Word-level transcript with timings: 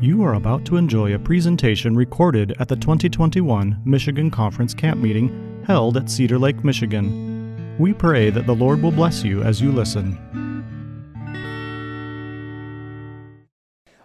You 0.00 0.22
are 0.22 0.34
about 0.34 0.64
to 0.66 0.76
enjoy 0.76 1.14
a 1.14 1.18
presentation 1.18 1.96
recorded 1.96 2.54
at 2.58 2.68
the 2.68 2.76
2021 2.76 3.80
Michigan 3.84 4.30
Conference 4.30 4.74
Camp 4.74 5.00
Meeting 5.00 5.62
held 5.66 5.96
at 5.96 6.10
Cedar 6.10 6.38
Lake, 6.38 6.62
Michigan. 6.62 7.76
We 7.78 7.94
pray 7.94 8.30
that 8.30 8.46
the 8.46 8.54
Lord 8.54 8.82
will 8.82 8.92
bless 8.92 9.24
you 9.24 9.42
as 9.42 9.60
you 9.60 9.72
listen. 9.72 10.18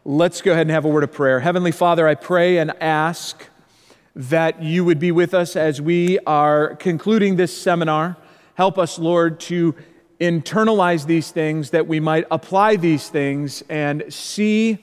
Let's 0.06 0.42
go 0.42 0.54
ahead 0.54 0.62
and 0.62 0.72
have 0.72 0.86
a 0.86 0.90
word 0.90 1.04
of 1.04 1.12
prayer. 1.12 1.42
Heavenly 1.42 1.72
Father, 1.72 2.08
I 2.08 2.16
pray 2.16 2.58
and 2.58 2.72
ask 2.82 3.46
that 4.16 4.64
you 4.64 4.84
would 4.86 5.00
be 5.00 5.12
with 5.12 5.34
us 5.34 5.56
as 5.56 5.82
we 5.82 6.18
are 6.20 6.76
concluding 6.78 7.36
this 7.36 7.56
seminar. 7.56 8.18
Help 8.56 8.78
us, 8.78 8.98
Lord, 8.98 9.40
to 9.42 9.76
internalize 10.20 11.06
these 11.06 11.32
things, 11.32 11.70
that 11.70 11.88
we 11.88 12.00
might 12.00 12.26
apply 12.30 12.76
these 12.76 13.10
things 13.10 13.64
and 13.70 14.04
see 14.14 14.78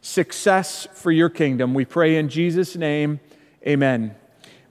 success 0.00 0.88
for 0.94 1.12
your 1.12 1.28
kingdom. 1.28 1.74
We 1.74 1.84
pray 1.84 2.16
in 2.16 2.28
Jesus' 2.28 2.76
name, 2.76 3.20
amen. 3.66 4.14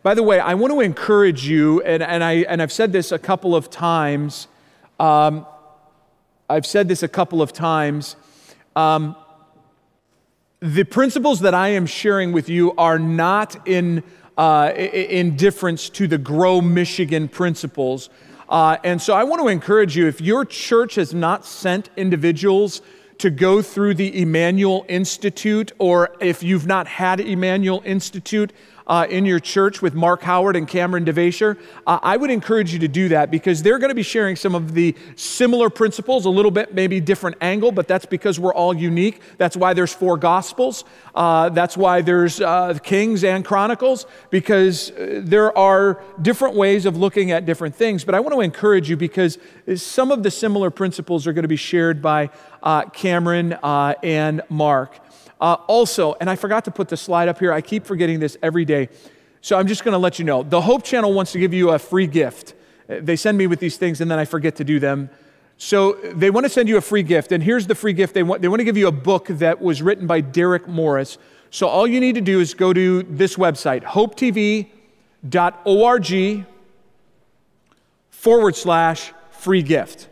By 0.01 0.13
the 0.13 0.23
way, 0.23 0.39
I 0.39 0.53
want 0.53 0.73
to 0.73 0.79
encourage 0.79 1.47
you, 1.47 1.81
and, 1.81 2.01
and, 2.01 2.23
I, 2.23 2.45
and 2.47 2.61
I've 2.61 2.71
said 2.71 2.91
this 2.91 3.11
a 3.11 3.19
couple 3.19 3.55
of 3.55 3.69
times. 3.69 4.47
Um, 4.99 5.45
I've 6.49 6.65
said 6.65 6.87
this 6.87 7.03
a 7.03 7.07
couple 7.07 7.41
of 7.41 7.53
times. 7.53 8.15
Um, 8.75 9.15
the 10.61 10.83
principles 10.83 11.41
that 11.41 11.53
I 11.53 11.69
am 11.69 11.85
sharing 11.85 12.31
with 12.31 12.49
you 12.49 12.73
are 12.77 12.97
not 12.97 13.67
in, 13.67 14.03
uh, 14.37 14.71
in 14.75 15.35
difference 15.35 15.89
to 15.89 16.07
the 16.07 16.17
Grow 16.17 16.61
Michigan 16.61 17.27
principles. 17.27 18.09
Uh, 18.49 18.77
and 18.83 18.99
so 18.99 19.13
I 19.13 19.23
want 19.23 19.41
to 19.41 19.47
encourage 19.47 19.95
you 19.95 20.07
if 20.07 20.19
your 20.19 20.43
church 20.43 20.95
has 20.95 21.13
not 21.13 21.45
sent 21.45 21.89
individuals 21.95 22.81
to 23.19 23.29
go 23.29 23.61
through 23.61 23.93
the 23.93 24.21
Emmanuel 24.21 24.85
Institute, 24.89 25.71
or 25.77 26.15
if 26.19 26.41
you've 26.41 26.65
not 26.65 26.87
had 26.87 27.19
Emmanuel 27.19 27.83
Institute, 27.85 28.51
uh, 28.89 29.05
in 29.07 29.23
your 29.23 29.39
church 29.39 29.83
with 29.83 29.93
Mark 29.93 30.23
Howard 30.23 30.55
and 30.55 30.67
Cameron 30.67 31.05
DeVasher, 31.05 31.57
uh, 31.85 31.99
I 32.01 32.17
would 32.17 32.31
encourage 32.31 32.73
you 32.73 32.79
to 32.79 32.87
do 32.87 33.09
that 33.09 33.29
because 33.29 33.61
they're 33.61 33.77
going 33.77 33.89
to 33.89 33.95
be 33.95 34.03
sharing 34.03 34.35
some 34.35 34.55
of 34.55 34.73
the 34.73 34.95
similar 35.15 35.69
principles, 35.69 36.25
a 36.25 36.29
little 36.29 36.49
bit 36.49 36.73
maybe 36.73 36.99
different 36.99 37.37
angle, 37.39 37.71
but 37.71 37.87
that's 37.87 38.07
because 38.07 38.39
we're 38.39 38.53
all 38.53 38.73
unique. 38.73 39.21
That's 39.37 39.55
why 39.55 39.73
there's 39.75 39.93
four 39.93 40.17
Gospels. 40.17 40.83
Uh, 41.13 41.49
that's 41.49 41.77
why 41.77 42.01
there's 42.01 42.41
uh, 42.41 42.79
Kings 42.81 43.23
and 43.23 43.45
Chronicles 43.45 44.07
because 44.31 44.89
uh, 44.91 45.21
there 45.23 45.55
are 45.55 46.01
different 46.21 46.55
ways 46.55 46.87
of 46.87 46.97
looking 46.97 47.29
at 47.31 47.45
different 47.45 47.75
things. 47.75 48.03
But 48.03 48.15
I 48.15 48.19
want 48.19 48.33
to 48.33 48.41
encourage 48.41 48.89
you 48.89 48.97
because 48.97 49.37
some 49.75 50.11
of 50.11 50.23
the 50.23 50.31
similar 50.31 50.71
principles 50.71 51.27
are 51.27 51.33
going 51.33 51.43
to 51.43 51.47
be 51.47 51.55
shared 51.55 52.01
by 52.01 52.31
uh, 52.63 52.85
Cameron 52.85 53.53
and 53.63 54.41
Mark. 54.49 54.99
Uh, 55.39 55.53
also, 55.67 56.15
and 56.19 56.29
I 56.29 56.35
forgot 56.35 56.65
to 56.65 56.71
put 56.71 56.89
the 56.89 56.97
slide 56.97 57.29
up 57.29 57.39
here, 57.39 57.53
I 57.53 57.61
keep 57.61 57.85
forgetting 57.85 58.19
this 58.19 58.37
every 58.41 58.65
day. 58.65 58.89
So 59.41 59.57
I'm 59.57 59.67
just 59.67 59.85
going 59.85 59.93
to 59.93 59.99
let 59.99 60.19
you 60.19 60.25
know 60.25 60.43
the 60.43 60.61
Hope 60.61 60.83
Channel 60.83 61.13
wants 61.13 61.31
to 61.31 61.39
give 61.39 61.53
you 61.53 61.69
a 61.69 61.79
free 61.79 62.07
gift. 62.07 62.53
Uh, 62.89 62.97
they 63.01 63.15
send 63.15 63.37
me 63.37 63.47
with 63.47 63.59
these 63.59 63.77
things 63.77 64.01
and 64.01 64.11
then 64.11 64.19
I 64.19 64.25
forget 64.25 64.57
to 64.57 64.63
do 64.63 64.79
them. 64.79 65.09
So 65.57 65.93
they 65.93 66.29
want 66.29 66.45
to 66.45 66.49
send 66.49 66.69
you 66.69 66.77
a 66.77 66.81
free 66.81 67.03
gift. 67.03 67.31
And 67.31 67.43
here's 67.43 67.67
the 67.67 67.75
free 67.75 67.93
gift 67.93 68.13
they 68.13 68.23
want, 68.23 68.41
they 68.41 68.47
want 68.47 68.59
to 68.59 68.63
give 68.65 68.77
you 68.77 68.87
a 68.87 68.93
book 68.93 69.27
that 69.27 69.61
was 69.61 69.81
written 69.81 70.07
by 70.07 70.21
Derek 70.21 70.67
Morris. 70.67 71.17
So 71.51 71.67
all 71.67 71.87
you 71.87 71.99
need 71.99 72.15
to 72.15 72.21
do 72.21 72.39
is 72.39 72.53
go 72.53 72.73
to 72.73 73.03
this 73.03 73.35
website, 73.35 73.83
hopetv.org 73.83 74.69
forward 78.09 78.55
slash 78.55 79.13
free 79.31 79.61
gift. 79.63 80.07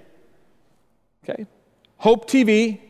Okay? 1.24 1.46
hopetv.org 2.02 2.82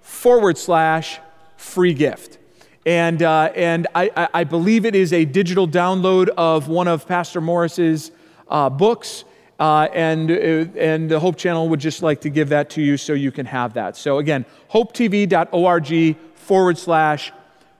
forward 0.00 0.58
slash 0.58 1.20
free 1.56 1.94
gift. 1.94 2.38
And, 2.86 3.22
uh, 3.22 3.52
and 3.54 3.86
I, 3.94 4.28
I, 4.32 4.44
believe 4.44 4.86
it 4.86 4.94
is 4.94 5.12
a 5.12 5.26
digital 5.26 5.68
download 5.68 6.28
of 6.30 6.68
one 6.68 6.88
of 6.88 7.06
Pastor 7.06 7.40
Morris's 7.40 8.10
uh, 8.48 8.70
books. 8.70 9.24
Uh, 9.58 9.88
and, 9.92 10.30
uh, 10.30 10.34
and 10.78 11.10
the 11.10 11.20
Hope 11.20 11.36
Channel 11.36 11.68
would 11.68 11.80
just 11.80 12.02
like 12.02 12.22
to 12.22 12.30
give 12.30 12.48
that 12.48 12.70
to 12.70 12.82
you 12.82 12.96
so 12.96 13.12
you 13.12 13.30
can 13.30 13.44
have 13.44 13.74
that. 13.74 13.96
So 13.98 14.16
again, 14.16 14.46
hopetv.org 14.72 16.16
forward 16.34 16.78
slash 16.78 17.32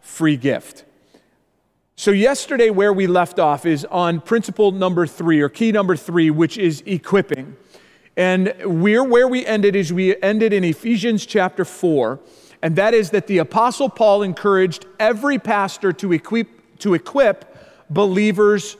free 0.02 0.36
gift. 0.36 0.84
So, 1.96 2.12
yesterday, 2.12 2.70
where 2.70 2.94
we 2.94 3.06
left 3.06 3.38
off 3.38 3.66
is 3.66 3.84
on 3.84 4.22
principle 4.22 4.72
number 4.72 5.06
three, 5.06 5.42
or 5.42 5.50
key 5.50 5.70
number 5.70 5.96
three, 5.96 6.30
which 6.30 6.56
is 6.56 6.82
equipping. 6.86 7.56
And 8.20 8.52
we're 8.64 9.02
where 9.02 9.26
we 9.26 9.46
ended 9.46 9.74
is 9.74 9.94
we 9.94 10.14
ended 10.20 10.52
in 10.52 10.62
Ephesians 10.62 11.24
chapter 11.24 11.64
4, 11.64 12.20
and 12.60 12.76
that 12.76 12.92
is 12.92 13.08
that 13.12 13.26
the 13.28 13.38
apostle 13.38 13.88
Paul 13.88 14.22
encouraged 14.22 14.84
every 14.98 15.38
pastor 15.38 15.90
to 15.94 16.12
equip 16.12 16.78
to 16.80 16.92
equip 16.92 17.46
believers 17.88 18.76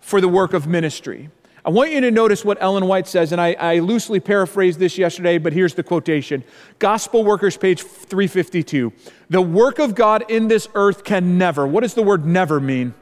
for 0.00 0.22
the 0.22 0.28
work 0.28 0.54
of 0.54 0.66
ministry. 0.66 1.28
I 1.62 1.68
want 1.68 1.92
you 1.92 2.00
to 2.00 2.10
notice 2.10 2.42
what 2.42 2.56
Ellen 2.62 2.86
White 2.86 3.06
says, 3.06 3.32
and 3.32 3.40
I, 3.40 3.52
I 3.52 3.80
loosely 3.80 4.18
paraphrased 4.18 4.78
this 4.78 4.96
yesterday, 4.96 5.36
but 5.36 5.52
here's 5.52 5.74
the 5.74 5.82
quotation 5.82 6.42
Gospel 6.78 7.22
Workers, 7.22 7.58
page 7.58 7.82
352. 7.82 8.94
The 9.28 9.42
work 9.42 9.78
of 9.78 9.94
God 9.94 10.24
in 10.30 10.48
this 10.48 10.68
earth 10.74 11.04
can 11.04 11.36
never, 11.36 11.66
what 11.66 11.82
does 11.82 11.92
the 11.92 12.02
word 12.02 12.24
never 12.24 12.58
mean? 12.58 12.94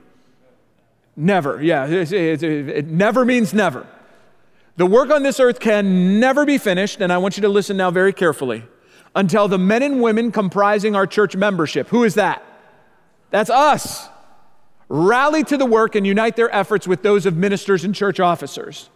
Never, 1.15 1.63
yeah, 1.63 1.87
it, 1.87 2.13
it, 2.13 2.43
it 2.43 2.87
never 2.89 3.25
means 3.25 3.55
never. 3.55 3.87
The 4.79 4.87
work 4.87 5.11
on 5.11 5.25
this 5.25 5.41
earth 5.41 5.59
can 5.59 6.21
never 6.21 6.47
be 6.47 6.57
finished, 6.57 7.01
and 7.01 7.13
I 7.13 7.19
want 7.19 7.37
you 7.37 7.41
to 7.41 7.49
listen 7.49 7.77
now 7.77 7.91
very 7.91 8.13
carefully, 8.13 8.63
until 9.13 9.49
the 9.49 9.59
men 9.59 9.83
and 9.83 10.01
women 10.01 10.31
comprising 10.31 10.95
our 10.95 11.05
church 11.05 11.35
membership, 11.35 11.89
who 11.89 12.05
is 12.05 12.15
that? 12.15 12.45
That's 13.31 13.51
us, 13.51 14.09
rally 14.89 15.43
to 15.43 15.57
the 15.57 15.67
work 15.67 15.97
and 15.97 16.07
unite 16.07 16.37
their 16.37 16.55
efforts 16.55 16.87
with 16.87 17.03
those 17.03 17.27
of 17.27 17.37
ministers 17.37 17.83
and 17.83 17.93
church 17.93 18.21
officers. 18.21 18.89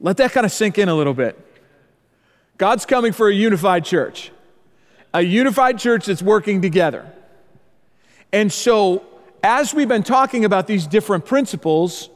Let 0.00 0.16
that 0.16 0.32
kind 0.32 0.44
of 0.44 0.50
sink 0.50 0.78
in 0.78 0.88
a 0.88 0.94
little 0.94 1.14
bit. 1.14 1.38
God's 2.58 2.86
coming 2.86 3.12
for 3.12 3.28
a 3.28 3.32
unified 3.32 3.84
church, 3.84 4.32
a 5.14 5.22
unified 5.22 5.78
church 5.78 6.06
that's 6.06 6.22
working 6.22 6.60
together. 6.60 7.08
And 8.32 8.52
so, 8.52 9.04
as 9.44 9.72
we've 9.72 9.86
been 9.86 10.02
talking 10.02 10.44
about 10.44 10.66
these 10.66 10.88
different 10.88 11.24
principles, 11.24 12.10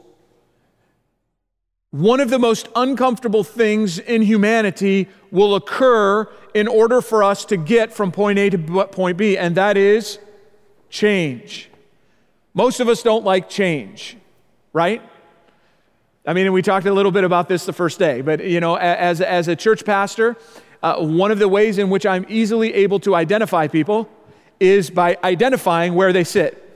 one 1.91 2.21
of 2.21 2.29
the 2.29 2.39
most 2.39 2.69
uncomfortable 2.75 3.43
things 3.43 3.99
in 3.99 4.21
humanity 4.21 5.09
will 5.29 5.55
occur 5.55 6.27
in 6.53 6.67
order 6.67 7.01
for 7.01 7.23
us 7.23 7.45
to 7.45 7.57
get 7.57 7.93
from 7.93 8.11
point 8.11 8.39
A 8.39 8.49
to 8.49 8.57
point 8.87 9.17
B, 9.17 9.37
and 9.37 9.55
that 9.55 9.75
is 9.77 10.17
change. 10.89 11.69
Most 12.53 12.79
of 12.79 12.87
us 12.87 13.03
don't 13.03 13.25
like 13.25 13.49
change, 13.49 14.17
right? 14.73 15.01
I 16.25 16.33
mean, 16.33 16.51
we 16.53 16.61
talked 16.61 16.85
a 16.85 16.93
little 16.93 17.11
bit 17.11 17.23
about 17.23 17.49
this 17.49 17.65
the 17.65 17.73
first 17.73 17.99
day, 17.99 18.21
but 18.21 18.45
you 18.45 18.59
know, 18.59 18.75
as, 18.75 19.19
as 19.21 19.47
a 19.47 19.55
church 19.55 19.83
pastor, 19.85 20.37
uh, 20.83 21.03
one 21.03 21.31
of 21.31 21.39
the 21.39 21.47
ways 21.47 21.77
in 21.77 21.89
which 21.89 22.05
I'm 22.05 22.25
easily 22.29 22.73
able 22.73 22.99
to 23.01 23.15
identify 23.15 23.67
people 23.67 24.09
is 24.59 24.89
by 24.89 25.17
identifying 25.23 25.93
where 25.93 26.13
they 26.13 26.23
sit. 26.23 26.70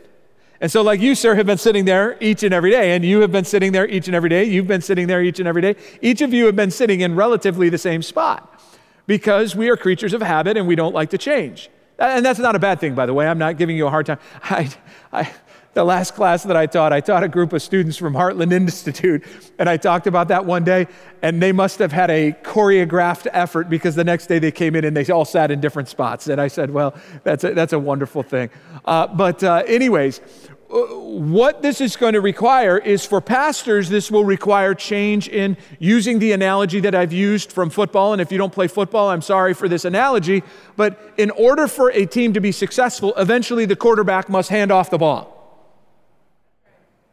And 0.65 0.71
so, 0.71 0.81
like 0.81 0.99
you, 0.99 1.13
sir, 1.13 1.35
have 1.35 1.45
been 1.45 1.59
sitting 1.59 1.85
there 1.85 2.17
each 2.19 2.41
and 2.41 2.51
every 2.51 2.71
day, 2.71 2.95
and 2.95 3.05
you 3.05 3.21
have 3.21 3.31
been 3.31 3.45
sitting 3.45 3.71
there 3.71 3.87
each 3.87 4.07
and 4.07 4.15
every 4.15 4.29
day, 4.31 4.45
you've 4.45 4.65
been 4.65 4.81
sitting 4.81 5.05
there 5.05 5.21
each 5.21 5.37
and 5.37 5.47
every 5.47 5.61
day. 5.61 5.75
Each 6.01 6.21
of 6.21 6.33
you 6.33 6.47
have 6.47 6.55
been 6.55 6.71
sitting 6.71 7.01
in 7.01 7.13
relatively 7.13 7.69
the 7.69 7.77
same 7.77 8.01
spot 8.01 8.59
because 9.05 9.55
we 9.55 9.69
are 9.69 9.77
creatures 9.77 10.11
of 10.13 10.23
habit 10.23 10.57
and 10.57 10.65
we 10.65 10.73
don't 10.73 10.95
like 10.95 11.11
to 11.11 11.19
change. 11.19 11.69
And 11.99 12.25
that's 12.25 12.39
not 12.39 12.55
a 12.55 12.59
bad 12.59 12.79
thing, 12.79 12.95
by 12.95 13.05
the 13.05 13.13
way. 13.13 13.27
I'm 13.27 13.37
not 13.37 13.59
giving 13.59 13.77
you 13.77 13.85
a 13.85 13.91
hard 13.91 14.07
time. 14.07 14.17
I, 14.43 14.73
I, 15.13 15.31
the 15.75 15.83
last 15.83 16.15
class 16.15 16.43
that 16.43 16.55
I 16.55 16.67
taught, 16.67 16.93
I 16.93 17.01
taught 17.01 17.23
a 17.23 17.27
group 17.27 17.51
of 17.51 17.61
students 17.61 17.97
from 17.97 18.13
Heartland 18.13 18.53
Institute, 18.53 19.25
and 19.59 19.67
I 19.67 19.75
talked 19.75 20.07
about 20.07 20.29
that 20.29 20.45
one 20.45 20.63
day, 20.63 20.87
and 21.21 21.41
they 21.41 21.51
must 21.51 21.79
have 21.79 21.91
had 21.91 22.09
a 22.09 22.31
choreographed 22.43 23.27
effort 23.33 23.69
because 23.69 23.93
the 23.93 24.05
next 24.05 24.27
day 24.27 24.39
they 24.39 24.53
came 24.53 24.73
in 24.75 24.85
and 24.85 24.95
they 24.95 25.05
all 25.11 25.25
sat 25.25 25.51
in 25.51 25.59
different 25.59 25.89
spots. 25.89 26.27
And 26.27 26.39
I 26.39 26.47
said, 26.47 26.71
well, 26.71 26.95
that's 27.25 27.43
a, 27.43 27.53
that's 27.53 27.73
a 27.73 27.79
wonderful 27.79 28.23
thing. 28.23 28.49
Uh, 28.85 29.07
but, 29.07 29.43
uh, 29.43 29.63
anyways, 29.67 30.21
Uh, 30.69 30.77
what 30.77 31.61
this 31.61 31.79
is 31.79 31.95
going 31.95 32.13
to 32.13 32.21
require 32.21 32.77
is 32.77 33.05
for 33.05 33.21
pastors, 33.21 33.89
this 33.89 34.09
will 34.09 34.25
require 34.25 34.73
change 34.73 35.27
in 35.27 35.57
using 35.79 36.19
the 36.19 36.31
analogy 36.31 36.79
that 36.79 36.95
I've 36.95 37.13
used 37.13 37.51
from 37.51 37.69
football. 37.69 38.13
And 38.13 38.21
if 38.21 38.31
you 38.31 38.37
don't 38.37 38.53
play 38.53 38.67
football, 38.67 39.09
I'm 39.09 39.21
sorry 39.21 39.53
for 39.53 39.69
this 39.69 39.85
analogy. 39.85 40.43
But 40.75 41.13
in 41.17 41.29
order 41.31 41.67
for 41.67 41.91
a 41.91 42.05
team 42.05 42.33
to 42.33 42.41
be 42.41 42.51
successful, 42.51 43.13
eventually 43.15 43.65
the 43.65 43.75
quarterback 43.75 44.27
must 44.27 44.49
hand 44.49 44.71
off 44.71 44.89
the 44.89 44.97
ball 44.97 45.35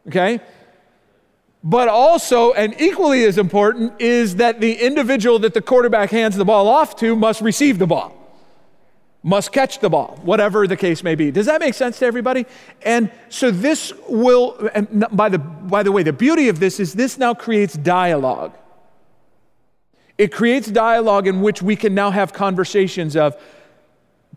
okay? 0.07 0.39
But 1.63 1.87
also, 1.87 2.51
and 2.53 2.79
equally 2.79 3.23
as 3.23 3.37
important, 3.37 4.01
is 4.01 4.35
that 4.37 4.59
the 4.59 4.73
individual 4.73 5.39
that 5.39 5.53
the 5.53 5.61
quarterback 5.61 6.09
hands 6.09 6.35
the 6.35 6.45
ball 6.45 6.67
off 6.67 6.95
to 6.97 7.15
must 7.15 7.41
receive 7.41 7.79
the 7.79 7.87
ball, 7.87 8.15
must 9.23 9.53
catch 9.53 9.79
the 9.79 9.89
ball, 9.89 10.19
whatever 10.23 10.67
the 10.67 10.75
case 10.75 11.01
may 11.01 11.15
be. 11.15 11.31
Does 11.31 11.45
that 11.45 11.61
make 11.61 11.73
sense 11.73 11.99
to 11.99 12.05
everybody? 12.05 12.45
And 12.81 13.09
so 13.29 13.51
this 13.51 13.93
will, 14.09 14.69
by 15.11 15.29
the, 15.29 15.39
by 15.39 15.81
the 15.81 15.91
way, 15.93 16.03
the 16.03 16.13
beauty 16.13 16.49
of 16.49 16.59
this 16.59 16.79
is 16.79 16.93
this 16.93 17.17
now 17.17 17.33
creates 17.33 17.73
dialogue. 17.73 18.53
It 20.17 20.31
creates 20.31 20.67
dialogue 20.67 21.25
in 21.25 21.41
which 21.41 21.61
we 21.61 21.75
can 21.77 21.95
now 21.95 22.11
have 22.11 22.33
conversations 22.33 23.15
of, 23.15 23.35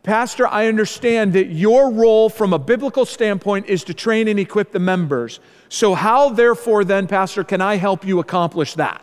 Pastor, 0.05 0.47
I 0.47 0.69
understand 0.69 1.33
that 1.33 1.47
your 1.47 1.91
role 1.91 2.29
from 2.29 2.53
a 2.53 2.59
biblical 2.59 3.05
standpoint 3.05 3.67
is 3.67 3.83
to 3.85 3.95
train 3.95 4.29
and 4.29 4.39
equip 4.39 4.71
the 4.71 4.79
members. 4.79 5.41
So, 5.69 5.95
how, 5.95 6.29
therefore, 6.29 6.85
then, 6.85 7.09
Pastor, 7.09 7.43
can 7.43 7.61
I 7.61 7.75
help 7.75 8.05
you 8.05 8.21
accomplish 8.21 8.75
that? 8.75 9.03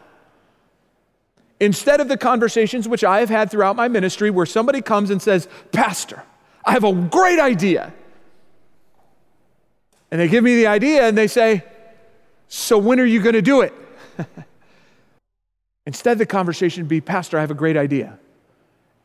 Instead 1.64 2.02
of 2.02 2.10
the 2.10 2.18
conversations 2.18 2.90
which 2.90 3.06
I 3.06 3.22
have 3.22 3.30
had 3.30 3.50
throughout 3.50 3.78
my 3.78 3.88
ministry 3.88 4.30
where 4.30 4.46
somebody 4.46 4.82
comes 4.82 5.10
and 5.10 5.22
says, 5.22 5.48
Pastor, 5.72 6.22
I 6.66 6.74
have 6.74 6.84
a 6.84 6.92
great 6.94 7.40
idea. 7.40 7.94
And 10.12 10.20
they 10.20 10.28
give 10.28 10.44
me 10.44 10.58
the 10.58 10.68
idea 10.68 11.08
and 11.08 11.18
they 11.18 11.28
say, 11.28 11.64
So 12.50 12.78
when 12.78 13.00
are 13.00 13.06
you 13.06 13.22
going 13.22 13.36
to 13.36 13.42
do 13.42 13.62
it? 13.62 13.74
Instead, 15.86 16.18
the 16.18 16.26
conversation 16.26 16.86
be, 16.86 17.00
Pastor, 17.00 17.38
I 17.38 17.42
have 17.42 17.52
a 17.52 17.56
great 17.56 17.78
idea. 17.78 18.20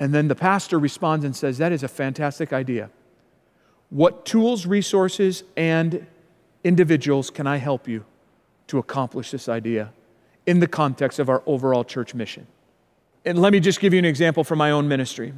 And 0.01 0.13
then 0.13 0.27
the 0.27 0.35
pastor 0.35 0.81
responds 0.81 1.25
and 1.25 1.35
says, 1.37 1.59
That 1.59 1.71
is 1.71 1.85
a 1.85 1.89
fantastic 1.89 2.53
idea. 2.53 2.91
What 3.91 4.27
tools, 4.27 4.67
resources, 4.67 5.45
and 5.57 6.07
individuals 6.65 7.31
can 7.31 7.47
I 7.47 7.59
help 7.59 7.87
you 7.87 8.05
to 8.67 8.79
accomplish 8.79 9.31
this 9.31 9.49
idea 9.49 9.93
in 10.49 10.61
the 10.61 10.67
context 10.67 11.19
of 11.19 11.29
our 11.29 11.43
overall 11.45 11.85
church 11.85 12.15
mission? 12.15 12.47
And 13.27 13.39
let 13.39 13.53
me 13.53 13.61
just 13.61 13.81
give 13.81 13.93
you 13.93 13.99
an 13.99 14.07
example 14.07 14.45
from 14.45 14.57
my 14.57 14.71
own 14.71 14.89
ministry. 14.89 15.35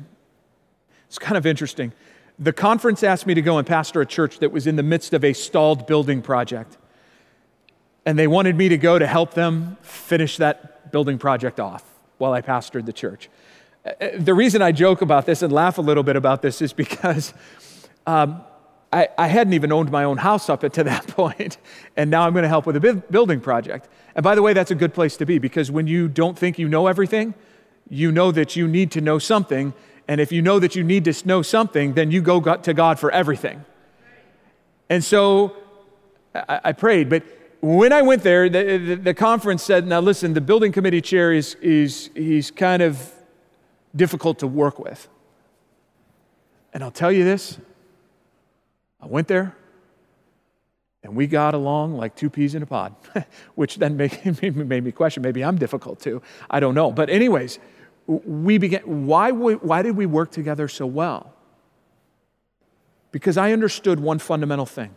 It's 1.08 1.18
kind 1.18 1.36
of 1.36 1.44
interesting. 1.44 1.92
The 2.38 2.52
conference 2.52 3.02
asked 3.02 3.26
me 3.26 3.34
to 3.34 3.42
go 3.42 3.58
and 3.58 3.66
pastor 3.66 4.00
a 4.00 4.06
church 4.06 4.38
that 4.38 4.52
was 4.52 4.68
in 4.68 4.76
the 4.76 4.84
midst 4.84 5.12
of 5.12 5.24
a 5.24 5.32
stalled 5.32 5.88
building 5.88 6.22
project. 6.22 6.78
And 8.06 8.16
they 8.16 8.28
wanted 8.28 8.54
me 8.56 8.68
to 8.68 8.78
go 8.78 9.00
to 9.00 9.06
help 9.06 9.34
them 9.34 9.76
finish 9.82 10.36
that 10.36 10.92
building 10.92 11.18
project 11.18 11.58
off 11.58 11.82
while 12.18 12.32
I 12.32 12.40
pastored 12.40 12.86
the 12.86 12.92
church. 12.92 13.28
Uh, 13.84 13.90
uh, 14.00 14.08
the 14.16 14.34
reason 14.34 14.62
I 14.62 14.70
joke 14.70 15.02
about 15.02 15.26
this 15.26 15.42
and 15.42 15.52
laugh 15.52 15.78
a 15.78 15.82
little 15.82 16.04
bit 16.04 16.14
about 16.14 16.40
this 16.40 16.62
is 16.62 16.72
because 16.72 17.34
um, 18.06 18.42
I, 18.92 19.08
I, 19.16 19.28
hadn't 19.28 19.52
even 19.52 19.70
owned 19.70 19.90
my 19.90 20.02
own 20.04 20.16
house 20.16 20.48
up 20.48 20.60
to 20.60 20.84
that 20.84 21.06
point, 21.06 21.58
and 21.96 22.10
now 22.10 22.22
I'm 22.22 22.32
going 22.32 22.42
to 22.42 22.48
help 22.48 22.66
with 22.66 22.76
a 22.76 23.02
building 23.10 23.40
project. 23.40 23.88
And 24.14 24.24
by 24.24 24.34
the 24.34 24.42
way, 24.42 24.52
that's 24.52 24.70
a 24.70 24.74
good 24.74 24.94
place 24.94 25.16
to 25.18 25.26
be 25.26 25.38
because 25.38 25.70
when 25.70 25.86
you 25.86 26.08
don't 26.08 26.38
think 26.38 26.58
you 26.58 26.68
know 26.68 26.86
everything, 26.86 27.34
you 27.88 28.10
know 28.10 28.32
that 28.32 28.56
you 28.56 28.66
need 28.66 28.90
to 28.92 29.00
know 29.00 29.18
something. 29.18 29.72
And 30.08 30.20
if 30.20 30.32
you 30.32 30.42
know 30.42 30.58
that 30.58 30.74
you 30.74 30.82
need 30.82 31.04
to 31.04 31.26
know 31.26 31.42
something, 31.42 31.94
then 31.94 32.10
you 32.10 32.20
go 32.20 32.40
to 32.56 32.74
God 32.74 32.98
for 32.98 33.10
everything. 33.12 33.64
And 34.88 35.04
so 35.04 35.54
I, 36.34 36.60
I 36.64 36.72
prayed, 36.72 37.08
but 37.08 37.22
when 37.60 37.92
I 37.92 38.02
went 38.02 38.22
there, 38.22 38.48
the, 38.48 38.78
the, 38.78 38.94
the, 38.96 39.14
conference 39.14 39.62
said, 39.62 39.86
now 39.86 40.00
listen, 40.00 40.32
the 40.32 40.40
building 40.40 40.72
committee 40.72 41.02
chair 41.02 41.32
is, 41.32 41.56
is 41.56 42.10
he's 42.14 42.50
kind 42.50 42.82
of 42.82 43.12
difficult 43.94 44.38
to 44.38 44.46
work 44.46 44.78
with. 44.78 45.08
And 46.72 46.82
I'll 46.82 46.90
tell 46.90 47.12
you 47.12 47.24
this 47.24 47.58
I 49.02 49.06
went 49.06 49.28
there 49.28 49.56
and 51.02 51.16
we 51.16 51.26
got 51.26 51.54
along 51.54 51.96
like 51.96 52.14
two 52.14 52.28
peas 52.28 52.54
in 52.54 52.62
a 52.62 52.66
pod, 52.66 52.94
which 53.54 53.76
then 53.76 53.96
made, 53.96 54.42
made 54.56 54.84
me 54.84 54.92
question 54.92 55.22
maybe 55.22 55.42
I'm 55.42 55.56
difficult 55.56 56.00
too. 56.00 56.22
I 56.48 56.60
don't 56.60 56.74
know. 56.74 56.90
But, 56.90 57.10
anyways, 57.10 57.58
we 58.06 58.58
began. 58.58 59.06
Why, 59.06 59.30
why 59.30 59.82
did 59.82 59.96
we 59.96 60.06
work 60.06 60.30
together 60.30 60.68
so 60.68 60.86
well? 60.86 61.32
Because 63.12 63.36
I 63.36 63.52
understood 63.52 63.98
one 64.00 64.18
fundamental 64.18 64.66
thing 64.66 64.94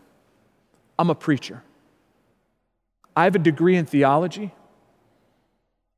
I'm 0.99 1.09
a 1.09 1.15
preacher. 1.15 1.63
I 3.15 3.25
have 3.25 3.35
a 3.35 3.39
degree 3.39 3.75
in 3.75 3.85
theology. 3.85 4.53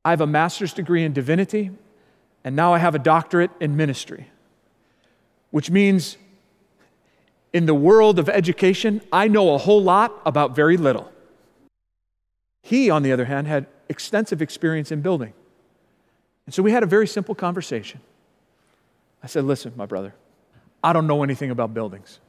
I 0.04 0.10
have 0.10 0.20
a 0.20 0.26
master's 0.26 0.72
degree 0.72 1.02
in 1.02 1.12
divinity. 1.12 1.70
And 2.44 2.54
now 2.54 2.72
I 2.72 2.78
have 2.78 2.94
a 2.94 2.98
doctorate 2.98 3.50
in 3.58 3.76
ministry, 3.76 4.30
which 5.50 5.68
means 5.68 6.16
in 7.56 7.64
the 7.64 7.74
world 7.74 8.18
of 8.18 8.28
education, 8.28 9.00
I 9.10 9.28
know 9.28 9.54
a 9.54 9.56
whole 9.56 9.82
lot 9.82 10.20
about 10.26 10.54
very 10.54 10.76
little. 10.76 11.10
He, 12.60 12.90
on 12.90 13.02
the 13.02 13.12
other 13.12 13.24
hand, 13.24 13.46
had 13.46 13.64
extensive 13.88 14.42
experience 14.42 14.92
in 14.92 15.00
building. 15.00 15.32
And 16.44 16.54
so 16.54 16.62
we 16.62 16.70
had 16.70 16.82
a 16.82 16.86
very 16.86 17.06
simple 17.06 17.34
conversation. 17.34 18.00
I 19.22 19.26
said, 19.26 19.44
Listen, 19.44 19.72
my 19.74 19.86
brother, 19.86 20.14
I 20.84 20.92
don't 20.92 21.06
know 21.06 21.22
anything 21.22 21.50
about 21.50 21.72
buildings, 21.72 22.20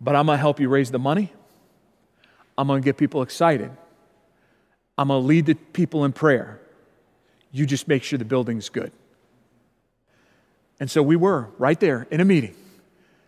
but 0.00 0.14
I'm 0.14 0.26
going 0.26 0.36
to 0.36 0.40
help 0.40 0.60
you 0.60 0.68
raise 0.68 0.92
the 0.92 1.00
money. 1.00 1.32
I'm 2.56 2.68
going 2.68 2.80
to 2.80 2.84
get 2.84 2.96
people 2.96 3.22
excited. 3.22 3.72
I'm 4.96 5.08
going 5.08 5.20
to 5.20 5.26
lead 5.26 5.46
the 5.46 5.54
people 5.54 6.04
in 6.04 6.12
prayer. 6.12 6.60
You 7.50 7.66
just 7.66 7.88
make 7.88 8.04
sure 8.04 8.20
the 8.20 8.24
building's 8.24 8.68
good. 8.68 8.92
And 10.78 10.88
so 10.88 11.02
we 11.02 11.16
were 11.16 11.48
right 11.58 11.80
there 11.80 12.06
in 12.12 12.20
a 12.20 12.24
meeting. 12.24 12.54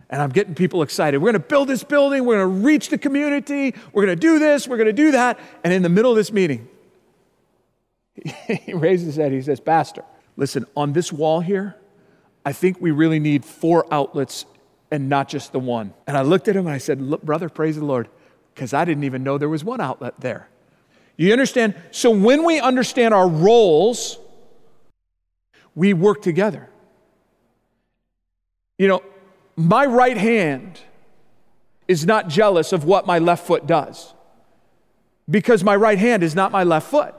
And 0.09 0.23
I'm 0.23 0.31
getting 0.31 0.55
people 0.55 0.83
excited. 0.83 1.19
We're 1.19 1.33
going 1.33 1.43
to 1.43 1.49
build 1.49 1.69
this 1.69 1.83
building. 1.83 2.25
We're 2.25 2.37
going 2.37 2.61
to 2.61 2.67
reach 2.67 2.91
the 2.91 2.99
community. 2.99 3.75
We're 3.93 4.07
going 4.07 4.17
to 4.17 4.21
do 4.21 4.39
this. 4.39 4.69
We're 4.69 4.77
going 4.77 4.87
to 4.87 4.93
do 4.93 5.13
that. 5.13 5.39
And 5.65 5.73
in 5.73 5.83
the 5.83 5.89
middle 5.89 6.13
of 6.13 6.17
this 6.17 6.33
meeting, 6.33 6.69
he 8.25 8.73
raises 8.73 9.07
his 9.07 9.17
head. 9.17 9.33
He 9.33 9.43
says, 9.43 9.59
Pastor, 9.59 10.05
listen, 10.37 10.65
on 10.77 10.93
this 10.93 11.13
wall 11.13 11.41
here, 11.41 11.77
I 12.45 12.53
think 12.53 12.81
we 12.81 12.93
really 12.93 13.19
need 13.19 13.45
four 13.45 13.93
outlets 13.93 14.47
and 14.93 15.09
not 15.09 15.29
just 15.29 15.51
the 15.51 15.59
one. 15.59 15.93
And 16.07 16.17
I 16.17 16.23
looked 16.23 16.47
at 16.47 16.55
him 16.55 16.67
and 16.67 16.75
I 16.75 16.79
said, 16.79 17.01
brother, 17.23 17.49
praise 17.49 17.77
the 17.77 17.85
Lord 17.85 18.09
because 18.55 18.73
I 18.73 18.85
didn't 18.85 19.05
even 19.05 19.25
know 19.25 19.39
there 19.39 19.49
was 19.49 19.65
one 19.65 19.81
outlet 19.81 20.15
there. 20.21 20.49
You 21.17 21.33
understand? 21.33 21.75
So 21.91 22.11
when 22.11 22.45
we 22.45 22.61
understand 22.61 23.13
our 23.13 23.29
roles, 23.29 24.19
we 25.75 25.93
work 25.93 26.23
together. 26.23 26.69
You 28.79 28.89
know, 28.89 29.03
my 29.57 29.87
right 29.87 30.17
hand 30.17 30.81
is 31.89 32.05
not 32.05 32.29
jealous 32.29 32.73
of 32.73 32.85
what 32.85 33.07
my 33.07 33.19
left 33.19 33.47
foot 33.47 33.67
does 33.67 34.13
because 35.29 35.65
my 35.65 35.75
right 35.75 35.99
hand 35.99 36.23
is 36.23 36.35
not 36.35 36.53
my 36.53 36.63
left 36.63 36.91
foot. 36.91 37.15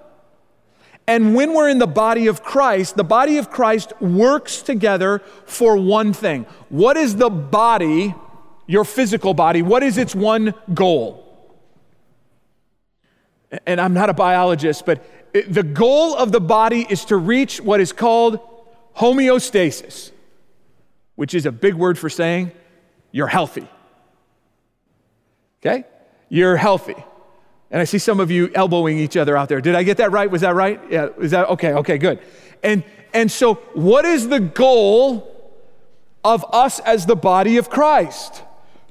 And 1.07 1.35
when 1.35 1.53
we're 1.53 1.69
in 1.69 1.79
the 1.79 1.87
body 1.87 2.27
of 2.27 2.43
Christ, 2.43 2.95
the 2.95 3.03
body 3.03 3.37
of 3.37 3.49
Christ 3.49 3.93
works 4.01 4.61
together 4.61 5.19
for 5.45 5.77
one 5.77 6.11
thing. 6.11 6.45
What 6.69 6.97
is 6.97 7.15
the 7.15 7.29
body, 7.29 8.13
your 8.65 8.83
physical 8.83 9.33
body, 9.33 9.61
what 9.61 9.83
is 9.83 9.97
its 9.97 10.13
one 10.13 10.53
goal? 10.73 11.27
and 13.65 13.79
I'm 13.79 13.93
not 13.93 14.09
a 14.09 14.13
biologist, 14.13 14.85
but 14.85 15.03
the 15.33 15.63
goal 15.63 16.15
of 16.15 16.31
the 16.31 16.41
body 16.41 16.85
is 16.89 17.05
to 17.05 17.17
reach 17.17 17.61
what 17.61 17.79
is 17.79 17.93
called 17.93 18.39
homeostasis, 18.97 20.11
which 21.17 21.33
is 21.33 21.45
a 21.45 21.51
big 21.51 21.73
word 21.73 21.99
for 21.99 22.09
saying 22.09 22.51
you're 23.11 23.27
healthy. 23.27 23.67
Okay? 25.59 25.83
You're 26.29 26.55
healthy. 26.55 26.95
And 27.71 27.81
I 27.81 27.83
see 27.83 27.97
some 27.97 28.19
of 28.19 28.31
you 28.31 28.49
elbowing 28.53 28.97
each 28.97 29.17
other 29.17 29.35
out 29.35 29.49
there. 29.49 29.59
Did 29.59 29.75
I 29.75 29.83
get 29.83 29.97
that 29.97 30.11
right? 30.11 30.29
Was 30.29 30.41
that 30.41 30.55
right? 30.55 30.79
Yeah, 30.89 31.09
is 31.19 31.31
that 31.31 31.49
okay? 31.49 31.73
Okay, 31.73 31.97
good. 31.97 32.19
And 32.63 32.83
and 33.13 33.31
so 33.31 33.55
what 33.73 34.05
is 34.05 34.29
the 34.29 34.39
goal 34.39 35.33
of 36.23 36.45
us 36.53 36.79
as 36.79 37.05
the 37.05 37.15
body 37.15 37.57
of 37.57 37.69
Christ? 37.69 38.43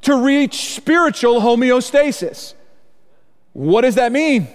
To 0.02 0.16
reach 0.16 0.74
spiritual 0.74 1.40
homeostasis. 1.40 2.54
What 3.52 3.82
does 3.82 3.94
that 3.94 4.12
mean? 4.12 4.48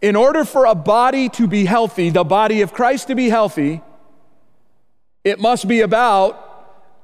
In 0.00 0.16
order 0.16 0.44
for 0.44 0.64
a 0.64 0.74
body 0.74 1.28
to 1.30 1.46
be 1.46 1.64
healthy, 1.64 2.10
the 2.10 2.24
body 2.24 2.60
of 2.60 2.72
Christ 2.72 3.08
to 3.08 3.14
be 3.14 3.28
healthy, 3.28 3.82
it 5.24 5.40
must 5.40 5.66
be 5.66 5.80
about 5.80 6.53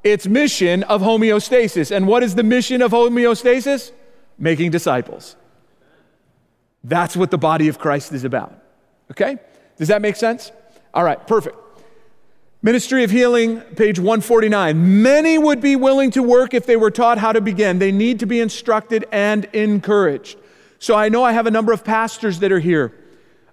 its 0.03 0.27
mission 0.27 0.83
of 0.85 1.03
homeostasis. 1.03 1.95
And 1.95 2.07
what 2.07 2.23
is 2.23 2.35
the 2.35 2.43
mission 2.43 2.83
of 2.83 2.93
homeostasis? 2.93 3.93
Making 4.39 4.71
disciples. 4.71 5.37
That's 6.83 7.17
what 7.17 7.31
the 7.31 7.39
body 7.39 7.69
of 7.69 7.79
Christ 7.79 8.13
is 8.13 8.25
about. 8.25 8.55
Okay? 9.11 9.39
Does 9.77 9.89
that 9.89 10.01
make 10.03 10.17
sense? 10.17 10.51
All 10.95 11.05
right, 11.05 11.25
perfect. 11.27 11.57
Ministry 12.63 13.05
of 13.05 13.11
Healing, 13.11 13.61
page 13.61 13.99
149. 13.99 15.03
Many 15.03 15.39
would 15.39 15.63
be 15.63 15.77
willing 15.77 16.11
to 16.11 16.23
work 16.23 16.53
if 16.53 16.67
they 16.67 16.77
were 16.77 16.91
taught 16.91 17.17
how 17.17 17.33
to 17.33 17.41
begin. 17.41 17.79
They 17.79 17.93
need 17.93 18.21
to 18.21 18.27
be 18.27 18.41
instructed 18.41 19.07
and 19.11 19.47
encouraged. 19.47 20.37
So 20.79 20.95
I 20.95 21.09
know 21.09 21.23
I 21.23 21.33
have 21.33 21.47
a 21.47 21.51
number 21.51 21.73
of 21.73 21.85
pastors 21.85 22.41
that 22.41 22.53
are 22.53 22.59
here. 22.59 22.93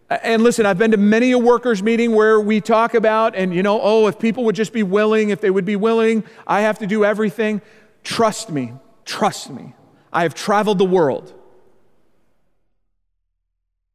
And 0.10 0.42
listen, 0.42 0.66
I've 0.66 0.78
been 0.78 0.92
to 0.92 0.98
many 0.98 1.32
a 1.34 1.38
workers' 1.38 1.84
meeting 1.84 2.16
where 2.16 2.40
we 2.40 2.62
talk 2.62 2.94
about, 2.94 3.36
and 3.36 3.54
you 3.54 3.62
know, 3.62 3.80
oh, 3.82 4.08
if 4.08 4.18
people 4.18 4.46
would 4.46 4.56
just 4.56 4.72
be 4.72 4.84
willing, 4.84 5.30
if 5.30 5.42
they 5.42 5.50
would 5.50 5.66
be 5.66 5.76
willing, 5.76 6.24
I 6.46 6.62
have 6.62 6.80
to 6.80 6.88
do 6.88 7.04
everything. 7.04 7.62
Trust 8.04 8.50
me, 8.50 8.74
trust 9.04 9.50
me. 9.50 9.74
I 10.14 10.24
have 10.24 10.34
traveled 10.34 10.78
the 10.78 10.86
world. 10.86 11.34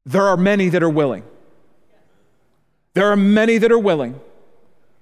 There 0.04 0.26
are 0.26 0.36
many 0.36 0.68
that 0.68 0.82
are 0.82 0.90
willing. 0.90 1.24
There 2.92 3.10
are 3.10 3.16
many 3.16 3.56
that 3.58 3.72
are 3.72 3.78
willing. 3.78 4.20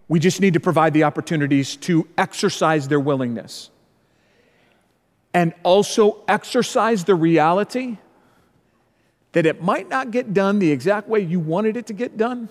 We 0.06 0.20
just 0.20 0.40
need 0.40 0.54
to 0.54 0.60
provide 0.60 0.94
the 0.94 1.04
opportunities 1.04 1.76
to 1.76 2.06
exercise 2.16 2.86
their 2.86 3.00
willingness 3.00 3.70
and 5.34 5.54
also 5.62 6.22
exercise 6.28 7.04
the 7.04 7.14
reality 7.14 7.98
that 9.32 9.46
it 9.46 9.62
might 9.62 9.88
not 9.88 10.10
get 10.10 10.34
done 10.34 10.58
the 10.58 10.70
exact 10.70 11.08
way 11.08 11.20
you 11.20 11.38
wanted 11.40 11.76
it 11.76 11.86
to 11.86 11.92
get 11.92 12.16
done, 12.16 12.48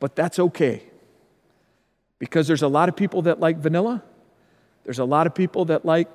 But 0.00 0.14
that's 0.14 0.38
okay. 0.38 0.82
Because 2.18 2.46
there's 2.46 2.62
a 2.62 2.68
lot 2.68 2.88
of 2.88 2.96
people 2.96 3.22
that 3.22 3.40
like 3.40 3.58
vanilla, 3.58 4.02
there's 4.84 4.98
a 4.98 5.04
lot 5.04 5.26
of 5.26 5.34
people 5.34 5.66
that 5.66 5.84
like, 5.84 6.08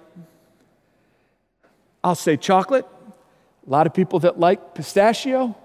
I'll 2.03 2.15
say 2.15 2.37
chocolate, 2.37 2.85
a 3.65 3.69
lot 3.69 3.87
of 3.87 3.93
people 3.93 4.19
that 4.19 4.39
like 4.39 4.75
pistachio, 4.75 5.55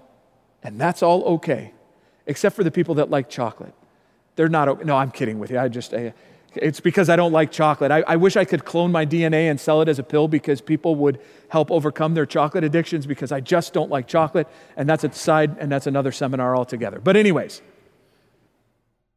and 0.63 0.79
that's 0.79 1.03
all 1.03 1.23
okay, 1.35 1.73
except 2.25 2.55
for 2.55 2.63
the 2.63 2.71
people 2.71 2.95
that 2.95 3.09
like 3.09 3.29
chocolate. 3.29 3.73
They're 4.35 4.49
not 4.49 4.69
okay. 4.69 4.83
No, 4.85 4.95
I'm 4.95 5.11
kidding 5.11 5.39
with 5.39 5.51
you. 5.51 5.59
I 5.59 5.67
just, 5.67 5.93
it's 6.55 6.79
because 6.79 7.09
I 7.09 7.15
don't 7.15 7.31
like 7.31 7.51
chocolate. 7.51 7.91
I, 7.91 8.01
I, 8.07 8.15
wish 8.15 8.35
I 8.35 8.45
could 8.45 8.65
clone 8.65 8.91
my 8.91 9.05
DNA 9.05 9.49
and 9.49 9.59
sell 9.59 9.81
it 9.81 9.87
as 9.87 9.99
a 9.99 10.03
pill 10.03 10.27
because 10.27 10.61
people 10.61 10.95
would 10.95 11.19
help 11.49 11.71
overcome 11.71 12.13
their 12.13 12.25
chocolate 12.25 12.63
addictions 12.63 13.05
because 13.05 13.31
I 13.31 13.39
just 13.39 13.73
don't 13.73 13.89
like 13.89 14.07
chocolate. 14.07 14.47
And 14.75 14.87
that's 14.87 15.03
a 15.03 15.11
side, 15.11 15.57
and 15.59 15.71
that's 15.71 15.87
another 15.87 16.11
seminar 16.11 16.55
altogether. 16.55 16.99
But, 16.99 17.15
anyways, 17.15 17.61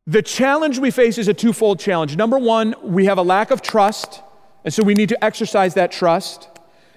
the 0.07 0.23
challenge 0.23 0.79
we 0.79 0.91
face 0.91 1.19
is 1.19 1.29
a 1.29 1.35
twofold 1.35 1.79
challenge. 1.79 2.17
Number 2.17 2.39
one, 2.39 2.75
we 2.83 3.07
have 3.07 3.19
a 3.19 3.23
lack 3.23 3.51
of 3.51 3.63
trust, 3.63 4.21
and 4.65 4.75
so 4.75 4.83
we 4.83 4.95
need 4.95 5.09
to 5.11 5.25
exercise 5.25 5.75
that 5.75 5.93
trust. 5.93 6.49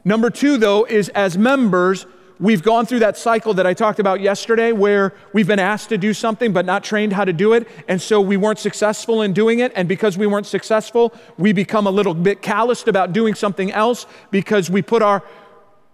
Number 0.03 0.29
two, 0.29 0.57
though, 0.57 0.85
is 0.85 1.09
as 1.09 1.37
members, 1.37 2.05
we've 2.39 2.63
gone 2.63 2.85
through 2.85 2.99
that 2.99 3.17
cycle 3.17 3.53
that 3.55 3.65
I 3.65 3.73
talked 3.73 3.99
about 3.99 4.21
yesterday 4.21 4.71
where 4.71 5.13
we've 5.33 5.47
been 5.47 5.59
asked 5.59 5.89
to 5.89 5.97
do 5.97 6.13
something 6.13 6.53
but 6.53 6.65
not 6.65 6.83
trained 6.83 7.13
how 7.13 7.25
to 7.25 7.33
do 7.33 7.53
it. 7.53 7.67
And 7.87 8.01
so 8.01 8.19
we 8.19 8.37
weren't 8.37 8.59
successful 8.59 9.21
in 9.21 9.33
doing 9.33 9.59
it. 9.59 9.71
And 9.75 9.87
because 9.87 10.17
we 10.17 10.27
weren't 10.27 10.45
successful, 10.45 11.13
we 11.37 11.53
become 11.53 11.87
a 11.87 11.91
little 11.91 12.13
bit 12.13 12.41
calloused 12.41 12.87
about 12.87 13.13
doing 13.13 13.35
something 13.35 13.71
else 13.71 14.05
because 14.31 14.69
we 14.69 14.81
put 14.81 15.01
our 15.01 15.23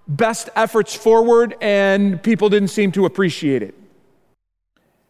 best 0.08 0.50
efforts 0.56 0.96
forward 0.96 1.56
and 1.62 2.22
people 2.22 2.50
didn't 2.50 2.70
seem 2.70 2.92
to 2.94 3.06
appreciate 3.06 3.64
it. 3.64 3.76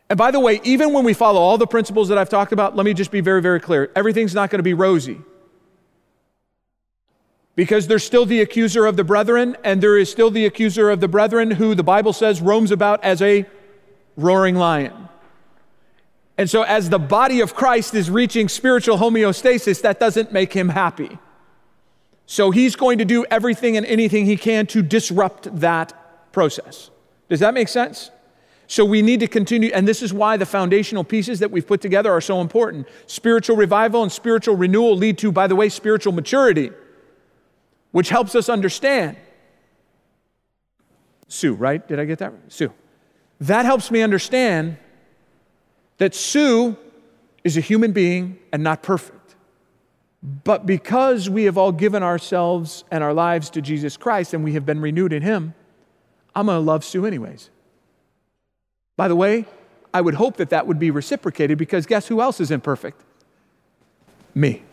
And 0.10 0.18
by 0.18 0.32
the 0.32 0.40
way, 0.42 0.60
even 0.66 0.92
when 0.92 1.06
we 1.06 1.14
follow 1.14 1.40
all 1.40 1.58
the 1.58 1.68
principles 1.68 2.10
that 2.10 2.18
I've 2.18 2.28
talked 2.28 2.52
about, 2.52 2.76
let 2.76 2.86
me 2.86 2.94
just 2.94 3.12
be 3.12 3.22
very, 3.22 3.42
very 3.42 3.62
clear 3.62 3.90
everything's 3.96 4.36
not 4.36 4.50
going 4.50 4.60
to 4.60 4.64
be 4.64 4.74
rosy 4.74 5.22
because 7.56 7.88
there's 7.88 8.04
still 8.04 8.26
the 8.26 8.42
accuser 8.42 8.86
of 8.86 8.96
the 8.96 9.04
brethren, 9.04 9.58
and 9.64 9.82
there 9.82 9.98
is 9.98 10.10
still 10.10 10.32
the 10.32 10.46
accuser 10.46 10.90
of 10.90 11.00
the 11.00 11.08
brethren 11.08 11.52
who 11.52 11.76
the 11.76 11.84
Bible 11.84 12.14
says 12.14 12.42
roams 12.42 12.72
about 12.72 13.04
as 13.04 13.22
a 13.22 13.46
roaring 14.16 14.56
lion. 14.56 15.10
And 16.38 16.50
so, 16.50 16.64
as 16.64 16.90
the 16.90 17.00
body 17.00 17.42
of 17.42 17.54
Christ 17.54 17.94
is 17.94 18.10
reaching 18.10 18.48
spiritual 18.48 18.98
homeostasis, 18.98 19.82
that 19.82 20.00
doesn't 20.00 20.32
make 20.32 20.54
him 20.54 20.70
happy. 20.70 21.20
So, 22.26 22.52
he's 22.52 22.76
going 22.76 22.98
to 23.00 23.06
do 23.06 23.26
everything 23.26 23.76
and 23.76 23.86
anything 23.86 24.26
he 24.26 24.38
can 24.38 24.66
to 24.68 24.82
disrupt 24.82 25.60
that 25.60 25.94
process. 26.32 26.90
Does 27.30 27.42
that 27.42 27.54
make 27.54 27.68
sense? 27.68 28.12
So, 28.68 28.86
we 28.86 29.02
need 29.02 29.20
to 29.20 29.28
continue, 29.28 29.72
and 29.74 29.86
this 29.86 30.02
is 30.02 30.14
why 30.14 30.38
the 30.38 30.46
foundational 30.46 31.04
pieces 31.04 31.40
that 31.40 31.52
we've 31.52 31.68
put 31.68 31.82
together 31.82 32.12
are 32.12 32.22
so 32.22 32.40
important. 32.40 32.88
Spiritual 33.08 33.58
revival 33.58 34.02
and 34.02 34.12
spiritual 34.12 34.56
renewal 34.56 34.96
lead 34.96 35.18
to, 35.18 35.34
by 35.34 35.48
the 35.48 35.56
way, 35.56 35.68
spiritual 35.68 36.14
maturity 36.14 36.72
which 37.92 38.10
helps 38.10 38.36
us 38.36 38.50
understand. 38.50 39.18
Sue, 41.28 41.54
right? 41.54 41.86
Did 41.88 42.00
I 42.00 42.06
get 42.06 42.20
that? 42.20 42.32
Right? 42.32 42.52
Sue. 42.52 42.74
That 43.40 43.66
helps 43.66 43.90
me 43.90 44.02
understand 44.02 44.78
that 45.98 46.14
Sue 46.14 46.78
is 47.44 47.58
a 47.58 47.62
human 47.62 47.92
being 47.92 48.38
and 48.52 48.64
not 48.64 48.84
perfect. 48.84 49.36
But 50.44 50.66
because 50.66 51.30
we 51.30 51.46
have 51.46 51.58
all 51.58 51.72
given 51.72 52.04
ourselves 52.04 52.84
and 52.92 53.04
our 53.04 53.14
lives 53.14 53.50
to 53.52 53.62
Jesus 53.62 53.98
Christ 53.98 54.34
and 54.34 54.44
we 54.44 54.54
have 54.54 54.66
been 54.66 54.80
renewed 54.80 55.14
in 55.14 55.24
Him, 55.24 55.56
I'm 56.36 56.46
going 56.46 56.58
to 56.58 56.60
love 56.60 56.84
Sue 56.84 57.06
anyways. 57.06 57.50
By 58.98 59.08
the 59.08 59.16
way, 59.16 59.46
I 59.94 60.02
would 60.02 60.14
hope 60.14 60.38
that 60.38 60.52
that 60.52 60.68
would 60.68 60.80
be 60.80 60.92
reciprocated 60.92 61.58
because 61.58 61.86
guess 61.86 62.08
who 62.08 62.22
else 62.22 62.40
is 62.40 62.52
imperfect? 62.52 63.02
Me. 64.36 64.64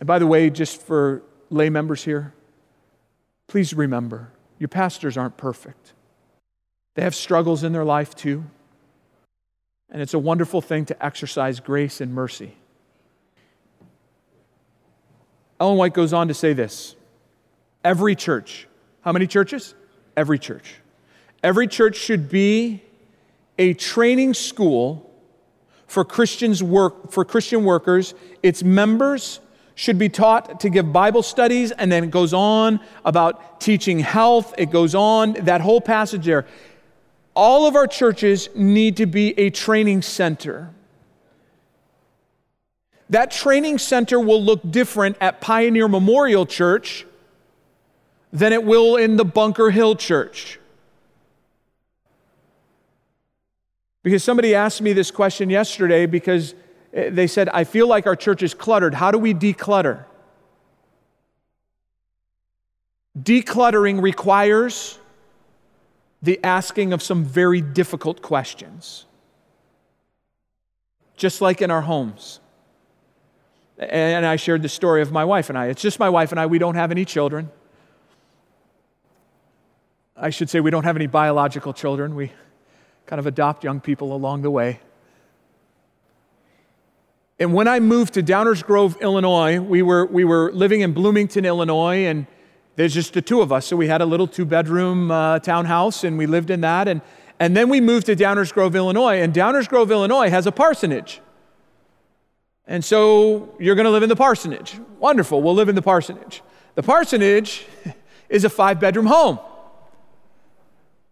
And 0.00 0.06
by 0.06 0.18
the 0.18 0.26
way, 0.26 0.50
just 0.50 0.80
for 0.82 1.22
lay 1.50 1.70
members 1.70 2.04
here, 2.04 2.34
please 3.46 3.74
remember 3.74 4.30
your 4.58 4.68
pastors 4.68 5.16
aren't 5.16 5.36
perfect. 5.36 5.92
They 6.94 7.02
have 7.02 7.14
struggles 7.14 7.62
in 7.62 7.72
their 7.72 7.84
life 7.84 8.14
too. 8.14 8.44
And 9.90 10.02
it's 10.02 10.14
a 10.14 10.18
wonderful 10.18 10.60
thing 10.60 10.84
to 10.86 11.04
exercise 11.04 11.60
grace 11.60 12.00
and 12.00 12.12
mercy. 12.12 12.54
Ellen 15.60 15.76
White 15.76 15.94
goes 15.94 16.12
on 16.12 16.28
to 16.28 16.34
say 16.34 16.52
this 16.52 16.94
every 17.84 18.14
church, 18.14 18.66
how 19.00 19.12
many 19.12 19.26
churches? 19.26 19.74
Every 20.16 20.38
church. 20.38 20.74
Every 21.42 21.68
church 21.68 21.96
should 21.96 22.28
be 22.28 22.82
a 23.58 23.74
training 23.74 24.34
school 24.34 25.08
for 25.86 26.04
Christians 26.04 26.62
work 26.62 27.12
for 27.12 27.24
Christian 27.24 27.64
workers, 27.64 28.14
its 28.42 28.62
members, 28.62 29.40
should 29.78 29.96
be 29.96 30.08
taught 30.08 30.58
to 30.58 30.68
give 30.68 30.92
Bible 30.92 31.22
studies, 31.22 31.70
and 31.70 31.90
then 31.92 32.02
it 32.02 32.10
goes 32.10 32.34
on 32.34 32.80
about 33.04 33.60
teaching 33.60 34.00
health. 34.00 34.52
It 34.58 34.72
goes 34.72 34.92
on, 34.92 35.34
that 35.34 35.60
whole 35.60 35.80
passage 35.80 36.24
there. 36.24 36.46
All 37.32 37.64
of 37.68 37.76
our 37.76 37.86
churches 37.86 38.48
need 38.56 38.96
to 38.96 39.06
be 39.06 39.38
a 39.38 39.50
training 39.50 40.02
center. 40.02 40.74
That 43.10 43.30
training 43.30 43.78
center 43.78 44.18
will 44.18 44.42
look 44.42 44.68
different 44.68 45.16
at 45.20 45.40
Pioneer 45.40 45.86
Memorial 45.86 46.44
Church 46.44 47.06
than 48.32 48.52
it 48.52 48.64
will 48.64 48.96
in 48.96 49.14
the 49.14 49.24
Bunker 49.24 49.70
Hill 49.70 49.94
Church. 49.94 50.58
Because 54.02 54.24
somebody 54.24 54.56
asked 54.56 54.82
me 54.82 54.92
this 54.92 55.12
question 55.12 55.48
yesterday 55.48 56.06
because 56.06 56.56
Eh, 56.92 57.10
they 57.10 57.26
said, 57.26 57.48
I 57.50 57.64
feel 57.64 57.86
like 57.86 58.06
our 58.06 58.16
church 58.16 58.42
is 58.42 58.54
cluttered. 58.54 58.94
How 58.94 59.10
do 59.10 59.18
we 59.18 59.34
declutter? 59.34 60.04
Decluttering 63.18 64.00
requires 64.00 64.98
the 66.22 66.42
asking 66.42 66.92
of 66.92 67.02
some 67.02 67.24
very 67.24 67.60
difficult 67.60 68.22
questions, 68.22 69.06
just 71.16 71.40
like 71.40 71.62
in 71.62 71.70
our 71.70 71.82
homes. 71.82 72.40
And 73.78 74.26
I 74.26 74.36
shared 74.36 74.62
the 74.62 74.68
story 74.68 75.02
of 75.02 75.12
my 75.12 75.24
wife 75.24 75.48
and 75.48 75.58
I. 75.58 75.66
It's 75.66 75.82
just 75.82 76.00
my 76.00 76.08
wife 76.08 76.32
and 76.32 76.40
I. 76.40 76.46
We 76.46 76.58
don't 76.58 76.74
have 76.74 76.90
any 76.90 77.04
children. 77.04 77.50
I 80.16 80.30
should 80.30 80.50
say 80.50 80.58
we 80.58 80.72
don't 80.72 80.82
have 80.82 80.96
any 80.96 81.06
biological 81.06 81.72
children. 81.72 82.16
We 82.16 82.32
kind 83.06 83.20
of 83.20 83.26
adopt 83.26 83.62
young 83.62 83.80
people 83.80 84.12
along 84.12 84.42
the 84.42 84.50
way. 84.50 84.80
And 87.40 87.54
when 87.54 87.68
I 87.68 87.78
moved 87.78 88.14
to 88.14 88.22
Downers 88.22 88.64
Grove, 88.64 88.96
Illinois, 89.00 89.60
we 89.60 89.80
were, 89.80 90.06
we 90.06 90.24
were 90.24 90.50
living 90.52 90.80
in 90.80 90.92
Bloomington, 90.92 91.44
Illinois, 91.44 92.06
and 92.06 92.26
there's 92.74 92.92
just 92.92 93.14
the 93.14 93.22
two 93.22 93.40
of 93.40 93.52
us. 93.52 93.66
So 93.66 93.76
we 93.76 93.86
had 93.86 94.00
a 94.00 94.06
little 94.06 94.26
two 94.26 94.44
bedroom 94.44 95.10
uh, 95.12 95.38
townhouse, 95.38 96.02
and 96.02 96.18
we 96.18 96.26
lived 96.26 96.50
in 96.50 96.62
that. 96.62 96.88
And, 96.88 97.00
and 97.38 97.56
then 97.56 97.68
we 97.68 97.80
moved 97.80 98.06
to 98.06 98.16
Downers 98.16 98.52
Grove, 98.52 98.74
Illinois, 98.74 99.20
and 99.20 99.32
Downers 99.32 99.68
Grove, 99.68 99.92
Illinois 99.92 100.30
has 100.30 100.46
a 100.46 100.52
parsonage. 100.52 101.20
And 102.66 102.84
so 102.84 103.54
you're 103.60 103.76
going 103.76 103.86
to 103.86 103.90
live 103.90 104.02
in 104.02 104.08
the 104.08 104.16
parsonage. 104.16 104.78
Wonderful, 104.98 105.40
we'll 105.40 105.54
live 105.54 105.68
in 105.68 105.76
the 105.76 105.82
parsonage. 105.82 106.42
The 106.74 106.82
parsonage 106.82 107.66
is 108.28 108.44
a 108.44 108.50
five 108.50 108.80
bedroom 108.80 109.06
home 109.06 109.38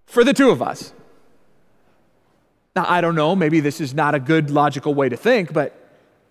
for 0.06 0.24
the 0.24 0.34
two 0.34 0.50
of 0.50 0.60
us. 0.60 0.92
Now, 2.74 2.84
I 2.88 3.00
don't 3.00 3.14
know, 3.14 3.36
maybe 3.36 3.60
this 3.60 3.80
is 3.80 3.94
not 3.94 4.14
a 4.16 4.20
good 4.20 4.50
logical 4.50 4.92
way 4.92 5.08
to 5.08 5.16
think, 5.16 5.52
but 5.52 5.85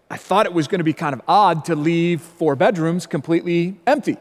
I 0.10 0.18
thought 0.18 0.46
it 0.46 0.54
was 0.54 0.68
going 0.68 0.80
to 0.80 0.86
be 0.86 0.94
kind 0.94 1.14
of 1.14 1.22
odd 1.28 1.66
to 1.66 1.76
leave 1.76 2.22
four 2.22 2.56
bedrooms 2.56 3.08
completely 3.08 3.78
empty. 3.88 4.18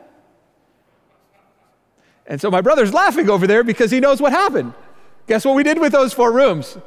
And 2.27 2.41
so 2.41 2.51
my 2.51 2.63
brother's 2.63 2.95
laughing 2.95 3.29
over 3.29 3.47
there 3.47 3.63
because 3.63 3.91
he 3.91 4.01
knows 4.01 4.21
what 4.21 4.33
happened. 4.33 4.73
Guess 5.27 5.45
what 5.45 5.55
we 5.55 5.63
did 5.63 5.79
with 5.79 5.93
those 5.93 6.13
four 6.13 6.33
rooms? 6.33 6.79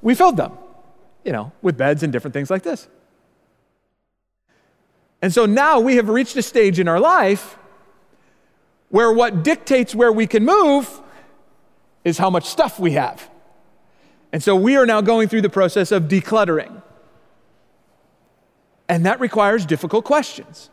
We 0.00 0.14
filled 0.14 0.36
them, 0.36 0.52
you 1.24 1.32
know, 1.32 1.52
with 1.62 1.76
beds 1.76 2.02
and 2.02 2.12
different 2.12 2.34
things 2.34 2.50
like 2.50 2.62
this. 2.62 2.88
And 5.20 5.32
so 5.32 5.46
now 5.46 5.78
we 5.78 5.96
have 5.96 6.08
reached 6.08 6.36
a 6.36 6.42
stage 6.42 6.80
in 6.80 6.88
our 6.88 6.98
life 6.98 7.56
where 8.88 9.12
what 9.12 9.44
dictates 9.44 9.94
where 9.94 10.12
we 10.12 10.26
can 10.26 10.44
move 10.44 11.00
is 12.04 12.18
how 12.18 12.28
much 12.28 12.46
stuff 12.46 12.80
we 12.80 12.92
have. 12.92 13.30
And 14.32 14.42
so 14.42 14.56
we 14.56 14.76
are 14.76 14.84
now 14.84 15.00
going 15.00 15.28
through 15.28 15.42
the 15.42 15.48
process 15.48 15.92
of 15.92 16.04
decluttering. 16.04 16.82
And 18.88 19.06
that 19.06 19.20
requires 19.20 19.64
difficult 19.64 20.04
questions. 20.04 20.70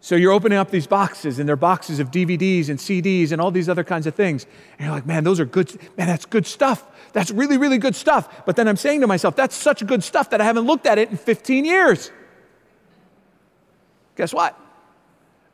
So 0.00 0.14
you're 0.14 0.32
opening 0.32 0.58
up 0.58 0.70
these 0.70 0.86
boxes, 0.86 1.38
and 1.38 1.48
they're 1.48 1.56
boxes 1.56 1.98
of 1.98 2.10
DVDs 2.10 2.68
and 2.68 2.78
CDs 2.78 3.32
and 3.32 3.40
all 3.40 3.50
these 3.50 3.68
other 3.68 3.82
kinds 3.82 4.06
of 4.06 4.14
things. 4.14 4.46
And 4.78 4.86
you're 4.86 4.94
like, 4.94 5.06
man, 5.06 5.24
those 5.24 5.40
are 5.40 5.44
good, 5.44 5.74
man, 5.96 6.06
that's 6.06 6.24
good 6.24 6.46
stuff. 6.46 6.86
That's 7.12 7.30
really, 7.30 7.58
really 7.58 7.78
good 7.78 7.96
stuff. 7.96 8.46
But 8.46 8.56
then 8.56 8.68
I'm 8.68 8.76
saying 8.76 9.00
to 9.00 9.06
myself, 9.06 9.34
that's 9.34 9.56
such 9.56 9.84
good 9.86 10.04
stuff 10.04 10.30
that 10.30 10.40
I 10.40 10.44
haven't 10.44 10.66
looked 10.66 10.86
at 10.86 10.98
it 10.98 11.10
in 11.10 11.16
15 11.16 11.64
years. 11.64 12.12
Guess 14.16 14.32
what? 14.32 14.58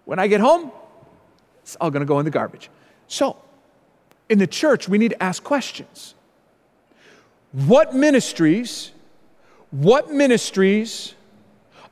When 0.05 0.19
I 0.19 0.27
get 0.27 0.41
home, 0.41 0.71
it's 1.63 1.77
all 1.77 1.91
gonna 1.91 2.05
go 2.05 2.19
in 2.19 2.25
the 2.25 2.31
garbage. 2.31 2.71
So, 3.09 3.37
in 4.29 4.39
the 4.39 4.47
church, 4.47 4.89
we 4.89 4.99
need 4.99 5.11
to 5.11 5.23
ask 5.23 5.43
questions. 5.43 6.15
what 7.53 7.95
ministries, 7.95 8.91
what 9.75 10.13
ministries 10.13 11.15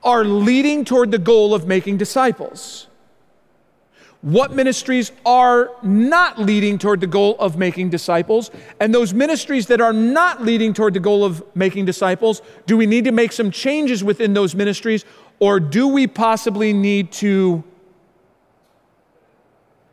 are 0.05 0.25
leading 0.25 0.85
toward 0.85 1.11
the 1.11 1.19
goal 1.19 1.53
of 1.53 1.67
making 1.67 1.97
disciples? 1.97 2.87
What 4.21 4.53
ministries 4.53 5.11
are 5.27 5.73
not 5.83 6.39
leading 6.39 6.79
toward 6.79 7.01
the 7.01 7.09
goal 7.09 7.35
of 7.41 7.59
making 7.59 7.91
disciples? 7.91 8.53
And 8.79 8.95
those 8.95 9.13
ministries 9.13 9.67
that 9.67 9.81
are 9.81 9.93
not 9.93 10.45
leading 10.45 10.75
toward 10.75 10.95
the 10.95 11.01
goal 11.01 11.25
of 11.25 11.43
making 11.57 11.87
disciples, 11.87 12.41
do 12.67 12.77
we 12.77 12.87
need 12.87 13.05
to 13.07 13.11
make 13.11 13.33
some 13.33 13.51
changes 13.51 14.05
within 14.05 14.33
those 14.33 14.55
ministries? 14.55 15.05
Or 15.41 15.59
do 15.59 15.89
we 15.89 16.07
possibly 16.07 16.73
need 16.73 17.11
to 17.15 17.65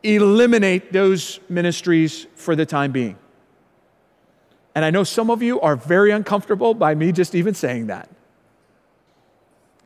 eliminate 0.03 0.93
those 0.93 1.39
ministries 1.49 2.27
for 2.35 2.55
the 2.55 2.67
time 2.67 2.91
being? 2.91 3.17
And 4.75 4.85
I 4.85 4.89
know 4.89 5.03
some 5.03 5.29
of 5.29 5.41
you 5.41 5.59
are 5.61 5.75
very 5.75 6.11
uncomfortable 6.11 6.73
by 6.73 6.95
me 6.95 7.11
just 7.11 7.35
even 7.35 7.53
saying 7.53 7.87
that. 7.87 8.09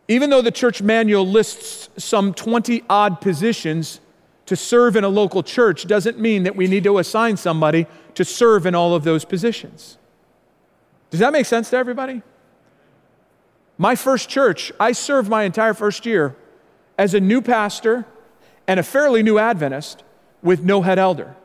Even 0.07 0.29
though 0.29 0.41
the 0.41 0.51
church 0.51 0.81
manual 0.81 1.25
lists 1.25 1.89
some 2.03 2.33
20 2.33 2.83
odd 2.89 3.21
positions 3.21 4.01
to 4.45 4.55
serve 4.55 4.95
in 4.95 5.03
a 5.03 5.09
local 5.09 5.41
church, 5.41 5.87
doesn't 5.87 6.19
mean 6.19 6.43
that 6.43 6.55
we 6.55 6.67
need 6.67 6.83
to 6.83 6.97
assign 6.97 7.37
somebody 7.37 7.87
to 8.15 8.25
serve 8.25 8.65
in 8.65 8.75
all 8.75 8.93
of 8.93 9.03
those 9.03 9.23
positions. 9.23 9.97
Does 11.09 11.21
that 11.21 11.31
make 11.31 11.45
sense 11.45 11.69
to 11.69 11.77
everybody? 11.77 12.21
My 13.77 13.95
first 13.95 14.29
church, 14.29 14.71
I 14.79 14.91
served 14.91 15.29
my 15.29 15.43
entire 15.43 15.73
first 15.73 16.05
year 16.05 16.35
as 16.97 17.13
a 17.13 17.19
new 17.19 17.41
pastor 17.41 18.05
and 18.67 18.79
a 18.79 18.83
fairly 18.83 19.23
new 19.23 19.39
Adventist 19.39 20.03
with 20.41 20.63
no 20.63 20.81
head 20.81 20.99
elder. 20.99 21.35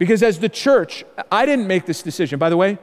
Because 0.00 0.22
as 0.22 0.38
the 0.38 0.48
church, 0.48 1.04
I 1.30 1.44
didn't 1.44 1.66
make 1.66 1.84
this 1.84 2.02
decision, 2.02 2.38
by 2.38 2.48
the 2.48 2.56
way, 2.56 2.78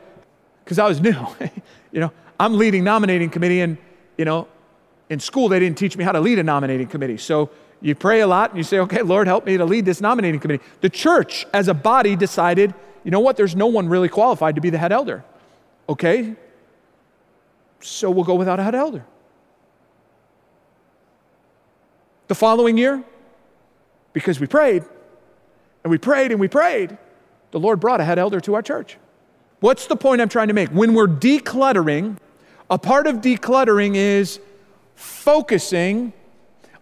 because 0.63 0.77
I 0.77 0.87
was 0.87 1.01
new. 1.01 1.15
you 1.91 1.99
know, 1.99 2.11
I'm 2.39 2.59
leading 2.59 2.83
nominating 2.83 3.31
committee, 3.31 3.61
and 3.61 3.79
you 4.19 4.23
know, 4.23 4.47
in 5.09 5.19
school 5.19 5.49
they 5.49 5.59
didn't 5.59 5.79
teach 5.79 5.97
me 5.97 6.03
how 6.03 6.11
to 6.11 6.19
lead 6.19 6.37
a 6.37 6.43
nominating 6.43 6.85
committee. 6.85 7.17
So 7.17 7.49
you 7.81 7.95
pray 7.95 8.21
a 8.21 8.27
lot 8.27 8.51
and 8.51 8.59
you 8.59 8.63
say, 8.63 8.77
okay, 8.81 9.01
Lord, 9.01 9.25
help 9.25 9.47
me 9.47 9.57
to 9.57 9.65
lead 9.65 9.83
this 9.83 9.99
nominating 9.99 10.39
committee. 10.39 10.63
The 10.81 10.91
church 10.91 11.47
as 11.55 11.67
a 11.67 11.73
body 11.73 12.15
decided, 12.15 12.75
you 13.03 13.09
know 13.09 13.19
what, 13.19 13.35
there's 13.35 13.55
no 13.55 13.65
one 13.65 13.89
really 13.89 14.09
qualified 14.09 14.53
to 14.53 14.61
be 14.61 14.69
the 14.69 14.77
head 14.77 14.91
elder. 14.91 15.25
Okay, 15.89 16.35
so 17.79 18.11
we'll 18.11 18.25
go 18.25 18.35
without 18.35 18.59
a 18.59 18.63
head 18.63 18.75
elder. 18.75 19.03
The 22.27 22.35
following 22.35 22.77
year, 22.77 23.03
because 24.13 24.39
we 24.39 24.45
prayed, 24.45 24.83
and 25.83 25.89
we 25.89 25.97
prayed 25.97 26.29
and 26.29 26.39
we 26.39 26.47
prayed, 26.47 26.95
the 27.51 27.59
Lord 27.59 27.79
brought 27.79 28.01
a 28.01 28.03
head 28.03 28.19
elder 28.19 28.39
to 28.41 28.55
our 28.55 28.61
church. 28.61 28.97
What's 29.59 29.87
the 29.87 29.95
point 29.95 30.21
I'm 30.21 30.29
trying 30.29 30.49
to 30.49 30.53
make? 30.53 30.69
When 30.69 30.93
we're 30.93 31.07
decluttering, 31.07 32.17
a 32.69 32.77
part 32.77 33.07
of 33.07 33.17
decluttering 33.17 33.95
is 33.95 34.39
focusing 34.95 36.13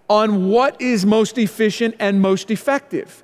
on 0.09 0.49
what 0.49 0.79
is 0.81 1.05
most 1.05 1.37
efficient 1.37 1.95
and 1.99 2.21
most 2.21 2.51
effective. 2.51 3.23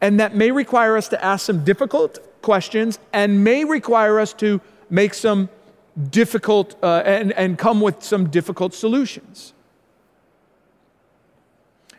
And 0.00 0.20
that 0.20 0.34
may 0.34 0.50
require 0.50 0.96
us 0.96 1.08
to 1.08 1.24
ask 1.24 1.46
some 1.46 1.64
difficult 1.64 2.18
questions 2.42 2.98
and 3.12 3.42
may 3.42 3.64
require 3.64 4.20
us 4.20 4.32
to 4.34 4.60
make 4.90 5.14
some 5.14 5.48
difficult 6.10 6.76
uh, 6.82 7.02
and, 7.04 7.32
and 7.32 7.58
come 7.58 7.80
with 7.80 8.02
some 8.02 8.28
difficult 8.28 8.74
solutions. 8.74 9.53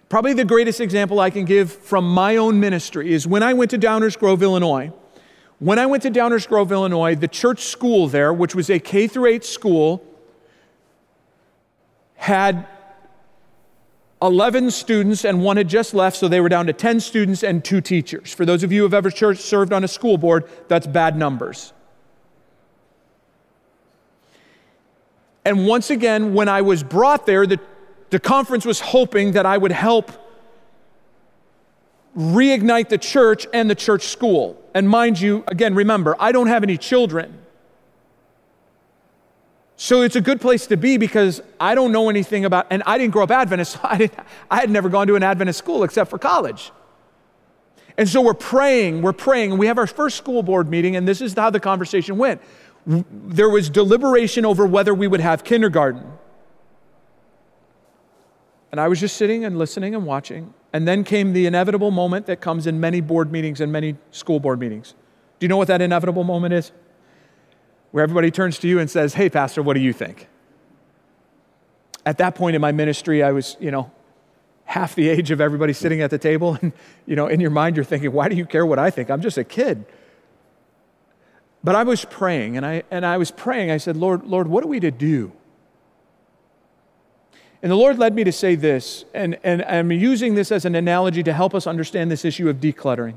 Probably 0.10 0.34
the 0.34 0.46
greatest 0.46 0.80
example 0.82 1.20
I 1.20 1.30
can 1.30 1.46
give 1.46 1.72
from 1.72 2.08
my 2.08 2.38
own 2.38 2.60
ministry 2.60 3.12
is 3.12 3.26
when 3.26 3.42
I 3.42 3.54
went 3.54 3.72
to 3.72 3.78
Downers 3.78 4.18
Grove, 4.18 4.44
Illinois. 4.44 4.92
When 5.60 5.80
I 5.80 5.86
went 5.86 6.04
to 6.04 6.12
Downers 6.12 6.48
Grove, 6.48 6.72
Illinois, 6.72 7.16
the 7.16 7.28
church 7.28 7.64
school 7.64 8.08
there, 8.08 8.34
which 8.34 8.54
was 8.54 8.70
a 8.70 8.80
K 8.80 9.08
through 9.08 9.28
8 9.28 9.46
school, 9.46 10.06
had 12.16 12.68
11 14.22 14.72
students 14.72 15.26
and 15.26 15.44
one 15.44 15.58
had 15.58 15.68
just 15.68 15.94
left, 15.94 16.18
so 16.18 16.28
they 16.28 16.42
were 16.42 16.50
down 16.50 16.68
to 16.68 16.74
10 16.74 17.00
students 17.00 17.44
and 17.44 17.64
two 17.64 17.82
teachers. 17.82 18.34
For 18.34 18.46
those 18.46 18.64
of 18.64 18.72
you 18.72 18.80
who 18.82 18.84
have 18.86 18.94
ever 18.94 19.10
church, 19.10 19.38
served 19.38 19.74
on 19.74 19.84
a 19.84 19.88
school 19.88 20.18
board, 20.18 20.50
that's 20.68 20.88
bad 20.88 21.18
numbers. 21.18 21.74
And 25.46 25.68
once 25.68 25.90
again, 25.92 26.34
when 26.34 26.50
I 26.50 26.62
was 26.62 26.84
brought 26.84 27.26
there, 27.26 27.46
the, 27.46 27.60
the 28.10 28.20
conference 28.20 28.66
was 28.66 28.80
hoping 28.80 29.34
that 29.34 29.46
I 29.46 29.58
would 29.58 29.72
help 29.72 30.12
reignite 32.18 32.90
the 32.90 32.98
church 32.98 33.46
and 33.54 33.70
the 33.70 33.76
church 33.76 34.08
school. 34.08 34.62
And 34.74 34.90
mind 34.90 35.20
you, 35.20 35.44
again, 35.48 35.76
remember, 35.76 36.16
I 36.20 36.32
don't 36.32 36.48
have 36.48 36.64
any 36.64 36.78
children. 36.78 37.40
So 39.78 40.02
it's 40.02 40.16
a 40.16 40.22
good 40.22 40.40
place 40.40 40.68
to 40.68 40.78
be 40.78 40.98
because 40.98 41.42
I 41.60 41.76
don't 41.76 41.92
know 41.92 42.10
anything 42.10 42.46
about, 42.46 42.68
and 42.70 42.82
I 42.86 42.98
didn't 42.98 43.12
grow 43.12 43.24
up 43.24 43.32
Adventist, 43.32 43.74
so 43.74 43.80
I, 43.84 44.10
I 44.50 44.62
had 44.62 44.70
never 44.70 44.90
gone 44.90 45.08
to 45.08 45.16
an 45.16 45.24
Adventist 45.24 45.60
school 45.60 45.84
except 45.84 46.10
for 46.10 46.18
college. 46.18 46.72
And 47.98 48.08
so 48.08 48.22
we're 48.22 48.34
praying, 48.34 49.02
we're 49.02 49.14
praying, 49.14 49.52
and 49.52 49.60
we 49.60 49.68
have 49.68 49.78
our 49.78 49.88
first 49.88 50.18
school 50.18 50.44
board 50.44 50.70
meeting, 50.70 50.96
and 50.96 51.08
this 51.08 51.22
is 51.22 51.34
how 51.34 51.50
the 51.50 51.60
conversation 51.60 52.18
went. 52.18 52.42
There 52.86 53.50
was 53.50 53.70
deliberation 53.70 54.46
over 54.46 54.66
whether 54.66 54.94
we 54.94 55.08
would 55.08 55.22
have 55.22 55.44
kindergarten. 55.44 56.06
And 58.76 58.82
I 58.82 58.90
was 58.90 59.00
just 59.00 59.16
sitting 59.16 59.46
and 59.46 59.58
listening 59.58 59.96
and 59.96 60.06
watching. 60.06 60.54
And 60.74 60.86
then 60.86 61.06
came 61.06 61.32
the 61.32 61.46
inevitable 61.46 61.92
moment 61.92 62.26
that 62.26 62.42
comes 62.42 62.68
in 62.68 62.80
many 62.80 63.00
board 63.00 63.32
meetings 63.32 63.62
and 63.62 63.72
many 63.72 63.96
school 64.12 64.42
board 64.42 64.60
meetings. 64.60 64.94
Do 65.40 65.46
you 65.46 65.48
know 65.48 65.58
what 65.58 65.70
that 65.70 65.82
inevitable 65.82 66.26
moment 66.26 66.54
is? 66.54 66.72
where 67.96 68.04
everybody 68.04 68.30
turns 68.30 68.60
to 68.60 68.68
you 68.68 68.78
and 68.78 68.92
says, 68.92 69.14
Hey, 69.14 69.30
Pastor, 69.30 69.64
what 69.64 69.74
do 69.74 69.80
you 69.80 69.94
think? 69.94 70.28
At 72.06 72.18
that 72.18 72.36
point 72.36 72.54
in 72.54 72.62
my 72.62 72.74
ministry, 72.74 73.24
I 73.24 73.32
was, 73.32 73.56
you 73.58 73.72
know, 73.72 73.90
half 74.66 74.96
the 74.96 75.08
age 75.08 75.32
of 75.32 75.40
everybody 75.40 75.72
sitting 75.72 76.02
at 76.02 76.10
the 76.10 76.18
table. 76.18 76.58
And, 76.62 76.74
you 77.06 77.16
know, 77.16 77.28
in 77.28 77.40
your 77.40 77.52
mind, 77.52 77.78
you're 77.78 77.86
thinking, 77.86 78.12
Why 78.12 78.28
do 78.28 78.36
you 78.36 78.46
care 78.46 78.66
what 78.66 78.80
I 78.80 78.90
think? 78.90 79.10
I'm 79.10 79.22
just 79.22 79.38
a 79.38 79.46
kid. 79.46 79.86
But 81.64 81.76
I 81.78 81.84
was 81.84 82.04
praying, 82.04 82.58
and 82.58 82.66
I, 82.66 82.84
and 82.92 83.06
I 83.06 83.16
was 83.16 83.32
praying. 83.32 83.72
I 83.72 83.78
said, 83.78 83.96
Lord, 83.96 84.26
Lord, 84.26 84.48
what 84.48 84.66
are 84.66 84.68
we 84.68 84.82
to 84.82 84.92
do? 84.92 85.32
And 87.66 87.72
the 87.72 87.78
Lord 87.78 87.98
led 87.98 88.14
me 88.14 88.24
to 88.24 88.32
say 88.32 88.54
this, 88.54 89.06
and, 89.16 89.40
and 89.44 89.64
I'm 89.64 89.92
using 89.92 90.36
this 90.36 90.52
as 90.52 90.66
an 90.66 90.76
analogy 90.76 91.24
to 91.24 91.34
help 91.34 91.56
us 91.56 91.66
understand 91.66 92.12
this 92.12 92.24
issue 92.24 92.48
of 92.48 92.58
decluttering. 92.58 93.16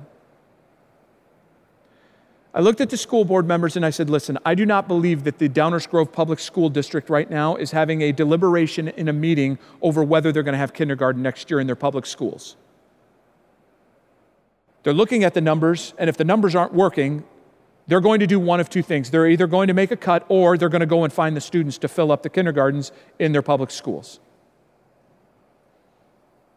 I 2.54 2.60
looked 2.60 2.80
at 2.80 2.88
the 2.88 2.96
school 2.96 3.26
board 3.26 3.46
members 3.46 3.76
and 3.76 3.84
I 3.84 3.90
said, 3.90 4.08
listen, 4.08 4.38
I 4.46 4.54
do 4.54 4.64
not 4.64 4.88
believe 4.88 5.24
that 5.24 5.36
the 5.36 5.50
Downers 5.50 5.86
Grove 5.86 6.12
Public 6.12 6.38
School 6.38 6.70
District 6.70 7.10
right 7.10 7.28
now 7.28 7.56
is 7.56 7.72
having 7.72 8.00
a 8.00 8.10
deliberation 8.10 8.88
in 8.88 9.08
a 9.08 9.12
meeting 9.12 9.58
over 9.82 10.02
whether 10.02 10.32
they're 10.32 10.42
going 10.42 10.54
to 10.54 10.58
have 10.58 10.72
kindergarten 10.72 11.20
next 11.20 11.50
year 11.50 11.60
in 11.60 11.66
their 11.66 11.76
public 11.76 12.06
schools. 12.06 12.56
They're 14.82 14.94
looking 14.94 15.24
at 15.24 15.34
the 15.34 15.42
numbers, 15.42 15.92
and 15.98 16.08
if 16.08 16.16
the 16.16 16.24
numbers 16.24 16.54
aren't 16.54 16.72
working, 16.72 17.22
they're 17.86 18.00
going 18.00 18.20
to 18.20 18.26
do 18.26 18.40
one 18.40 18.60
of 18.60 18.70
two 18.70 18.82
things. 18.82 19.10
They're 19.10 19.28
either 19.28 19.46
going 19.46 19.68
to 19.68 19.74
make 19.74 19.90
a 19.90 19.96
cut 19.96 20.24
or 20.30 20.56
they're 20.56 20.70
going 20.70 20.80
to 20.80 20.86
go 20.86 21.04
and 21.04 21.12
find 21.12 21.36
the 21.36 21.42
students 21.42 21.76
to 21.76 21.88
fill 21.88 22.10
up 22.10 22.22
the 22.22 22.30
kindergartens 22.30 22.92
in 23.18 23.32
their 23.32 23.42
public 23.42 23.70
schools. 23.70 24.20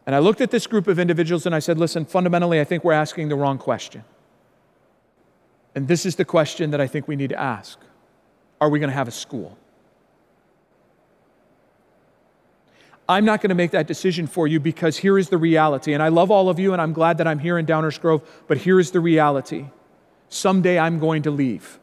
And 0.06 0.14
I 0.14 0.18
looked 0.18 0.40
at 0.40 0.50
this 0.50 0.66
group 0.66 0.88
of 0.88 0.98
individuals 0.98 1.46
and 1.46 1.54
I 1.54 1.60
said, 1.60 1.78
listen, 1.78 2.04
fundamentally, 2.04 2.60
I 2.60 2.64
think 2.64 2.82
we're 2.82 2.92
asking 2.92 3.28
the 3.28 3.36
wrong 3.36 3.58
question. 3.58 4.04
And 5.74 5.88
this 5.88 6.04
is 6.04 6.16
the 6.16 6.24
question 6.24 6.70
that 6.72 6.80
I 6.80 6.86
think 6.86 7.08
we 7.08 7.16
need 7.16 7.30
to 7.30 7.40
ask 7.40 7.78
Are 8.60 8.68
we 8.68 8.78
going 8.78 8.90
to 8.90 8.96
have 8.96 9.08
a 9.08 9.12
school? 9.12 9.56
I'm 13.08 13.24
not 13.24 13.40
going 13.40 13.48
to 13.48 13.54
make 13.54 13.72
that 13.72 13.86
decision 13.86 14.26
for 14.26 14.46
you 14.46 14.60
because 14.60 14.96
here 14.96 15.18
is 15.18 15.28
the 15.28 15.36
reality. 15.36 15.92
And 15.92 16.02
I 16.02 16.08
love 16.08 16.30
all 16.30 16.48
of 16.48 16.58
you, 16.58 16.72
and 16.72 16.80
I'm 16.80 16.92
glad 16.92 17.18
that 17.18 17.26
I'm 17.26 17.38
here 17.38 17.58
in 17.58 17.66
Downers 17.66 18.00
Grove, 18.00 18.22
but 18.46 18.58
here 18.58 18.78
is 18.78 18.92
the 18.92 19.00
reality. 19.00 19.66
Someday 20.28 20.78
I'm 20.78 20.98
going 20.98 21.22
to 21.22 21.30
leave. 21.30 21.78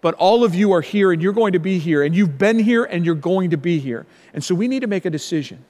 But 0.00 0.14
all 0.14 0.42
of 0.42 0.54
you 0.54 0.72
are 0.72 0.80
here, 0.80 1.12
and 1.12 1.22
you're 1.22 1.32
going 1.32 1.52
to 1.52 1.58
be 1.58 1.78
here, 1.78 2.02
and 2.02 2.14
you've 2.14 2.38
been 2.38 2.58
here, 2.58 2.84
and 2.84 3.04
you're 3.04 3.14
going 3.14 3.50
to 3.50 3.56
be 3.56 3.78
here. 3.78 4.06
And 4.32 4.42
so 4.42 4.54
we 4.54 4.68
need 4.68 4.80
to 4.80 4.86
make 4.86 5.04
a 5.04 5.10
decision. 5.10 5.64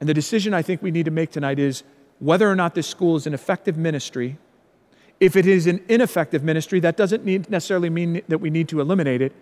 And 0.00 0.08
the 0.08 0.14
decision 0.14 0.54
I 0.54 0.62
think 0.62 0.82
we 0.82 0.90
need 0.90 1.04
to 1.04 1.10
make 1.10 1.30
tonight 1.30 1.58
is 1.58 1.82
whether 2.18 2.50
or 2.50 2.54
not 2.54 2.74
this 2.74 2.86
school 2.86 3.16
is 3.16 3.26
an 3.26 3.34
effective 3.34 3.76
ministry 3.76 4.38
if 5.20 5.36
it 5.36 5.46
is 5.46 5.66
an 5.66 5.82
ineffective 5.88 6.42
ministry, 6.44 6.80
that 6.80 6.96
doesn't 6.96 7.24
need, 7.24 7.48
necessarily 7.48 7.88
mean 7.88 8.22
that 8.28 8.38
we 8.38 8.50
need 8.50 8.68
to 8.68 8.80
eliminate 8.80 9.22
it, 9.22 9.32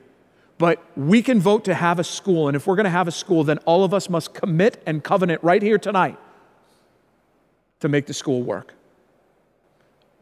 but 0.56 0.84
we 0.96 1.20
can 1.20 1.40
vote 1.40 1.64
to 1.64 1.74
have 1.74 1.98
a 1.98 2.04
school. 2.04 2.46
And 2.46 2.56
if 2.56 2.66
we're 2.66 2.76
going 2.76 2.84
to 2.84 2.90
have 2.90 3.08
a 3.08 3.12
school, 3.12 3.42
then 3.42 3.58
all 3.58 3.82
of 3.82 3.92
us 3.92 4.08
must 4.08 4.34
commit 4.34 4.80
and 4.86 5.02
covenant 5.02 5.42
right 5.42 5.60
here 5.60 5.78
tonight 5.78 6.16
to 7.80 7.88
make 7.88 8.06
the 8.06 8.14
school 8.14 8.42
work. 8.42 8.74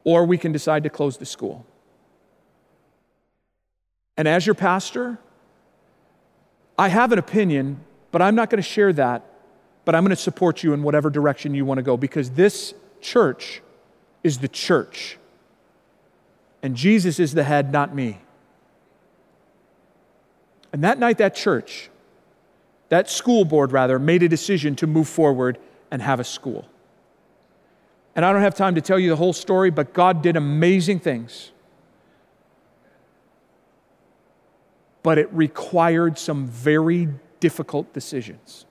Or 0.05 0.25
we 0.25 0.39
can 0.39 0.53
decide 0.53 0.85
to 0.85 0.91
close 0.91 1.19
the 1.19 1.27
school. 1.27 1.67
And 4.17 4.27
as 4.27 4.47
your 4.47 4.55
pastor, 4.55 5.19
I 6.79 6.89
have 6.89 7.13
an 7.13 7.19
opinion, 7.19 7.81
but 8.11 8.23
I'm 8.23 8.35
not 8.35 8.49
going 8.49 8.63
to 8.63 8.69
share 8.69 8.93
that. 8.95 9.27
But 9.85 9.95
I'm 9.95 10.05
going 10.05 10.11
to 10.11 10.23
support 10.23 10.63
you 10.63 10.73
in 10.73 10.83
whatever 10.83 11.11
direction 11.11 11.55
you 11.55 11.65
want 11.65 11.79
to 11.79 11.83
go 11.83 11.97
because 11.97 12.31
this 12.31 12.75
church 13.01 13.63
is 14.23 14.39
the 14.39 14.49
church 14.49 15.19
And 16.63 16.77
Jesus 16.77 17.19
is 17.19 17.35
the 17.35 17.43
head, 17.43 17.73
not 17.73 17.95
me. 17.95 18.19
And 20.73 20.85
that 20.85 20.99
night, 20.99 21.19
that 21.19 21.35
church, 21.35 21.91
that 22.89 23.11
school 23.11 23.45
board 23.45 23.73
rather, 23.73 23.99
made 23.99 24.23
a 24.23 24.29
decision 24.29 24.77
to 24.77 24.87
move 24.87 25.09
forward 25.09 25.59
and 25.91 26.01
have 26.01 26.21
a 26.21 26.25
school. 26.25 26.67
And 28.15 28.25
I 28.25 28.33
don't 28.33 28.43
have 28.43 28.55
time 28.55 28.75
to 28.77 28.81
tell 28.81 28.99
you 28.99 29.11
the 29.11 29.17
whole 29.17 29.33
story, 29.33 29.71
but 29.71 29.93
God 29.93 30.23
did 30.23 30.37
amazing 30.37 31.01
things. 31.01 31.51
But 35.03 35.19
it 35.19 35.33
required 35.33 36.17
some 36.19 36.47
very 36.47 37.09
difficult 37.41 37.93
decisions, 37.93 38.67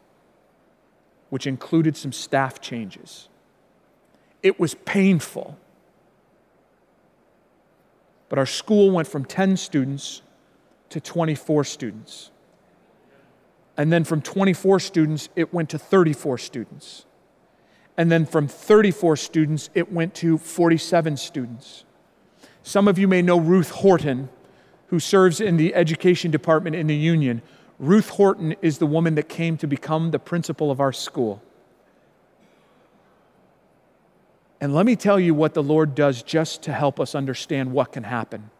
which 1.32 1.48
included 1.48 1.96
some 1.98 2.12
staff 2.12 2.60
changes. 2.60 3.30
It 4.44 4.60
was 4.60 4.76
painful. 4.76 5.58
But 8.28 8.38
our 8.38 8.46
school 8.46 8.92
went 8.92 9.08
from 9.08 9.24
10 9.26 9.56
students 9.58 10.22
to 10.90 11.00
24 11.00 11.64
students. 11.64 12.32
And 13.78 13.94
then 13.94 14.04
from 14.04 14.22
24 14.22 14.82
students, 14.82 15.30
it 15.38 15.54
went 15.54 15.70
to 15.70 15.80
34 15.80 16.38
students. 16.38 17.06
And 17.98 18.12
then 18.12 18.26
from 18.26 18.50
34 18.50 19.16
students, 19.16 19.70
it 19.74 19.90
went 19.90 20.14
to 20.16 20.38
47 20.38 21.16
students. 21.16 21.86
Some 22.62 22.90
of 22.90 23.00
you 23.00 23.08
may 23.08 23.22
know 23.22 23.40
Ruth 23.40 23.70
Horton, 23.72 24.28
who 24.88 25.00
serves 25.00 25.40
in 25.40 25.56
the 25.56 25.74
education 25.76 26.30
department 26.30 26.76
in 26.76 26.88
the 26.88 26.96
union. 26.96 27.42
Ruth 27.82 28.10
Horton 28.10 28.56
is 28.62 28.78
the 28.78 28.86
woman 28.86 29.16
that 29.16 29.28
came 29.28 29.58
to 29.58 29.66
become 29.66 30.12
the 30.12 30.20
principal 30.20 30.70
of 30.70 30.80
our 30.80 30.94
school. 30.94 31.42
And 34.62 34.76
let 34.76 34.86
me 34.86 34.96
tell 34.96 35.20
you 35.20 35.34
what 35.34 35.56
the 35.56 35.64
Lord 35.64 35.96
does 35.96 36.22
just 36.22 36.62
to 36.62 36.74
help 36.74 37.00
us 37.00 37.16
understand 37.16 37.72
what 37.72 37.92
can 37.92 38.04
happen. 38.04 38.52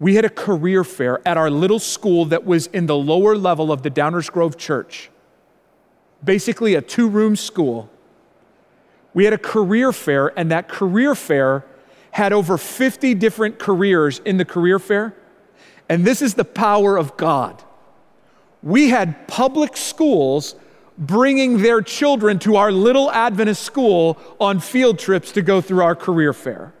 We 0.00 0.14
had 0.14 0.24
a 0.24 0.30
career 0.30 0.82
fair 0.82 1.20
at 1.28 1.36
our 1.36 1.50
little 1.50 1.78
school 1.78 2.24
that 2.24 2.46
was 2.46 2.68
in 2.68 2.86
the 2.86 2.96
lower 2.96 3.36
level 3.36 3.70
of 3.70 3.82
the 3.82 3.90
Downers 3.90 4.32
Grove 4.32 4.56
Church, 4.56 5.10
basically 6.24 6.74
a 6.74 6.80
two 6.80 7.10
room 7.10 7.36
school. 7.36 7.90
We 9.12 9.24
had 9.24 9.34
a 9.34 9.38
career 9.38 9.92
fair, 9.92 10.32
and 10.38 10.50
that 10.50 10.70
career 10.70 11.14
fair 11.14 11.66
had 12.12 12.32
over 12.32 12.56
50 12.56 13.12
different 13.14 13.58
careers 13.58 14.20
in 14.20 14.38
the 14.38 14.46
career 14.46 14.78
fair. 14.78 15.14
And 15.86 16.06
this 16.06 16.22
is 16.22 16.32
the 16.32 16.46
power 16.46 16.96
of 16.96 17.18
God. 17.18 17.62
We 18.62 18.90
had 18.90 19.26
public 19.26 19.76
schools 19.76 20.54
bringing 20.98 21.62
their 21.62 21.82
children 21.82 22.38
to 22.40 22.56
our 22.56 22.70
little 22.70 23.10
Adventist 23.10 23.62
school 23.62 24.18
on 24.40 24.60
field 24.60 24.98
trips 24.98 25.32
to 25.32 25.42
go 25.42 25.60
through 25.60 25.82
our 25.82 25.96
career 25.96 26.32
fair. 26.32 26.72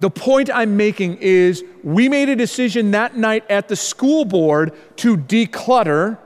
The 0.00 0.10
point 0.10 0.50
I'm 0.52 0.76
making 0.76 1.18
is 1.20 1.62
we 1.84 2.08
made 2.08 2.28
a 2.28 2.34
decision 2.34 2.90
that 2.90 3.16
night 3.16 3.48
at 3.48 3.68
the 3.68 3.76
school 3.76 4.24
board 4.24 4.72
to 4.96 5.16
declutter 5.16 6.18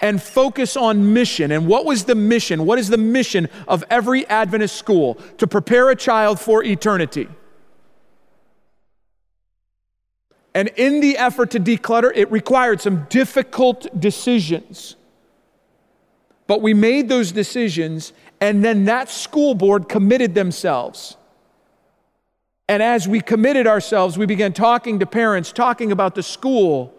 and 0.00 0.22
focus 0.22 0.76
on 0.76 1.12
mission. 1.12 1.50
And 1.50 1.66
what 1.66 1.84
was 1.84 2.04
the 2.04 2.14
mission? 2.14 2.64
What 2.64 2.78
is 2.78 2.88
the 2.88 2.98
mission 2.98 3.48
of 3.66 3.82
every 3.90 4.26
Adventist 4.28 4.76
school? 4.76 5.14
To 5.38 5.46
prepare 5.46 5.90
a 5.90 5.96
child 5.96 6.38
for 6.38 6.62
eternity. 6.62 7.28
And 10.56 10.68
in 10.76 11.00
the 11.00 11.18
effort 11.18 11.50
to 11.50 11.60
declutter, 11.60 12.10
it 12.14 12.32
required 12.32 12.80
some 12.80 13.04
difficult 13.10 14.00
decisions. 14.00 14.96
But 16.46 16.62
we 16.62 16.72
made 16.72 17.10
those 17.10 17.30
decisions, 17.30 18.14
and 18.40 18.64
then 18.64 18.86
that 18.86 19.10
school 19.10 19.54
board 19.54 19.86
committed 19.86 20.34
themselves. 20.34 21.18
And 22.70 22.82
as 22.82 23.06
we 23.06 23.20
committed 23.20 23.66
ourselves, 23.66 24.16
we 24.16 24.24
began 24.24 24.54
talking 24.54 24.98
to 25.00 25.04
parents, 25.04 25.52
talking 25.52 25.92
about 25.92 26.14
the 26.14 26.22
school. 26.22 26.94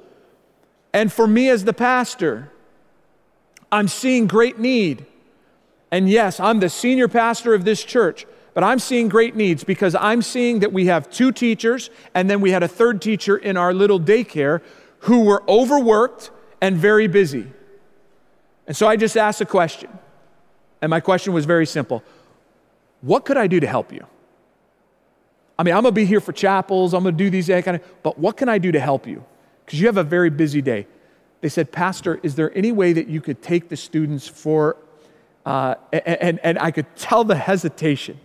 And 0.94 1.12
for 1.12 1.26
me 1.26 1.50
as 1.50 1.66
the 1.66 1.74
pastor, 1.74 2.52
I'm 3.72 3.88
seeing 3.88 4.28
great 4.28 4.60
need. 4.60 5.04
And 5.90 6.08
yes, 6.08 6.40
I'm 6.40 6.60
the 6.60 6.70
senior 6.70 7.08
pastor 7.08 7.56
of 7.56 7.66
this 7.66 7.84
church. 7.84 8.28
But 8.58 8.64
I'm 8.64 8.80
seeing 8.80 9.08
great 9.08 9.36
needs 9.36 9.64
because 9.64 9.94
I'm 9.94 10.24
seeing 10.24 10.62
that 10.62 10.74
we 10.74 10.88
have 10.88 11.12
two 11.12 11.32
teachers, 11.32 11.92
and 12.16 12.28
then 12.28 12.42
we 12.42 12.50
had 12.50 12.64
a 12.64 12.68
third 12.68 13.04
teacher 13.04 13.38
in 13.38 13.56
our 13.56 13.72
little 13.72 14.00
daycare 14.00 14.64
who 15.02 15.26
were 15.26 15.44
overworked 15.48 16.32
and 16.60 16.76
very 16.76 17.08
busy. 17.08 17.46
And 18.66 18.76
so 18.76 18.88
I 18.88 18.96
just 18.96 19.16
asked 19.16 19.42
a 19.42 19.46
question. 19.46 19.92
And 20.82 20.90
my 20.90 21.00
question 21.00 21.34
was 21.34 21.46
very 21.46 21.68
simple 21.68 22.04
What 23.02 23.26
could 23.26 23.38
I 23.38 23.46
do 23.46 23.60
to 23.60 23.68
help 23.68 23.94
you? 23.94 24.04
I 25.60 25.62
mean, 25.62 25.76
I'm 25.76 25.84
gonna 25.84 25.92
be 25.92 26.06
here 26.06 26.20
for 26.20 26.32
chapels, 26.32 26.96
I'm 26.96 27.04
gonna 27.04 27.16
do 27.16 27.30
these 27.30 27.50
kind 27.50 27.76
of, 27.76 27.84
but 28.02 28.18
what 28.18 28.38
can 28.38 28.50
I 28.50 28.58
do 28.58 28.72
to 28.72 28.80
help 28.80 29.06
you? 29.06 29.24
Because 29.68 29.80
you 29.80 29.86
have 29.86 29.98
a 29.98 30.04
very 30.04 30.32
busy 30.32 30.64
day. 30.64 30.88
They 31.42 31.50
said, 31.50 31.72
Pastor, 31.72 32.20
is 32.24 32.34
there 32.34 32.52
any 32.58 32.72
way 32.72 32.92
that 32.94 33.08
you 33.08 33.22
could 33.22 33.44
take 33.44 33.70
the 33.70 33.78
students 33.78 34.28
for, 34.28 34.78
uh, 35.46 35.76
and, 35.94 36.40
and 36.42 36.58
I 36.58 36.72
could 36.72 36.88
tell 36.96 37.24
the 37.24 37.36
hesitation 37.36 38.20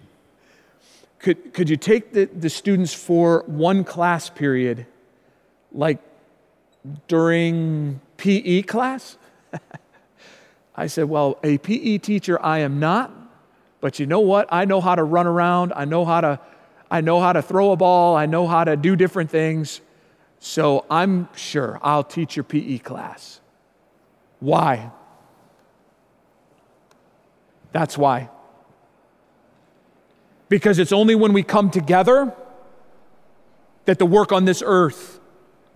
could, 1.22 1.54
could 1.54 1.70
you 1.70 1.76
take 1.76 2.12
the, 2.12 2.24
the 2.26 2.50
students 2.50 2.92
for 2.92 3.44
one 3.46 3.84
class 3.84 4.28
period, 4.28 4.86
like 5.70 6.00
during 7.06 8.00
PE 8.16 8.62
class? 8.62 9.16
I 10.76 10.88
said, 10.88 11.04
Well, 11.04 11.38
a 11.44 11.58
PE 11.58 11.98
teacher 11.98 12.42
I 12.42 12.58
am 12.58 12.80
not, 12.80 13.12
but 13.80 14.00
you 14.00 14.06
know 14.06 14.18
what? 14.18 14.48
I 14.50 14.64
know 14.64 14.80
how 14.80 14.96
to 14.96 15.04
run 15.04 15.28
around. 15.28 15.72
I 15.76 15.84
know 15.84 16.04
how 16.04 16.20
to, 16.22 16.40
I 16.90 17.00
know 17.00 17.20
how 17.20 17.32
to 17.32 17.40
throw 17.40 17.70
a 17.70 17.76
ball. 17.76 18.16
I 18.16 18.26
know 18.26 18.48
how 18.48 18.64
to 18.64 18.76
do 18.76 18.96
different 18.96 19.30
things. 19.30 19.80
So 20.40 20.84
I'm 20.90 21.28
sure 21.36 21.78
I'll 21.82 22.02
teach 22.02 22.34
your 22.34 22.42
PE 22.42 22.78
class. 22.78 23.40
Why? 24.40 24.90
That's 27.70 27.96
why. 27.96 28.28
Because 30.52 30.78
it's 30.78 30.92
only 30.92 31.14
when 31.14 31.32
we 31.32 31.42
come 31.42 31.70
together 31.70 32.30
that 33.86 33.98
the 33.98 34.04
work 34.04 34.32
on 34.32 34.44
this 34.44 34.62
earth, 34.62 35.18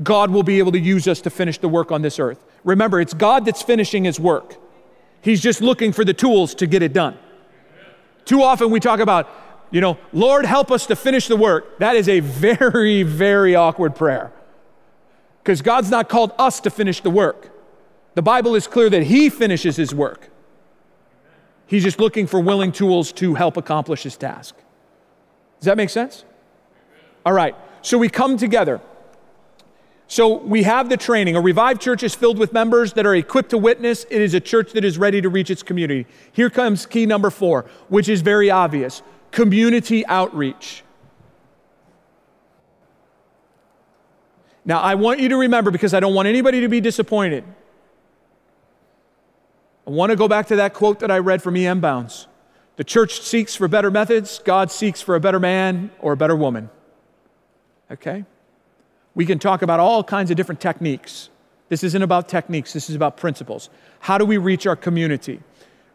God 0.03 0.31
will 0.31 0.43
be 0.43 0.59
able 0.59 0.73
to 0.73 0.79
use 0.79 1.09
us 1.09 1.23
to 1.23 1.31
finish 1.31 1.57
the 1.57 1.67
work 1.67 1.91
on 1.91 2.03
this 2.03 2.19
earth. 2.19 2.45
Remember, 2.63 3.01
it's 3.01 3.15
God 3.15 3.47
that's 3.47 3.63
finishing 3.63 4.05
his 4.05 4.21
work. 4.21 4.57
He's 5.23 5.41
just 5.41 5.63
looking 5.63 5.95
for 5.95 6.05
the 6.05 6.13
tools 6.13 6.55
to 6.57 6.67
get 6.67 6.83
it 6.83 6.93
done. 6.93 7.17
Too 8.27 8.43
often 8.43 8.71
we 8.71 8.79
talk 8.79 9.01
about, 9.01 9.31
you 9.71 9.81
know, 9.81 9.97
Lord, 10.13 10.45
help 10.45 10.71
us 10.71 10.85
to 10.89 10.95
finish 10.95 11.27
the 11.27 11.37
work. 11.37 11.79
That 11.79 11.97
is 11.97 12.07
a 12.07 12.21
very, 12.21 13.03
very 13.03 13.55
awkward 13.55 13.97
prayer. 13.97 14.31
Because 15.43 15.63
God's 15.63 15.91
not 15.91 16.11
called 16.11 16.33
us 16.39 16.61
to 16.61 16.69
finish 16.69 17.01
the 17.01 17.09
work. 17.09 17.51
The 18.13 18.21
Bible 18.21 18.55
is 18.55 18.67
clear 18.67 18.91
that 18.91 19.05
He 19.05 19.31
finishes 19.31 19.77
His 19.77 19.95
work. 19.95 20.29
He's 21.67 21.83
just 21.83 21.99
looking 21.99 22.27
for 22.27 22.41
willing 22.41 22.73
tools 22.73 23.11
to 23.13 23.37
help 23.37 23.57
accomplish 23.57 24.03
His 24.03 24.19
task. 24.19 24.55
Does 25.67 25.73
that 25.73 25.79
make 25.79 25.91
sense? 25.91 26.25
All 27.25 27.33
right. 27.33 27.57
So 27.83 27.99
we 27.99 28.09
come 28.09 28.37
together. 28.37 28.81
So 30.07 30.37
we 30.37 30.63
have 30.63 30.89
the 30.89 30.97
training. 30.97 31.35
A 31.35 31.41
revived 31.41 31.83
church 31.83 32.05
is 32.05 32.15
filled 32.15 32.39
with 32.39 32.53
members 32.53 32.93
that 32.93 33.05
are 33.05 33.17
equipped 33.17 33.51
to 33.51 33.59
witness. 33.59 34.07
It 34.09 34.23
is 34.23 34.33
a 34.33 34.39
church 34.39 34.75
that 34.75 34.85
is 34.85 34.97
ready 34.97 35.21
to 35.21 35.29
reach 35.29 35.51
its 35.51 35.65
community. 35.65 36.07
Here 36.31 36.51
comes 36.51 36.87
key 36.87 37.05
number 37.05 37.31
four, 37.31 37.65
which 37.89 38.09
is 38.09 38.21
very 38.21 38.49
obvious 38.49 39.03
community 39.33 40.07
outreach. 40.07 40.85
Now, 44.65 44.79
I 44.79 44.95
want 44.95 45.19
you 45.19 45.29
to 45.31 45.37
remember 45.37 45.73
because 45.73 45.95
I 45.95 45.99
don't 45.99 46.15
want 46.15 46.29
anybody 46.29 46.61
to 46.61 46.69
be 46.69 46.81
disappointed. 46.81 47.43
I 49.85 49.91
want 49.91 50.11
to 50.11 50.17
go 50.17 50.29
back 50.29 50.47
to 50.47 50.57
that 50.57 50.75
quote 50.75 51.01
that 51.01 51.11
I 51.11 51.19
read 51.19 51.43
from 51.43 51.57
E.M. 51.57 51.81
Bounds. 51.81 52.29
The 52.77 52.85
church 52.85 53.21
seeks 53.21 53.57
for 53.57 53.69
better 53.69 53.91
methods, 53.91 54.39
God 54.45 54.71
seeks 54.71 55.01
for 55.01 55.15
a 55.15 55.21
better 55.21 55.41
man 55.41 55.91
or 55.99 56.13
a 56.13 56.17
better 56.17 56.37
woman. 56.37 56.71
Okay? 57.91 58.25
We 59.15 59.25
can 59.25 59.39
talk 59.39 59.63
about 59.63 59.81
all 59.81 60.05
kinds 60.05 60.31
of 60.31 60.37
different 60.37 60.61
techniques. 60.61 61.31
This 61.69 61.83
isn't 61.83 62.03
about 62.03 62.29
techniques, 62.29 62.73
this 62.73 62.91
is 62.91 62.97
about 62.97 63.17
principles. 63.17 63.71
How 64.01 64.19
do 64.19 64.25
we 64.25 64.37
reach 64.37 64.67
our 64.67 64.77
community? 64.77 65.41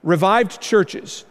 Revived 0.04 0.60
churches 0.60 1.26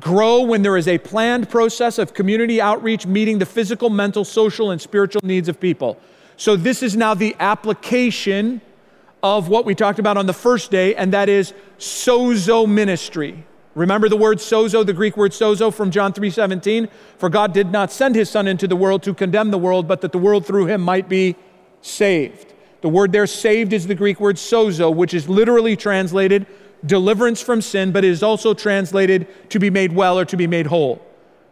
grow 0.00 0.42
when 0.42 0.62
there 0.62 0.76
is 0.76 0.86
a 0.88 0.98
planned 0.98 1.48
process 1.48 1.98
of 1.98 2.12
community 2.12 2.60
outreach 2.60 3.06
meeting 3.06 3.38
the 3.38 3.46
physical, 3.46 3.88
mental, 3.88 4.24
social, 4.24 4.70
and 4.70 4.80
spiritual 4.80 5.22
needs 5.24 5.48
of 5.48 5.58
people. 5.58 5.98
So, 6.36 6.56
this 6.56 6.82
is 6.82 6.96
now 6.96 7.14
the 7.14 7.34
application 7.40 8.60
of 9.22 9.48
what 9.48 9.64
we 9.64 9.74
talked 9.74 9.98
about 9.98 10.16
on 10.16 10.26
the 10.26 10.32
first 10.32 10.70
day, 10.70 10.94
and 10.94 11.12
that 11.12 11.28
is 11.28 11.54
sozo 11.78 12.68
ministry. 12.68 13.44
Remember 13.78 14.08
the 14.08 14.16
word 14.16 14.38
sozo, 14.38 14.84
the 14.84 14.92
Greek 14.92 15.16
word 15.16 15.30
sozo 15.30 15.72
from 15.72 15.92
John 15.92 16.12
3:17, 16.12 16.88
for 17.16 17.28
God 17.28 17.52
did 17.52 17.70
not 17.70 17.92
send 17.92 18.16
his 18.16 18.28
son 18.28 18.48
into 18.48 18.66
the 18.66 18.74
world 18.74 19.04
to 19.04 19.14
condemn 19.14 19.52
the 19.52 19.58
world, 19.58 19.86
but 19.86 20.00
that 20.00 20.10
the 20.10 20.18
world 20.18 20.44
through 20.44 20.66
him 20.66 20.80
might 20.80 21.08
be 21.08 21.36
saved. 21.80 22.54
The 22.80 22.88
word 22.88 23.12
there 23.12 23.26
saved 23.28 23.72
is 23.72 23.86
the 23.86 23.94
Greek 23.94 24.18
word 24.18 24.34
sozo, 24.34 24.92
which 24.92 25.14
is 25.14 25.28
literally 25.28 25.76
translated 25.76 26.44
deliverance 26.84 27.40
from 27.40 27.62
sin, 27.62 27.92
but 27.92 28.04
it 28.04 28.10
is 28.10 28.20
also 28.20 28.52
translated 28.52 29.28
to 29.50 29.60
be 29.60 29.70
made 29.70 29.92
well 29.92 30.18
or 30.18 30.24
to 30.24 30.36
be 30.36 30.48
made 30.48 30.66
whole. 30.66 31.00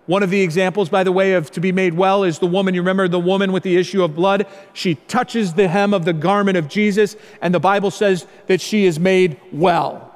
One 0.07 0.25
of 0.25 0.31
the 0.31 0.41
examples, 0.41 0.89
by 0.89 1.05
the 1.05 1.13
way, 1.13 1.35
of 1.35 1.53
to 1.53 1.61
be 1.61 1.71
made 1.71 1.95
well 1.95 2.25
is 2.25 2.41
the 2.41 2.47
woman. 2.47 2.75
You 2.75 2.81
remember 2.81 3.07
the 3.07 3.21
woman 3.21 3.53
with 3.53 3.63
the 3.63 3.77
issue 3.77 4.03
of 4.03 4.17
blood? 4.17 4.47
She 4.73 4.97
touches 5.07 5.53
the 5.55 5.69
hem 5.69 5.95
of 5.95 6.05
the 6.05 6.13
garment 6.13 6.57
of 6.57 6.67
Jesus, 6.67 7.15
and 7.41 7.55
the 7.55 7.61
Bible 7.61 7.93
says 7.93 8.27
that 8.49 8.61
she 8.61 8.85
is 8.85 8.99
made 8.99 9.37
well. 9.53 10.16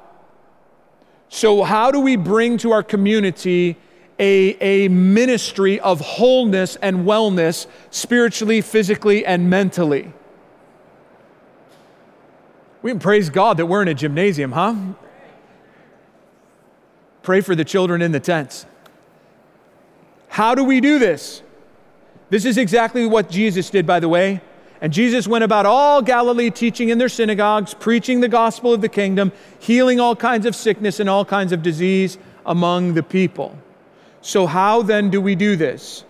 So, 1.33 1.63
how 1.63 1.91
do 1.91 2.01
we 2.01 2.17
bring 2.17 2.57
to 2.57 2.71
our 2.71 2.83
community 2.83 3.77
a, 4.19 4.57
a 4.59 4.89
ministry 4.89 5.79
of 5.79 6.01
wholeness 6.01 6.75
and 6.75 7.07
wellness 7.07 7.67
spiritually, 7.89 8.59
physically, 8.59 9.25
and 9.25 9.49
mentally? 9.49 10.11
We 12.81 12.91
can 12.91 12.99
praise 12.99 13.29
God 13.29 13.55
that 13.57 13.65
we're 13.67 13.81
in 13.81 13.87
a 13.87 13.93
gymnasium, 13.93 14.51
huh? 14.51 14.75
Pray 17.23 17.39
for 17.39 17.55
the 17.55 17.63
children 17.63 18.01
in 18.01 18.11
the 18.11 18.19
tents. 18.19 18.65
How 20.27 20.53
do 20.53 20.65
we 20.65 20.81
do 20.81 20.99
this? 20.99 21.43
This 22.29 22.43
is 22.43 22.57
exactly 22.57 23.05
what 23.05 23.29
Jesus 23.29 23.69
did, 23.69 23.87
by 23.87 24.01
the 24.01 24.09
way. 24.09 24.41
And 24.81 24.91
Jesus 24.91 25.27
went 25.27 25.43
about 25.43 25.67
all 25.67 26.01
Galilee, 26.01 26.49
teaching 26.49 26.89
in 26.89 26.97
their 26.97 27.07
synagogues, 27.07 27.75
preaching 27.75 28.19
the 28.19 28.27
gospel 28.27 28.73
of 28.73 28.81
the 28.81 28.89
kingdom, 28.89 29.31
healing 29.59 29.99
all 29.99 30.15
kinds 30.15 30.47
of 30.47 30.55
sickness 30.55 30.99
and 30.99 31.07
all 31.07 31.23
kinds 31.23 31.51
of 31.51 31.61
disease 31.61 32.17
among 32.47 32.95
the 32.95 33.03
people. 33.03 33.55
So, 34.21 34.47
how 34.47 34.81
then 34.81 35.11
do 35.11 35.21
we 35.21 35.35
do 35.35 35.55
this? 35.55 36.03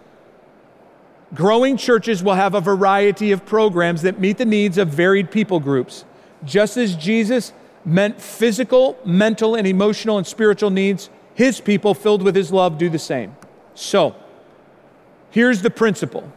Growing 1.33 1.75
churches 1.75 2.23
will 2.23 2.33
have 2.33 2.55
a 2.55 2.61
variety 2.61 3.31
of 3.31 3.45
programs 3.45 4.01
that 4.03 4.19
meet 4.19 4.37
the 4.37 4.45
needs 4.45 4.77
of 4.77 4.87
varied 4.87 5.31
people 5.31 5.59
groups. 5.59 6.05
Just 6.43 6.77
as 6.77 6.95
Jesus 6.95 7.53
meant 7.83 8.21
physical, 8.21 8.97
mental, 9.05 9.55
and 9.55 9.67
emotional 9.67 10.17
and 10.17 10.27
spiritual 10.27 10.69
needs, 10.69 11.09
his 11.33 11.59
people 11.59 11.93
filled 11.93 12.21
with 12.21 12.35
his 12.35 12.51
love 12.51 12.77
do 12.77 12.89
the 12.89 12.99
same. 12.99 13.35
So, 13.75 14.15
here's 15.29 15.61
the 15.61 15.69
principle. 15.69 16.31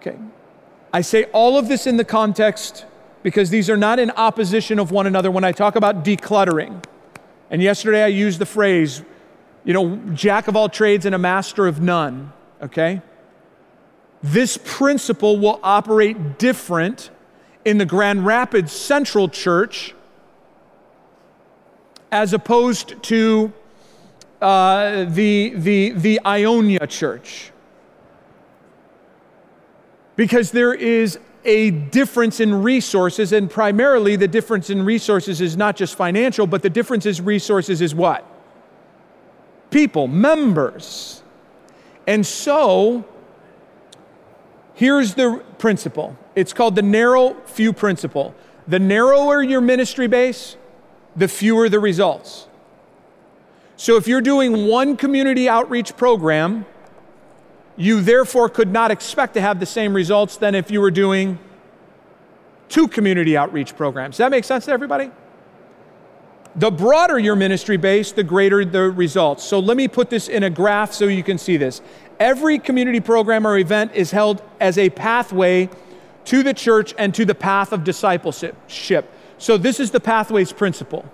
Okay. 0.00 0.16
I 0.92 1.02
say 1.02 1.24
all 1.32 1.58
of 1.58 1.68
this 1.68 1.86
in 1.86 1.96
the 1.96 2.04
context 2.04 2.86
because 3.22 3.50
these 3.50 3.68
are 3.68 3.76
not 3.76 3.98
in 3.98 4.10
opposition 4.12 4.78
of 4.78 4.90
one 4.90 5.06
another 5.06 5.30
when 5.30 5.44
I 5.44 5.52
talk 5.52 5.76
about 5.76 6.04
decluttering. 6.04 6.82
And 7.50 7.62
yesterday 7.62 8.02
I 8.02 8.08
used 8.08 8.38
the 8.38 8.46
phrase, 8.46 9.02
you 9.64 9.74
know, 9.74 9.96
jack 10.14 10.48
of 10.48 10.56
all 10.56 10.68
trades 10.68 11.04
and 11.06 11.14
a 11.14 11.18
master 11.18 11.66
of 11.66 11.80
none, 11.80 12.32
okay? 12.62 13.02
This 14.22 14.58
principle 14.64 15.38
will 15.38 15.60
operate 15.62 16.38
different 16.38 17.10
in 17.64 17.78
the 17.78 17.86
Grand 17.86 18.24
Rapids 18.24 18.72
Central 18.72 19.28
Church 19.28 19.94
as 22.10 22.32
opposed 22.32 23.02
to 23.04 23.52
uh, 24.40 25.04
the, 25.04 25.52
the, 25.54 25.90
the 25.90 26.20
Ionia 26.24 26.86
church. 26.86 27.52
Because 30.18 30.50
there 30.50 30.74
is 30.74 31.16
a 31.44 31.70
difference 31.70 32.40
in 32.40 32.64
resources, 32.64 33.32
and 33.32 33.48
primarily 33.48 34.16
the 34.16 34.26
difference 34.26 34.68
in 34.68 34.84
resources 34.84 35.40
is 35.40 35.56
not 35.56 35.76
just 35.76 35.94
financial, 35.94 36.44
but 36.44 36.60
the 36.60 36.68
difference 36.68 37.06
in 37.06 37.24
resources 37.24 37.80
is 37.80 37.94
what? 37.94 38.26
People, 39.70 40.08
members. 40.08 41.22
And 42.08 42.26
so, 42.26 43.04
here's 44.74 45.14
the 45.14 45.40
principle 45.58 46.16
it's 46.34 46.52
called 46.52 46.74
the 46.74 46.82
narrow 46.82 47.34
few 47.46 47.72
principle. 47.72 48.34
The 48.66 48.80
narrower 48.80 49.40
your 49.40 49.60
ministry 49.60 50.08
base, 50.08 50.56
the 51.14 51.28
fewer 51.28 51.68
the 51.68 51.78
results. 51.78 52.48
So 53.76 53.96
if 53.96 54.08
you're 54.08 54.20
doing 54.20 54.66
one 54.66 54.96
community 54.96 55.48
outreach 55.48 55.96
program, 55.96 56.66
you 57.78 58.00
therefore 58.00 58.50
could 58.50 58.70
not 58.70 58.90
expect 58.90 59.34
to 59.34 59.40
have 59.40 59.60
the 59.60 59.66
same 59.66 59.94
results 59.94 60.36
than 60.36 60.54
if 60.54 60.70
you 60.70 60.80
were 60.80 60.90
doing 60.90 61.38
two 62.68 62.88
community 62.88 63.36
outreach 63.36 63.76
programs. 63.76 64.16
Does 64.16 64.18
that 64.18 64.30
make 64.32 64.44
sense 64.44 64.66
to 64.66 64.72
everybody? 64.72 65.10
The 66.56 66.72
broader 66.72 67.20
your 67.20 67.36
ministry 67.36 67.76
base, 67.76 68.10
the 68.10 68.24
greater 68.24 68.64
the 68.64 68.90
results. 68.90 69.44
So 69.44 69.60
let 69.60 69.76
me 69.76 69.86
put 69.86 70.10
this 70.10 70.28
in 70.28 70.42
a 70.42 70.50
graph 70.50 70.92
so 70.92 71.06
you 71.06 71.22
can 71.22 71.38
see 71.38 71.56
this. 71.56 71.80
Every 72.18 72.58
community 72.58 72.98
program 72.98 73.46
or 73.46 73.56
event 73.56 73.92
is 73.94 74.10
held 74.10 74.42
as 74.58 74.76
a 74.76 74.90
pathway 74.90 75.70
to 76.24 76.42
the 76.42 76.52
church 76.52 76.94
and 76.98 77.14
to 77.14 77.24
the 77.24 77.34
path 77.34 77.72
of 77.72 77.84
discipleship. 77.84 78.56
So 79.38 79.56
this 79.56 79.78
is 79.78 79.92
the 79.92 80.00
pathways 80.00 80.52
principle 80.52 81.08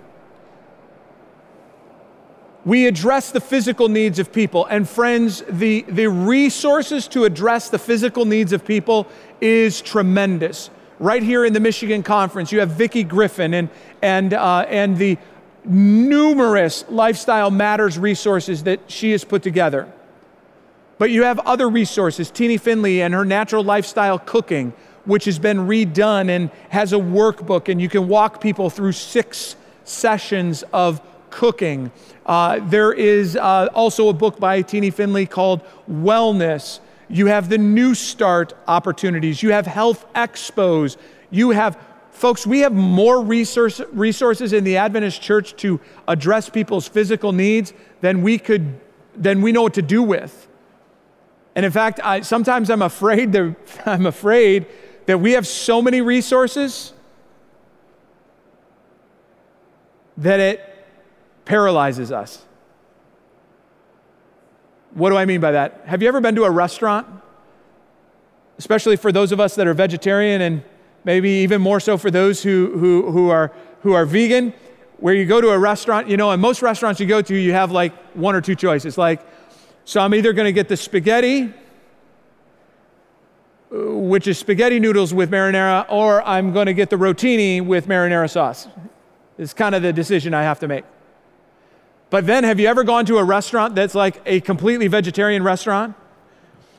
we 2.65 2.87
address 2.87 3.29
the 3.29 3.39
physical 3.39 3.87
needs 3.87 4.17
of 4.17 4.33
people. 4.33 4.65
And 4.65 4.89
friends, 4.89 5.43
the, 5.47 5.85
the 5.87 6.07
resources 6.07 7.07
to 7.09 7.23
address 7.23 7.69
the 7.69 7.77
physical 7.77 8.25
needs 8.25 8.51
of 8.51 8.65
people 8.65 9.07
is 9.39 9.81
tremendous. 9.81 10.71
Right 10.97 11.21
here 11.21 11.45
in 11.45 11.53
the 11.53 11.59
Michigan 11.59 12.01
Conference, 12.01 12.51
you 12.51 12.59
have 12.59 12.71
Vicki 12.71 13.03
Griffin 13.03 13.53
and, 13.53 13.69
and, 14.01 14.33
uh, 14.33 14.65
and 14.67 14.97
the 14.97 15.17
numerous 15.63 16.85
Lifestyle 16.89 17.51
Matters 17.51 17.99
resources 17.99 18.63
that 18.63 18.79
she 18.87 19.11
has 19.11 19.23
put 19.23 19.43
together. 19.43 19.91
But 20.97 21.11
you 21.11 21.23
have 21.23 21.39
other 21.39 21.69
resources, 21.69 22.31
Teenie 22.31 22.57
Finley 22.57 23.01
and 23.01 23.13
her 23.13 23.25
natural 23.25 23.63
lifestyle 23.63 24.17
cooking, 24.17 24.73
which 25.03 25.25
has 25.25 25.37
been 25.37 25.67
redone 25.67 26.29
and 26.29 26.49
has 26.69 26.93
a 26.93 26.97
workbook, 26.97 27.69
and 27.69 27.79
you 27.81 27.89
can 27.89 28.07
walk 28.07 28.41
people 28.41 28.69
through 28.69 28.93
six 28.93 29.55
sessions 29.83 30.63
of 30.73 31.01
cooking. 31.35 31.91
Uh, 32.25 32.59
there 32.61 32.93
is 32.93 33.35
uh, 33.35 33.67
also 33.73 34.07
a 34.07 34.13
book 34.13 34.39
by 34.39 34.61
Teenie 34.61 34.89
Finley 34.89 35.25
called 35.25 35.61
Wellness. 35.91 36.79
You 37.09 37.25
have 37.25 37.49
the 37.49 37.57
New 37.57 37.93
Start 37.93 38.53
opportunities. 38.69 39.43
You 39.43 39.51
have 39.51 39.67
health 39.67 40.05
expos. 40.13 40.95
You 41.29 41.49
have, 41.49 41.77
folks, 42.11 42.47
we 42.47 42.59
have 42.61 42.71
more 42.71 43.21
resource, 43.21 43.81
resources 43.91 44.53
in 44.53 44.63
the 44.63 44.77
Adventist 44.77 45.21
church 45.21 45.57
to 45.57 45.81
address 46.07 46.49
people's 46.49 46.87
physical 46.87 47.33
needs 47.33 47.73
than 47.99 48.21
we 48.21 48.37
could, 48.37 48.79
than 49.13 49.41
we 49.41 49.51
know 49.51 49.63
what 49.63 49.73
to 49.73 49.81
do 49.81 50.01
with. 50.01 50.47
And 51.53 51.65
in 51.65 51.71
fact, 51.71 51.99
I, 52.01 52.21
sometimes 52.21 52.69
I'm 52.69 52.81
afraid 52.81 53.33
that, 53.33 53.55
I'm 53.85 54.05
afraid 54.05 54.67
that 55.05 55.19
we 55.19 55.33
have 55.33 55.45
so 55.45 55.81
many 55.81 55.99
resources 55.99 56.93
that 60.17 60.39
it 60.39 60.74
paralyzes 61.45 62.11
us. 62.11 62.43
What 64.93 65.09
do 65.09 65.17
I 65.17 65.25
mean 65.25 65.41
by 65.41 65.51
that? 65.51 65.83
Have 65.85 66.01
you 66.01 66.07
ever 66.07 66.21
been 66.21 66.35
to 66.35 66.43
a 66.45 66.51
restaurant? 66.51 67.07
Especially 68.57 68.95
for 68.95 69.11
those 69.11 69.31
of 69.31 69.39
us 69.39 69.55
that 69.55 69.67
are 69.67 69.73
vegetarian 69.73 70.41
and 70.41 70.63
maybe 71.03 71.29
even 71.29 71.61
more 71.61 71.79
so 71.79 71.97
for 71.97 72.09
those 72.09 72.41
who, 72.41 72.71
who, 72.77 73.11
who, 73.11 73.29
are, 73.29 73.51
who 73.81 73.93
are 73.93 74.05
vegan, 74.05 74.53
where 74.97 75.13
you 75.13 75.25
go 75.25 75.41
to 75.41 75.49
a 75.49 75.59
restaurant, 75.59 76.07
you 76.07 76.17
know, 76.17 76.31
in 76.31 76.39
most 76.39 76.61
restaurants 76.61 76.99
you 76.99 77.05
go 77.05 77.21
to, 77.21 77.35
you 77.35 77.51
have 77.51 77.71
like 77.71 77.93
one 78.15 78.33
or 78.35 78.41
two 78.41 78.55
choices. 78.55 78.97
Like, 78.97 79.21
so 79.83 79.99
I'm 79.99 80.15
either 80.15 80.33
going 80.33 80.45
to 80.45 80.53
get 80.53 80.69
the 80.69 80.77
spaghetti, 80.77 81.53
uh, 83.71 83.77
which 83.91 84.27
is 84.27 84.39
spaghetti 84.39 84.79
noodles 84.79 85.13
with 85.13 85.29
marinara, 85.29 85.85
or 85.89 86.23
I'm 86.23 86.53
going 86.53 86.67
to 86.67 86.73
get 86.73 86.89
the 86.89 86.95
rotini 86.95 87.63
with 87.63 87.87
marinara 87.87 88.29
sauce. 88.29 88.67
It's 89.37 89.53
kind 89.53 89.75
of 89.75 89.81
the 89.81 89.91
decision 89.91 90.33
I 90.33 90.43
have 90.43 90.59
to 90.59 90.67
make. 90.67 90.85
But 92.09 92.25
then, 92.25 92.43
have 92.43 92.59
you 92.59 92.67
ever 92.67 92.83
gone 92.83 93.05
to 93.07 93.17
a 93.17 93.23
restaurant 93.23 93.75
that's 93.75 93.95
like 93.95 94.21
a 94.25 94.39
completely 94.41 94.87
vegetarian 94.87 95.43
restaurant? 95.43 95.95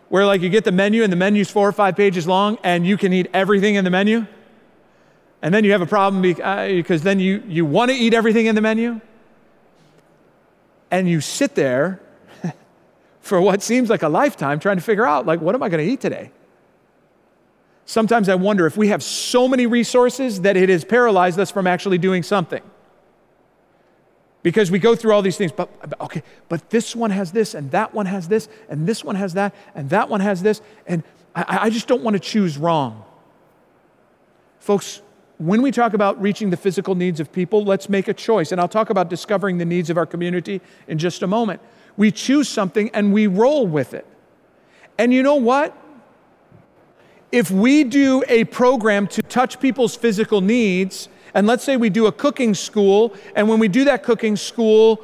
Where 0.08 0.24
like 0.24 0.40
you 0.40 0.48
get 0.48 0.64
the 0.64 0.72
menu 0.72 1.02
and 1.02 1.12
the 1.12 1.16
menu's 1.16 1.50
four 1.50 1.68
or 1.68 1.72
five 1.72 1.96
pages 1.96 2.26
long 2.28 2.58
and 2.62 2.86
you 2.86 2.96
can 2.96 3.12
eat 3.12 3.28
everything 3.34 3.74
in 3.74 3.84
the 3.84 3.90
menu? 3.90 4.26
And 5.42 5.52
then 5.52 5.64
you 5.64 5.72
have 5.72 5.82
a 5.82 5.86
problem 5.86 6.24
uh, 6.42 6.66
because 6.68 7.02
then 7.02 7.20
you, 7.20 7.42
you 7.46 7.64
want 7.64 7.90
to 7.90 7.96
eat 7.96 8.14
everything 8.14 8.46
in 8.46 8.54
the 8.54 8.60
menu. 8.60 9.00
And 10.90 11.08
you 11.08 11.20
sit 11.20 11.54
there 11.56 12.00
for 13.20 13.40
what 13.40 13.62
seems 13.62 13.90
like 13.90 14.02
a 14.02 14.08
lifetime 14.08 14.60
trying 14.60 14.76
to 14.76 14.82
figure 14.82 15.06
out, 15.06 15.26
like, 15.26 15.40
what 15.40 15.54
am 15.54 15.62
I 15.62 15.68
going 15.68 15.84
to 15.84 15.92
eat 15.92 16.00
today? 16.00 16.30
Sometimes 17.84 18.28
I 18.28 18.36
wonder 18.36 18.66
if 18.66 18.76
we 18.76 18.88
have 18.88 19.02
so 19.02 19.46
many 19.46 19.66
resources 19.66 20.40
that 20.42 20.56
it 20.56 20.68
has 20.68 20.84
paralyzed 20.84 21.38
us 21.38 21.50
from 21.50 21.66
actually 21.66 21.98
doing 21.98 22.22
something 22.22 22.62
because 24.46 24.70
we 24.70 24.78
go 24.78 24.94
through 24.94 25.12
all 25.12 25.22
these 25.22 25.36
things 25.36 25.50
but 25.50 25.68
okay 26.00 26.22
but 26.48 26.70
this 26.70 26.94
one 26.94 27.10
has 27.10 27.32
this 27.32 27.52
and 27.52 27.68
that 27.72 27.92
one 27.92 28.06
has 28.06 28.28
this 28.28 28.48
and 28.68 28.86
this 28.86 29.02
one 29.02 29.16
has 29.16 29.34
that 29.34 29.52
and 29.74 29.90
that 29.90 30.08
one 30.08 30.20
has 30.20 30.40
this 30.40 30.60
and 30.86 31.02
i, 31.34 31.62
I 31.62 31.70
just 31.70 31.88
don't 31.88 32.04
want 32.04 32.14
to 32.14 32.20
choose 32.20 32.56
wrong. 32.56 33.04
Folks 34.60 35.02
when 35.38 35.62
we 35.62 35.72
talk 35.72 35.94
about 35.94 36.22
reaching 36.22 36.50
the 36.50 36.56
physical 36.56 36.94
needs 36.94 37.18
of 37.18 37.32
people 37.32 37.64
let's 37.64 37.88
make 37.88 38.06
a 38.06 38.14
choice 38.14 38.52
and 38.52 38.60
i'll 38.60 38.68
talk 38.68 38.88
about 38.88 39.10
discovering 39.10 39.58
the 39.58 39.64
needs 39.64 39.90
of 39.90 39.96
our 39.96 40.06
community 40.06 40.60
in 40.86 40.96
just 40.96 41.24
a 41.24 41.26
moment. 41.26 41.60
We 41.96 42.12
choose 42.12 42.48
something 42.48 42.88
and 42.90 43.12
we 43.12 43.26
roll 43.26 43.66
with 43.66 43.94
it. 43.94 44.06
And 44.96 45.12
you 45.12 45.24
know 45.24 45.34
what? 45.34 45.76
If 47.32 47.50
we 47.50 47.82
do 47.82 48.22
a 48.28 48.44
program 48.44 49.08
to 49.08 49.22
touch 49.22 49.58
people's 49.58 49.96
physical 49.96 50.40
needs 50.40 51.08
and 51.36 51.46
let's 51.46 51.62
say 51.62 51.76
we 51.76 51.90
do 51.90 52.06
a 52.06 52.12
cooking 52.12 52.54
school, 52.54 53.14
and 53.36 53.48
when 53.48 53.60
we 53.60 53.68
do 53.68 53.84
that 53.84 54.02
cooking 54.02 54.34
school, 54.34 55.00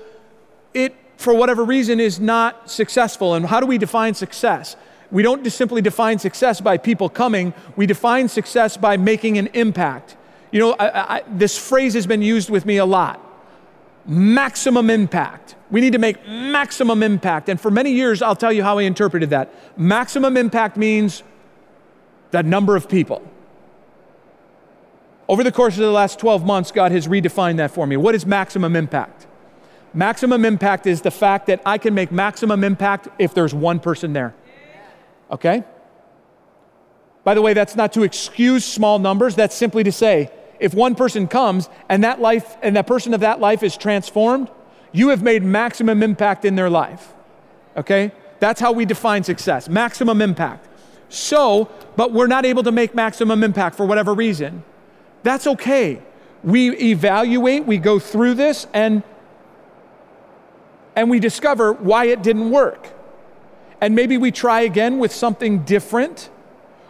it 0.74 0.96
for 1.22 1.32
whatever 1.34 1.64
reason, 1.64 2.00
is 2.00 2.20
not 2.20 2.70
successful. 2.70 3.34
And 3.34 3.46
how 3.46 3.60
do 3.60 3.66
we 3.66 3.78
define 3.78 4.14
success? 4.14 4.76
We 5.10 5.22
don't 5.22 5.44
just 5.44 5.56
simply 5.56 5.80
define 5.80 6.18
success 6.18 6.60
by 6.60 6.78
people 6.78 7.08
coming, 7.08 7.54
we 7.76 7.86
define 7.86 8.28
success 8.28 8.76
by 8.76 8.96
making 8.96 9.38
an 9.38 9.48
impact. 9.48 10.16
You 10.50 10.60
know, 10.60 10.72
I, 10.72 11.16
I, 11.16 11.22
this 11.28 11.56
phrase 11.56 11.94
has 11.94 12.06
been 12.06 12.22
used 12.22 12.50
with 12.50 12.66
me 12.66 12.76
a 12.78 12.84
lot 12.84 13.20
maximum 14.04 14.90
impact. 14.90 15.54
We 15.70 15.80
need 15.80 15.92
to 15.92 15.98
make 16.00 16.26
maximum 16.26 17.04
impact. 17.04 17.48
And 17.48 17.60
for 17.60 17.70
many 17.70 17.92
years, 17.92 18.20
I'll 18.20 18.34
tell 18.34 18.52
you 18.52 18.64
how 18.64 18.78
I 18.78 18.82
interpreted 18.82 19.30
that. 19.30 19.78
Maximum 19.78 20.36
impact 20.36 20.76
means 20.76 21.22
the 22.32 22.42
number 22.42 22.74
of 22.74 22.88
people. 22.88 23.22
Over 25.32 25.42
the 25.42 25.50
course 25.50 25.76
of 25.76 25.80
the 25.80 25.90
last 25.90 26.18
12 26.18 26.44
months, 26.44 26.70
God 26.72 26.92
has 26.92 27.08
redefined 27.08 27.56
that 27.56 27.70
for 27.70 27.86
me. 27.86 27.96
What 27.96 28.14
is 28.14 28.26
maximum 28.26 28.76
impact? 28.76 29.26
Maximum 29.94 30.44
impact 30.44 30.86
is 30.86 31.00
the 31.00 31.10
fact 31.10 31.46
that 31.46 31.62
I 31.64 31.78
can 31.78 31.94
make 31.94 32.12
maximum 32.12 32.62
impact 32.62 33.08
if 33.18 33.32
there's 33.32 33.54
one 33.54 33.80
person 33.80 34.12
there. 34.12 34.34
Okay? 35.30 35.64
By 37.24 37.32
the 37.32 37.40
way, 37.40 37.54
that's 37.54 37.74
not 37.74 37.94
to 37.94 38.02
excuse 38.02 38.62
small 38.62 38.98
numbers, 38.98 39.34
that's 39.34 39.54
simply 39.54 39.82
to 39.84 39.90
say, 39.90 40.30
if 40.60 40.74
one 40.74 40.94
person 40.94 41.26
comes 41.26 41.70
and 41.88 42.04
that 42.04 42.20
life 42.20 42.58
and 42.60 42.76
that 42.76 42.86
person 42.86 43.14
of 43.14 43.20
that 43.20 43.40
life 43.40 43.62
is 43.62 43.74
transformed, 43.74 44.50
you 44.92 45.08
have 45.08 45.22
made 45.22 45.42
maximum 45.42 46.02
impact 46.02 46.44
in 46.44 46.56
their 46.56 46.68
life. 46.68 47.14
Okay? 47.74 48.12
That's 48.38 48.60
how 48.60 48.72
we 48.72 48.84
define 48.84 49.24
success 49.24 49.66
maximum 49.66 50.20
impact. 50.20 50.68
So, 51.08 51.70
but 51.96 52.12
we're 52.12 52.26
not 52.26 52.44
able 52.44 52.64
to 52.64 52.72
make 52.72 52.94
maximum 52.94 53.42
impact 53.42 53.76
for 53.76 53.86
whatever 53.86 54.12
reason. 54.12 54.64
That's 55.22 55.46
okay. 55.46 56.02
We 56.42 56.76
evaluate, 56.76 57.66
we 57.66 57.78
go 57.78 57.98
through 57.98 58.34
this, 58.34 58.66
and, 58.72 59.02
and 60.96 61.08
we 61.08 61.20
discover 61.20 61.72
why 61.72 62.06
it 62.06 62.22
didn't 62.22 62.50
work. 62.50 62.88
And 63.80 63.94
maybe 63.94 64.18
we 64.18 64.30
try 64.30 64.62
again 64.62 64.98
with 64.98 65.12
something 65.12 65.60
different, 65.64 66.30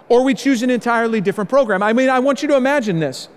or 0.08 0.24
we 0.24 0.34
choose 0.34 0.62
an 0.62 0.70
entirely 0.70 1.20
different 1.20 1.50
program. 1.50 1.82
I 1.82 1.92
mean, 1.92 2.08
I 2.08 2.18
want 2.20 2.42
you 2.42 2.48
to 2.48 2.56
imagine 2.56 3.00
this. 3.00 3.28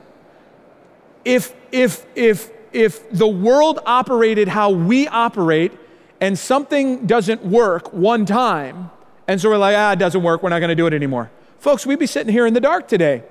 If, 1.23 1.53
if, 1.71 2.05
if, 2.15 2.51
if 2.71 3.09
the 3.11 3.27
world 3.27 3.79
operated 3.85 4.47
how 4.47 4.71
we 4.71 5.07
operate, 5.07 5.73
and 6.21 6.39
something 6.39 7.05
doesn't 7.05 7.43
work 7.43 7.91
one 7.91 8.25
time, 8.25 8.89
and 9.27 9.39
so 9.41 9.49
we're 9.49 9.57
like, 9.57 9.75
ah, 9.75 9.91
it 9.93 9.99
doesn't 9.99 10.23
work, 10.23 10.43
we're 10.43 10.49
not 10.49 10.59
gonna 10.59 10.75
do 10.75 10.87
it 10.87 10.93
anymore. 10.93 11.29
Folks, 11.59 11.85
we'd 11.85 11.99
be 11.99 12.07
sitting 12.07 12.31
here 12.31 12.45
in 12.45 12.53
the 12.53 12.61
dark 12.61 12.87
today. 12.87 13.23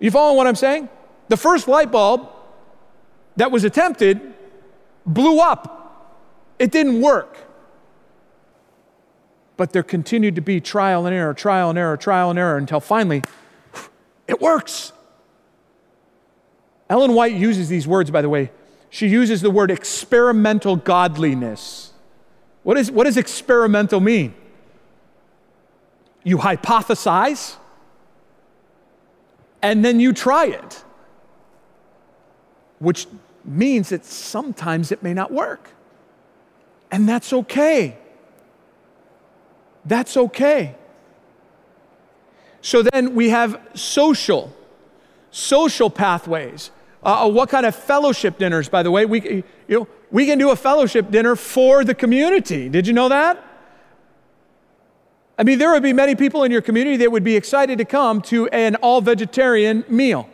You 0.00 0.10
following 0.10 0.36
what 0.36 0.46
I'm 0.46 0.56
saying? 0.56 0.88
The 1.28 1.36
first 1.36 1.68
light 1.68 1.92
bulb 1.92 2.28
that 3.36 3.52
was 3.52 3.64
attempted 3.64 4.20
blew 5.06 5.38
up. 5.40 6.26
It 6.58 6.72
didn't 6.72 7.00
work. 7.00 7.36
But 9.56 9.72
there 9.72 9.82
continued 9.82 10.36
to 10.36 10.40
be 10.40 10.60
trial 10.60 11.06
and 11.06 11.14
error, 11.14 11.34
trial 11.34 11.70
and 11.70 11.78
error, 11.78 11.96
trial 11.96 12.30
and 12.30 12.38
error 12.38 12.56
until 12.56 12.80
finally 12.80 13.22
it 14.26 14.40
works. 14.40 14.92
Ellen 16.88 17.14
White 17.14 17.34
uses 17.34 17.68
these 17.68 17.86
words, 17.86 18.10
by 18.10 18.22
the 18.22 18.28
way. 18.28 18.50
She 18.88 19.06
uses 19.06 19.42
the 19.42 19.50
word 19.50 19.70
experimental 19.70 20.76
godliness. 20.76 21.92
What, 22.62 22.76
is, 22.76 22.90
what 22.90 23.04
does 23.04 23.16
experimental 23.16 24.00
mean? 24.00 24.34
You 26.24 26.38
hypothesize, 26.38 27.56
and 29.62 29.84
then 29.84 30.00
you 30.00 30.12
try 30.12 30.46
it, 30.46 30.84
which 32.78 33.06
means 33.44 33.90
that 33.90 34.04
sometimes 34.04 34.92
it 34.92 35.02
may 35.02 35.14
not 35.14 35.32
work. 35.32 35.68
And 36.90 37.08
that's 37.08 37.32
okay. 37.32 37.96
That's 39.84 40.16
okay. 40.16 40.74
So 42.62 42.82
then 42.82 43.14
we 43.14 43.30
have 43.30 43.60
social, 43.74 44.52
social 45.30 45.88
pathways. 45.88 46.70
Uh, 47.02 47.30
what 47.30 47.48
kind 47.48 47.64
of 47.64 47.74
fellowship 47.74 48.38
dinners, 48.38 48.68
by 48.68 48.82
the 48.82 48.90
way? 48.90 49.06
We, 49.06 49.22
you 49.22 49.44
know, 49.68 49.88
we 50.10 50.26
can 50.26 50.38
do 50.38 50.50
a 50.50 50.56
fellowship 50.56 51.10
dinner 51.10 51.36
for 51.36 51.84
the 51.84 51.94
community. 51.94 52.68
Did 52.68 52.86
you 52.86 52.92
know 52.92 53.08
that? 53.08 53.42
I 55.40 55.42
mean, 55.42 55.58
there 55.58 55.70
would 55.70 55.82
be 55.82 55.94
many 55.94 56.14
people 56.16 56.44
in 56.44 56.52
your 56.52 56.60
community 56.60 56.98
that 56.98 57.10
would 57.10 57.24
be 57.24 57.34
excited 57.34 57.78
to 57.78 57.86
come 57.86 58.20
to 58.24 58.46
an 58.48 58.74
all 58.76 59.00
vegetarian 59.00 59.86
meal. 59.88 60.28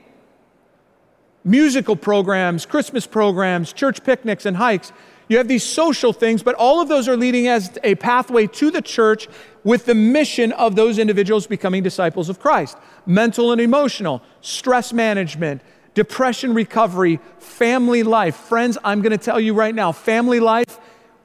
Musical 1.45 1.95
programs, 1.95 2.67
Christmas 2.67 3.07
programs, 3.07 3.73
church 3.73 4.03
picnics, 4.03 4.47
and 4.47 4.57
hikes. 4.57 4.93
You 5.29 5.39
have 5.39 5.47
these 5.47 5.63
social 5.63 6.13
things, 6.13 6.43
but 6.43 6.57
all 6.57 6.81
of 6.81 6.89
those 6.89 7.07
are 7.07 7.17
leading 7.17 7.47
as 7.47 7.79
a 7.85 7.95
pathway 7.95 8.49
to 8.49 8.73
the 8.73 8.83
church 8.83 9.29
with 9.63 9.85
the 9.87 9.95
mission 9.95 10.51
of 10.51 10.75
those 10.75 10.99
individuals 10.99 11.47
becoming 11.47 11.85
disciples 11.85 12.29
of 12.29 12.41
Christ. 12.41 12.77
Mental 13.07 13.53
and 13.53 13.61
emotional, 13.61 14.23
stress 14.41 14.93
management, 14.93 15.63
depression 15.95 16.53
recovery, 16.53 17.21
family 17.39 18.03
life. 18.03 18.35
Friends, 18.35 18.77
I'm 18.83 19.03
going 19.03 19.17
to 19.17 19.25
tell 19.25 19.39
you 19.39 19.55
right 19.55 19.75
now 19.75 19.93
family 19.93 20.41
life 20.41 20.81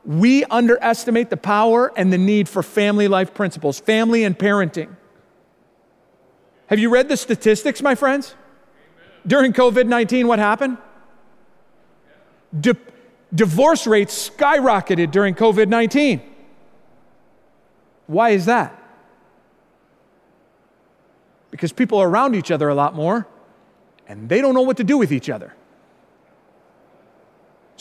we 0.06 0.44
underestimate 0.46 1.30
the 1.30 1.38
power 1.38 1.92
and 1.96 2.12
the 2.12 2.18
need 2.18 2.50
for 2.50 2.64
family 2.64 3.08
life 3.08 3.34
principles, 3.34 3.80
family 3.80 4.24
and 4.24 4.38
parenting. 4.38 4.96
Have 6.68 6.80
you 6.80 6.90
read 6.90 7.10
the 7.10 7.18
statistics, 7.18 7.82
my 7.82 7.96
friends? 7.96 8.36
During 9.28 9.54
COVID 9.54 9.88
19, 9.88 10.28
what 10.28 10.40
happened? 10.40 10.78
divorce 13.34 13.88
rates 13.88 14.30
skyrocketed 14.30 15.12
during 15.12 15.36
COVID 15.36 15.68
19. 15.68 16.22
Why 18.08 18.32
is 18.32 18.46
that? 18.46 18.78
Because 21.50 21.72
people 21.72 21.98
are 22.00 22.10
around 22.10 22.36
each 22.36 22.52
other 22.52 22.68
a 22.70 22.76
lot 22.76 22.96
more 22.96 23.28
and 24.08 24.28
they 24.28 24.42
don't 24.42 24.54
know 24.54 24.62
what 24.64 24.78
to 24.78 24.84
do 24.84 24.98
with 24.98 25.12
each 25.12 25.30
other. 25.30 25.54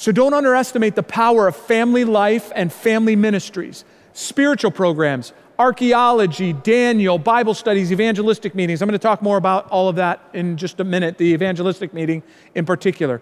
So 0.00 0.12
don't 0.12 0.32
underestimate 0.32 0.94
the 0.94 1.02
power 1.02 1.46
of 1.46 1.54
family 1.54 2.04
life 2.04 2.50
and 2.54 2.72
family 2.72 3.16
ministries, 3.16 3.84
spiritual 4.14 4.70
programs, 4.70 5.34
archaeology, 5.58 6.54
Daniel, 6.54 7.18
Bible 7.18 7.52
studies, 7.52 7.92
evangelistic 7.92 8.54
meetings. 8.54 8.80
I'm 8.80 8.88
going 8.88 8.98
to 8.98 9.02
talk 9.02 9.20
more 9.20 9.36
about 9.36 9.68
all 9.68 9.90
of 9.90 9.96
that 9.96 10.22
in 10.32 10.56
just 10.56 10.80
a 10.80 10.84
minute, 10.84 11.18
the 11.18 11.34
evangelistic 11.34 11.92
meeting 11.92 12.22
in 12.54 12.64
particular. 12.64 13.20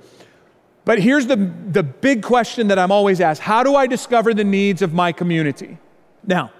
But 0.84 1.00
here's 1.00 1.26
the, 1.26 1.34
the 1.72 1.82
big 1.82 2.22
question 2.22 2.68
that 2.68 2.78
I'm 2.78 2.92
always 2.92 3.20
asked 3.20 3.40
How 3.40 3.64
do 3.64 3.74
I 3.74 3.88
discover 3.88 4.32
the 4.32 4.44
needs 4.44 4.80
of 4.80 4.94
my 4.94 5.10
community? 5.10 5.78
Now, 6.24 6.52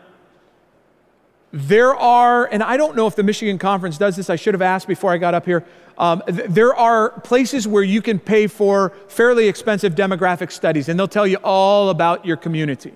there 1.53 1.95
are, 1.97 2.45
and 2.47 2.63
I 2.63 2.77
don't 2.77 2.95
know 2.95 3.07
if 3.07 3.17
the 3.17 3.23
Michigan 3.23 3.59
Conference 3.59 3.97
does 3.97 4.17
this, 4.17 4.29
I 4.29 4.37
should 4.37 4.55
have 4.55 4.63
asked 4.63 4.87
before 4.87 5.13
I 5.13 5.19
got 5.19 5.35
up 5.35 5.47
here. 5.47 5.65
Um, 5.97 6.23
th- 6.27 6.49
there 6.49 6.75
are 6.75 7.11
places 7.21 7.67
where 7.67 7.83
you 7.83 8.03
can 8.03 8.19
pay 8.19 8.47
for 8.47 8.91
fairly 9.09 9.49
expensive 9.49 9.95
demographic 9.95 10.53
studies, 10.53 10.89
and 10.89 10.99
they'll 10.99 11.09
tell 11.09 11.27
you 11.27 11.39
all 11.43 11.89
about 11.89 12.27
your 12.27 12.37
community. 12.37 12.93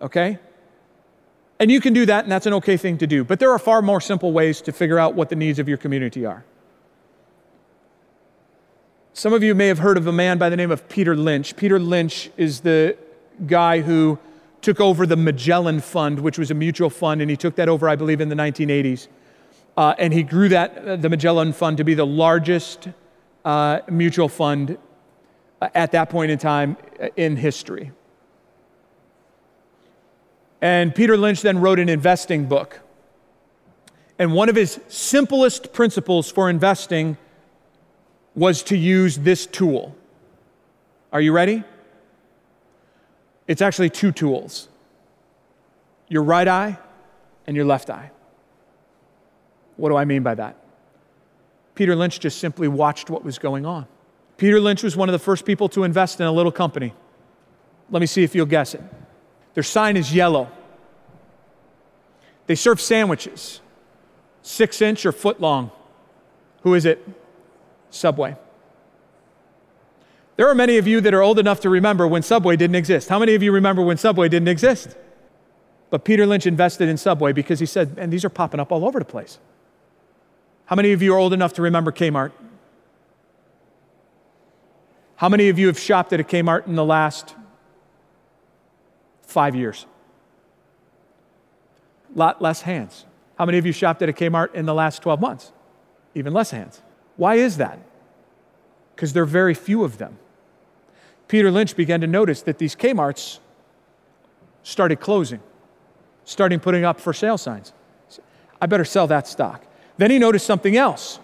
Okay? 0.00 0.38
And 1.58 1.70
you 1.70 1.80
can 1.80 1.92
do 1.92 2.06
that, 2.06 2.24
and 2.24 2.32
that's 2.32 2.46
an 2.46 2.54
okay 2.54 2.76
thing 2.76 2.98
to 2.98 3.06
do. 3.06 3.24
But 3.24 3.40
there 3.40 3.50
are 3.50 3.58
far 3.58 3.82
more 3.82 4.00
simple 4.00 4.32
ways 4.32 4.60
to 4.62 4.72
figure 4.72 4.98
out 4.98 5.14
what 5.14 5.28
the 5.28 5.36
needs 5.36 5.58
of 5.58 5.68
your 5.68 5.78
community 5.78 6.24
are. 6.24 6.44
Some 9.14 9.32
of 9.32 9.42
you 9.42 9.54
may 9.54 9.66
have 9.66 9.80
heard 9.80 9.98
of 9.98 10.06
a 10.06 10.12
man 10.12 10.38
by 10.38 10.48
the 10.48 10.56
name 10.56 10.70
of 10.70 10.88
Peter 10.88 11.14
Lynch. 11.14 11.56
Peter 11.56 11.78
Lynch 11.78 12.30
is 12.36 12.60
the 12.60 12.96
guy 13.46 13.80
who 13.80 14.18
took 14.62 14.80
over 14.80 15.06
the 15.06 15.16
Magellan 15.16 15.80
Fund, 15.80 16.20
which 16.20 16.38
was 16.38 16.50
a 16.50 16.54
mutual 16.54 16.88
fund, 16.88 17.20
and 17.20 17.28
he 17.28 17.36
took 17.36 17.56
that 17.56 17.68
over, 17.68 17.88
I 17.88 17.96
believe, 17.96 18.20
in 18.20 18.28
the 18.28 18.36
1980s. 18.36 19.08
Uh, 19.76 19.94
and 19.98 20.12
he 20.12 20.22
grew 20.22 20.48
that, 20.48 20.78
uh, 20.78 20.96
the 20.96 21.08
Magellan 21.08 21.52
Fund, 21.52 21.78
to 21.78 21.84
be 21.84 21.94
the 21.94 22.06
largest 22.06 22.88
uh, 23.44 23.80
mutual 23.90 24.28
fund 24.28 24.78
uh, 25.60 25.68
at 25.74 25.92
that 25.92 26.10
point 26.10 26.30
in 26.30 26.38
time 26.38 26.76
uh, 27.02 27.08
in 27.16 27.36
history. 27.36 27.90
And 30.60 30.94
Peter 30.94 31.16
Lynch 31.16 31.42
then 31.42 31.58
wrote 31.58 31.80
an 31.80 31.88
investing 31.88 32.46
book. 32.46 32.80
And 34.18 34.32
one 34.32 34.48
of 34.48 34.54
his 34.54 34.78
simplest 34.86 35.72
principles 35.72 36.30
for 36.30 36.48
investing 36.48 37.16
was 38.36 38.62
to 38.64 38.76
use 38.76 39.18
this 39.18 39.46
tool. 39.46 39.96
Are 41.12 41.20
you 41.20 41.32
ready? 41.32 41.64
It's 43.52 43.60
actually 43.60 43.90
two 43.90 44.12
tools 44.12 44.66
your 46.08 46.22
right 46.22 46.48
eye 46.48 46.78
and 47.46 47.54
your 47.54 47.66
left 47.66 47.90
eye. 47.90 48.10
What 49.76 49.90
do 49.90 49.96
I 49.96 50.06
mean 50.06 50.22
by 50.22 50.34
that? 50.36 50.56
Peter 51.74 51.94
Lynch 51.94 52.18
just 52.18 52.38
simply 52.38 52.66
watched 52.66 53.10
what 53.10 53.22
was 53.22 53.38
going 53.38 53.66
on. 53.66 53.86
Peter 54.38 54.58
Lynch 54.58 54.82
was 54.82 54.96
one 54.96 55.10
of 55.10 55.12
the 55.12 55.18
first 55.18 55.44
people 55.44 55.68
to 55.68 55.84
invest 55.84 56.18
in 56.18 56.26
a 56.26 56.32
little 56.32 56.50
company. 56.50 56.94
Let 57.90 58.00
me 58.00 58.06
see 58.06 58.22
if 58.22 58.34
you'll 58.34 58.46
guess 58.46 58.72
it. 58.72 58.82
Their 59.52 59.62
sign 59.62 59.98
is 59.98 60.14
yellow. 60.14 60.50
They 62.46 62.54
serve 62.54 62.80
sandwiches, 62.80 63.60
six 64.40 64.80
inch 64.80 65.04
or 65.04 65.12
foot 65.12 65.42
long. 65.42 65.70
Who 66.62 66.72
is 66.72 66.86
it? 66.86 67.06
Subway. 67.90 68.34
There 70.36 70.48
are 70.48 70.54
many 70.54 70.78
of 70.78 70.86
you 70.86 71.00
that 71.02 71.12
are 71.12 71.22
old 71.22 71.38
enough 71.38 71.60
to 71.60 71.70
remember 71.70 72.06
when 72.06 72.22
Subway 72.22 72.56
didn't 72.56 72.76
exist. 72.76 73.08
How 73.08 73.18
many 73.18 73.34
of 73.34 73.42
you 73.42 73.52
remember 73.52 73.82
when 73.82 73.96
Subway 73.98 74.28
didn't 74.28 74.48
exist? 74.48 74.96
But 75.90 76.04
Peter 76.04 76.24
Lynch 76.24 76.46
invested 76.46 76.88
in 76.88 76.96
Subway 76.96 77.32
because 77.32 77.60
he 77.60 77.66
said, 77.66 77.96
and 77.98 78.12
these 78.12 78.24
are 78.24 78.30
popping 78.30 78.60
up 78.60 78.72
all 78.72 78.86
over 78.86 78.98
the 78.98 79.04
place. 79.04 79.38
How 80.64 80.74
many 80.74 80.92
of 80.92 81.02
you 81.02 81.14
are 81.14 81.18
old 81.18 81.34
enough 81.34 81.52
to 81.54 81.62
remember 81.62 81.92
Kmart? 81.92 82.32
How 85.16 85.28
many 85.28 85.50
of 85.50 85.58
you 85.58 85.66
have 85.66 85.78
shopped 85.78 86.12
at 86.14 86.20
a 86.20 86.24
Kmart 86.24 86.66
in 86.66 86.76
the 86.76 86.84
last 86.84 87.34
five 89.20 89.54
years? 89.54 89.86
A 92.14 92.18
Lot 92.18 92.40
less 92.40 92.62
hands. 92.62 93.04
How 93.36 93.44
many 93.44 93.58
of 93.58 93.66
you 93.66 93.72
shopped 93.72 94.00
at 94.02 94.08
a 94.08 94.12
Kmart 94.12 94.54
in 94.54 94.64
the 94.64 94.74
last 94.74 95.02
12 95.02 95.20
months? 95.20 95.52
Even 96.14 96.32
less 96.32 96.50
hands. 96.50 96.80
Why 97.16 97.34
is 97.34 97.58
that? 97.58 97.78
Because 98.94 99.12
there 99.12 99.22
are 99.22 99.26
very 99.26 99.54
few 99.54 99.84
of 99.84 99.98
them. 99.98 100.18
Peter 101.28 101.50
Lynch 101.50 101.76
began 101.76 102.00
to 102.00 102.06
notice 102.06 102.42
that 102.42 102.58
these 102.58 102.76
Kmarts 102.76 103.38
started 104.62 105.00
closing, 105.00 105.40
starting 106.24 106.60
putting 106.60 106.84
up 106.84 107.00
for 107.00 107.12
sale 107.12 107.38
signs. 107.38 107.72
I 108.60 108.66
better 108.66 108.84
sell 108.84 109.06
that 109.08 109.26
stock. 109.26 109.64
Then 109.96 110.10
he 110.10 110.18
noticed 110.18 110.46
something 110.46 110.76
else. 110.76 111.18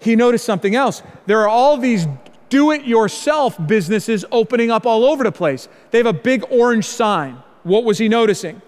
He 0.00 0.16
noticed 0.16 0.44
something 0.44 0.74
else. 0.74 1.02
There 1.26 1.40
are 1.40 1.48
all 1.48 1.76
these 1.76 2.06
do 2.48 2.70
it 2.70 2.84
yourself 2.84 3.56
businesses 3.66 4.24
opening 4.30 4.70
up 4.70 4.86
all 4.86 5.04
over 5.04 5.24
the 5.24 5.32
place. 5.32 5.68
They 5.90 5.98
have 5.98 6.06
a 6.06 6.12
big 6.12 6.44
orange 6.50 6.84
sign. 6.84 7.42
What 7.64 7.84
was 7.84 7.98
he 7.98 8.08
noticing? 8.08 8.62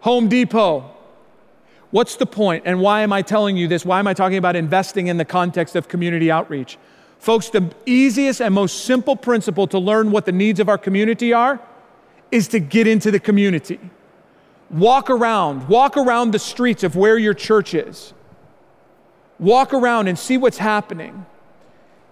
Home 0.00 0.28
Depot. 0.28 0.95
What's 1.90 2.16
the 2.16 2.26
point, 2.26 2.64
and 2.66 2.80
why 2.80 3.02
am 3.02 3.12
I 3.12 3.22
telling 3.22 3.56
you 3.56 3.68
this? 3.68 3.84
Why 3.84 3.98
am 3.98 4.06
I 4.06 4.14
talking 4.14 4.38
about 4.38 4.56
investing 4.56 5.06
in 5.06 5.16
the 5.16 5.24
context 5.24 5.76
of 5.76 5.88
community 5.88 6.30
outreach? 6.30 6.78
Folks, 7.18 7.48
the 7.48 7.72
easiest 7.86 8.40
and 8.40 8.54
most 8.54 8.84
simple 8.84 9.16
principle 9.16 9.66
to 9.68 9.78
learn 9.78 10.10
what 10.10 10.26
the 10.26 10.32
needs 10.32 10.60
of 10.60 10.68
our 10.68 10.78
community 10.78 11.32
are 11.32 11.60
is 12.30 12.48
to 12.48 12.58
get 12.58 12.86
into 12.86 13.10
the 13.10 13.20
community. 13.20 13.78
Walk 14.70 15.10
around, 15.10 15.68
walk 15.68 15.96
around 15.96 16.32
the 16.32 16.38
streets 16.38 16.82
of 16.82 16.96
where 16.96 17.18
your 17.18 17.34
church 17.34 17.72
is. 17.72 18.12
Walk 19.38 19.72
around 19.72 20.08
and 20.08 20.18
see 20.18 20.36
what's 20.36 20.58
happening. 20.58 21.24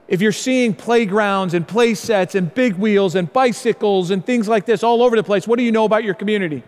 If 0.07 0.20
you're 0.20 0.33
seeing 0.33 0.75
playgrounds 0.75 1.55
and 1.55 1.66
play 1.66 1.95
sets 1.95 2.35
and 2.35 2.53
big 2.55 2.75
wheels 2.75 3.14
and 3.14 3.33
bicycles 3.33 4.11
and 4.11 4.25
things 4.25 4.47
like 4.47 4.66
this 4.66 4.83
all 4.83 5.03
over 5.03 5.16
the 5.16 5.25
place, 5.25 5.49
what 5.49 5.59
do 5.59 5.64
you 5.64 5.72
know 5.72 5.85
about 5.85 6.05
your 6.05 6.14
community? 6.14 6.62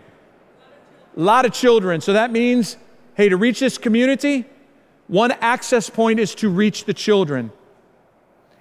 A 1.16 1.20
lot 1.20 1.44
of 1.44 1.52
children. 1.52 2.00
So 2.00 2.14
that 2.14 2.32
means, 2.32 2.76
hey, 3.16 3.30
to 3.30 3.36
reach 3.36 3.60
this 3.60 3.78
community, 3.78 4.44
one 5.08 5.32
access 5.32 5.88
point 5.88 6.20
is 6.20 6.34
to 6.36 6.50
reach 6.50 6.84
the 6.84 6.94
children. 6.94 7.50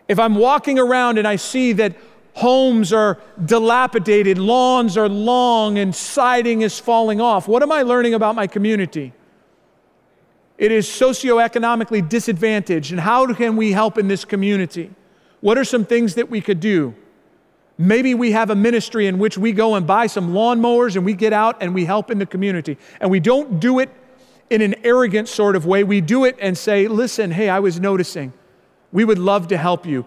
If 0.08 0.18
I'm 0.18 0.36
walking 0.36 0.80
around 0.80 1.18
and 1.18 1.28
I 1.28 1.36
see 1.36 1.74
that 1.74 1.96
homes 2.36 2.94
are 2.94 3.20
dilapidated, 3.44 4.38
lawns 4.38 4.98
are 4.98 5.10
long, 5.10 5.78
and 5.78 5.94
siding 5.94 6.62
is 6.62 6.80
falling 6.80 7.20
off. 7.20 7.48
What 7.48 7.64
am 7.64 7.72
I 7.72 7.82
learning 7.82 8.14
about 8.14 8.36
my 8.36 8.48
community? 8.48 9.14
It 10.58 10.72
is 10.72 10.88
socioeconomically 10.88 12.08
disadvantaged, 12.08 12.92
and 12.92 13.00
how 13.00 13.34
can 13.34 13.58
we 13.58 13.74
help 13.74 13.98
in 13.98 14.08
this 14.08 14.24
community? 14.24 14.92
What 15.42 15.58
are 15.58 15.66
some 15.66 15.86
things 15.86 16.16
that 16.16 16.30
we 16.30 16.40
could 16.40 16.62
do? 16.62 16.96
Maybe 17.78 18.16
we 18.16 18.32
have 18.32 18.50
a 18.50 18.56
ministry 18.56 19.08
in 19.08 19.20
which 19.20 19.38
we 19.38 19.52
go 19.52 19.76
and 19.76 19.86
buy 19.86 20.08
some 20.08 20.32
lawnmowers 20.32 20.96
and 20.96 21.04
we 21.04 21.14
get 21.14 21.34
out 21.34 21.58
and 21.62 21.74
we 21.74 21.84
help 21.84 22.10
in 22.10 22.20
the 22.20 22.26
community. 22.26 22.78
And 23.02 23.12
we 23.12 23.20
don't 23.20 23.60
do 23.60 23.80
it 23.80 23.90
in 24.50 24.62
an 24.62 24.76
arrogant 24.84 25.28
sort 25.28 25.56
of 25.56 25.66
way. 25.66 25.84
We 25.84 26.02
do 26.02 26.26
it 26.26 26.38
and 26.40 26.58
say, 26.58 26.88
listen, 26.88 27.32
hey, 27.32 27.50
I 27.50 27.60
was 27.60 27.80
noticing. 27.80 28.34
We 28.92 29.04
would 29.04 29.20
love 29.20 29.48
to 29.50 29.58
help 29.58 29.86
you. 29.86 30.06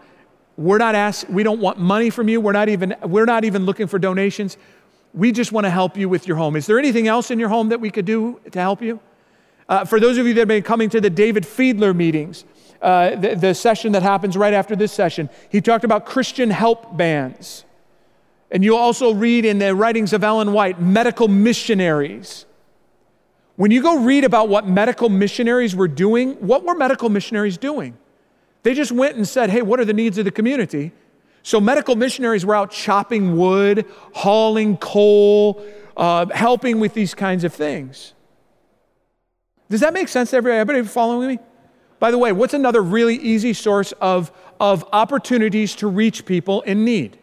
We're 0.57 0.79
not 0.79 0.95
ask, 0.95 1.29
we 1.29 1.43
don't 1.43 1.61
want 1.61 1.79
money 1.79 2.11
from 2.11 2.29
you. 2.29 2.41
We're 2.41 2.53
not 2.53 2.69
even, 2.69 2.97
we're 3.03 3.27
not 3.27 3.45
even 3.45 3.65
looking 3.65 3.87
for 3.87 3.99
donations. 3.99 4.57
We 5.15 5.33
just 5.33 5.53
want 5.53 5.65
to 5.65 5.71
help 5.71 5.97
you 5.97 6.09
with 6.09 6.27
your 6.27 6.37
home. 6.37 6.57
Is 6.57 6.67
there 6.67 6.79
anything 6.79 7.09
else 7.09 7.31
in 7.31 7.39
your 7.39 7.49
home 7.49 7.69
that 7.69 7.81
we 7.81 7.91
could 7.91 8.05
do 8.05 8.41
to 8.51 8.61
help 8.61 8.83
you? 8.83 9.01
Uh, 9.69 9.85
for 9.85 10.01
those 10.01 10.19
of 10.19 10.27
you 10.27 10.35
that 10.35 10.41
have 10.41 10.49
been 10.49 10.63
coming 10.63 10.89
to 10.91 11.01
the 11.01 11.11
David 11.11 11.45
Fiedler 11.45 11.95
meetings, 11.95 12.45
uh, 12.81 13.17
the, 13.17 13.35
the 13.35 13.55
session 13.55 13.93
that 13.93 14.03
happens 14.03 14.37
right 14.37 14.55
after 14.55 14.75
this 14.75 14.93
session, 14.93 15.29
he 15.51 15.61
talked 15.61 15.85
about 15.85 16.07
Christian 16.07 16.51
help 16.51 16.97
bands. 16.97 17.65
And 18.51 18.65
you'll 18.65 18.79
also 18.79 19.13
read 19.13 19.45
in 19.45 19.59
the 19.59 19.75
writings 19.75 20.13
of 20.13 20.25
Ellen 20.25 20.53
White, 20.53 20.81
medical 20.81 21.29
missionaries. 21.29 22.47
When 23.59 23.73
you 23.73 23.83
go 23.83 23.99
read 23.99 24.23
about 24.23 24.49
what 24.49 24.69
medical 24.69 25.09
missionaries 25.09 25.75
were 25.75 25.89
doing, 25.89 26.35
what 26.35 26.63
were 26.63 26.77
medical 26.77 27.09
missionaries 27.09 27.59
doing? 27.59 27.99
They 28.63 28.73
just 28.73 28.93
went 28.93 29.17
and 29.17 29.27
said, 29.27 29.51
hey, 29.51 29.63
what 29.63 29.81
are 29.81 29.85
the 29.85 29.93
needs 29.93 30.17
of 30.17 30.25
the 30.25 30.31
community? 30.31 30.93
So 31.43 31.61
medical 31.61 31.97
missionaries 31.97 32.47
were 32.47 32.55
out 32.55 32.71
chopping 32.71 33.37
wood, 33.37 33.85
hauling 34.15 34.77
coal, 34.77 35.67
uh, 35.97 36.27
helping 36.27 36.79
with 36.79 36.95
these 36.95 37.17
kinds 37.17 37.43
of 37.43 37.53
things. 37.53 38.15
Does 39.69 39.81
that 39.81 39.93
make 39.93 40.07
sense 40.07 40.31
to 40.31 40.37
everybody? 40.37 40.61
Everybody 40.61 40.87
following 40.87 41.27
me? 41.27 41.39
By 41.99 42.13
the 42.13 42.19
way, 42.19 42.31
what's 42.31 42.55
another 42.55 42.81
really 42.81 43.17
easy 43.17 43.55
source 43.55 43.91
of, 44.01 44.31
of 44.61 44.85
opportunities 44.93 45.75
to 45.77 45.89
reach 45.89 46.27
people 46.27 46.61
in 46.61 46.85
need? 46.85 47.19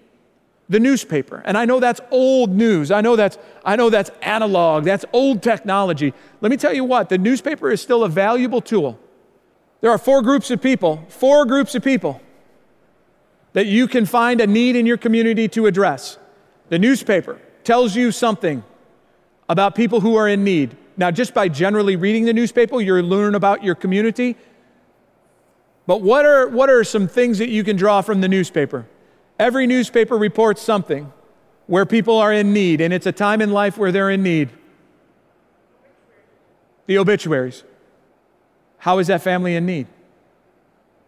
The 0.68 0.80
newspaper. 0.80 1.43
And 1.45 1.57
I 1.57 1.66
know 1.66 1.80
that's 1.80 2.01
old 2.09 2.49
news. 2.49 2.89
I 2.89 3.01
know 3.01 3.16
that's, 3.16 3.38
I 3.63 3.76
know 3.76 3.89
that's 3.89 4.09
analog. 4.22 4.84
That's 4.84 5.05
old 5.13 5.43
technology. 5.43 6.13
Let 6.41 6.49
me 6.49 6.57
tell 6.57 6.74
you 6.74 6.84
what, 6.84 7.09
the 7.09 7.18
newspaper 7.18 7.70
is 7.70 7.82
still 7.82 8.03
a 8.03 8.09
valuable 8.09 8.61
tool. 8.61 8.99
There 9.82 9.91
are 9.91 9.99
four 9.99 10.24
groups 10.24 10.49
of 10.49 10.61
people, 10.61 11.05
four 11.09 11.45
groups 11.45 11.76
of 11.76 11.84
people 11.84 12.22
that 13.53 13.68
you 13.68 13.88
can 13.88 14.05
find 14.05 14.41
a 14.41 14.47
need 14.47 14.76
in 14.76 14.86
your 14.86 14.97
community 14.97 15.47
to 15.49 15.68
address. 15.68 16.18
The 16.70 16.80
newspaper 16.80 17.39
tells 17.63 17.95
you 17.95 18.11
something 18.11 18.63
about 19.47 19.76
people 19.76 20.01
who 20.01 20.16
are 20.16 20.28
in 20.28 20.43
need. 20.43 20.76
Now, 20.97 21.11
just 21.11 21.34
by 21.34 21.47
generally 21.49 21.95
reading 21.95 22.26
the 22.26 22.34
newspaper, 22.34 22.82
you're 22.82 23.03
learning 23.03 23.36
about 23.36 23.63
your 23.63 23.76
community. 23.76 24.36
But 25.86 26.01
what 26.01 26.26
are, 26.26 26.47
what 26.47 26.70
are 26.70 26.84
some 26.84 27.07
things 27.07 27.38
that 27.38 27.49
you 27.49 27.63
can 27.63 27.76
draw 27.76 28.01
from 28.01 28.22
the 28.22 28.28
newspaper? 28.28 28.88
Every 29.38 29.67
newspaper 29.67 30.17
reports 30.17 30.61
something 30.61 31.11
where 31.67 31.86
people 31.86 32.17
are 32.17 32.31
in 32.31 32.53
need, 32.53 32.79
and 32.79 32.93
it's 32.93 33.05
a 33.05 33.11
time 33.11 33.41
in 33.41 33.51
life 33.51 33.77
where 33.77 33.91
they're 33.91 34.09
in 34.09 34.23
need. 34.23 34.49
The 36.86 36.97
obituaries. 36.97 37.63
How 38.77 38.99
is 38.99 39.07
that 39.07 39.21
family 39.21 39.55
in 39.55 39.65
need? 39.65 39.88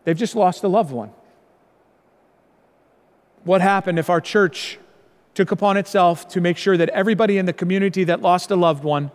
They've 0.04 0.18
just 0.18 0.36
lost 0.36 0.64
a 0.64 0.68
loved 0.68 0.92
one. 0.92 1.12
What 3.44 3.62
happened 3.62 4.00
if 4.00 4.10
our 4.10 4.20
church 4.20 4.80
took 5.36 5.52
upon 5.52 5.78
itself 5.78 6.28
to 6.30 6.42
make 6.42 6.58
sure 6.58 6.76
that 6.76 6.90
everybody 6.90 7.38
in 7.38 7.46
the 7.46 7.54
community 7.54 8.04
that 8.06 8.22
lost 8.22 8.50
a 8.50 8.56
loved 8.56 8.84
one 8.84 9.12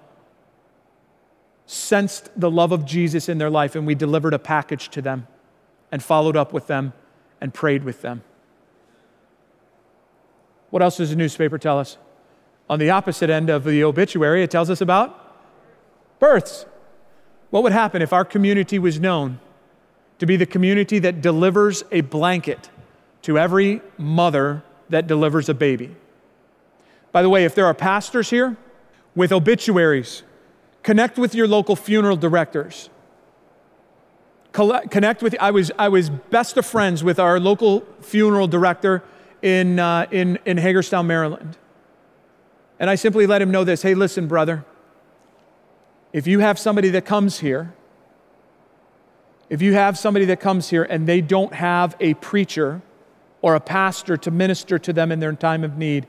sensed 1.66 2.30
the 2.38 2.50
love 2.50 2.70
of 2.72 2.84
Jesus 2.84 3.28
in 3.28 3.38
their 3.38 3.50
life 3.50 3.74
and 3.74 3.86
we 3.86 3.94
delivered 3.94 4.32
a 4.32 4.38
package 4.38 4.88
to 4.90 5.02
them 5.02 5.26
and 5.90 6.02
followed 6.02 6.36
up 6.36 6.52
with 6.52 6.68
them 6.68 6.92
and 7.40 7.52
prayed 7.52 7.82
with 7.82 8.02
them? 8.02 8.22
What 10.72 10.80
else 10.80 10.96
does 10.96 11.10
the 11.10 11.16
newspaper 11.16 11.58
tell 11.58 11.78
us? 11.78 11.98
On 12.70 12.78
the 12.78 12.88
opposite 12.88 13.28
end 13.28 13.50
of 13.50 13.64
the 13.64 13.84
obituary, 13.84 14.42
it 14.42 14.50
tells 14.50 14.70
us 14.70 14.80
about 14.80 15.38
births. 16.18 16.64
What 17.50 17.62
would 17.62 17.72
happen 17.72 18.00
if 18.00 18.10
our 18.10 18.24
community 18.24 18.78
was 18.78 18.98
known 18.98 19.38
to 20.18 20.24
be 20.24 20.36
the 20.36 20.46
community 20.46 20.98
that 21.00 21.20
delivers 21.20 21.84
a 21.92 22.00
blanket 22.00 22.70
to 23.20 23.38
every 23.38 23.82
mother 23.98 24.64
that 24.88 25.06
delivers 25.06 25.50
a 25.50 25.54
baby? 25.54 25.94
By 27.12 27.20
the 27.20 27.28
way, 27.28 27.44
if 27.44 27.54
there 27.54 27.66
are 27.66 27.74
pastors 27.74 28.30
here 28.30 28.56
with 29.14 29.30
obituaries, 29.30 30.22
connect 30.82 31.18
with 31.18 31.34
your 31.34 31.46
local 31.46 31.76
funeral 31.76 32.16
directors. 32.16 32.88
Connect 34.52 35.22
with, 35.22 35.36
I 35.38 35.50
was, 35.50 35.70
I 35.78 35.90
was 35.90 36.08
best 36.08 36.56
of 36.56 36.64
friends 36.64 37.04
with 37.04 37.18
our 37.18 37.38
local 37.38 37.84
funeral 38.00 38.46
director 38.46 39.02
in, 39.42 39.78
uh, 39.78 40.06
in, 40.10 40.38
in 40.46 40.56
Hagerstown, 40.56 41.06
Maryland. 41.06 41.58
And 42.78 42.88
I 42.88 42.94
simply 42.94 43.26
let 43.26 43.42
him 43.42 43.50
know 43.50 43.64
this 43.64 43.82
hey, 43.82 43.94
listen, 43.94 44.26
brother, 44.26 44.64
if 46.12 46.26
you 46.26 46.40
have 46.40 46.58
somebody 46.58 46.90
that 46.90 47.04
comes 47.04 47.40
here, 47.40 47.74
if 49.48 49.60
you 49.60 49.74
have 49.74 49.98
somebody 49.98 50.24
that 50.26 50.40
comes 50.40 50.70
here 50.70 50.84
and 50.84 51.06
they 51.06 51.20
don't 51.20 51.52
have 51.52 51.96
a 52.00 52.14
preacher 52.14 52.80
or 53.42 53.54
a 53.54 53.60
pastor 53.60 54.16
to 54.16 54.30
minister 54.30 54.78
to 54.78 54.92
them 54.92 55.12
in 55.12 55.20
their 55.20 55.32
time 55.32 55.64
of 55.64 55.76
need, 55.76 56.06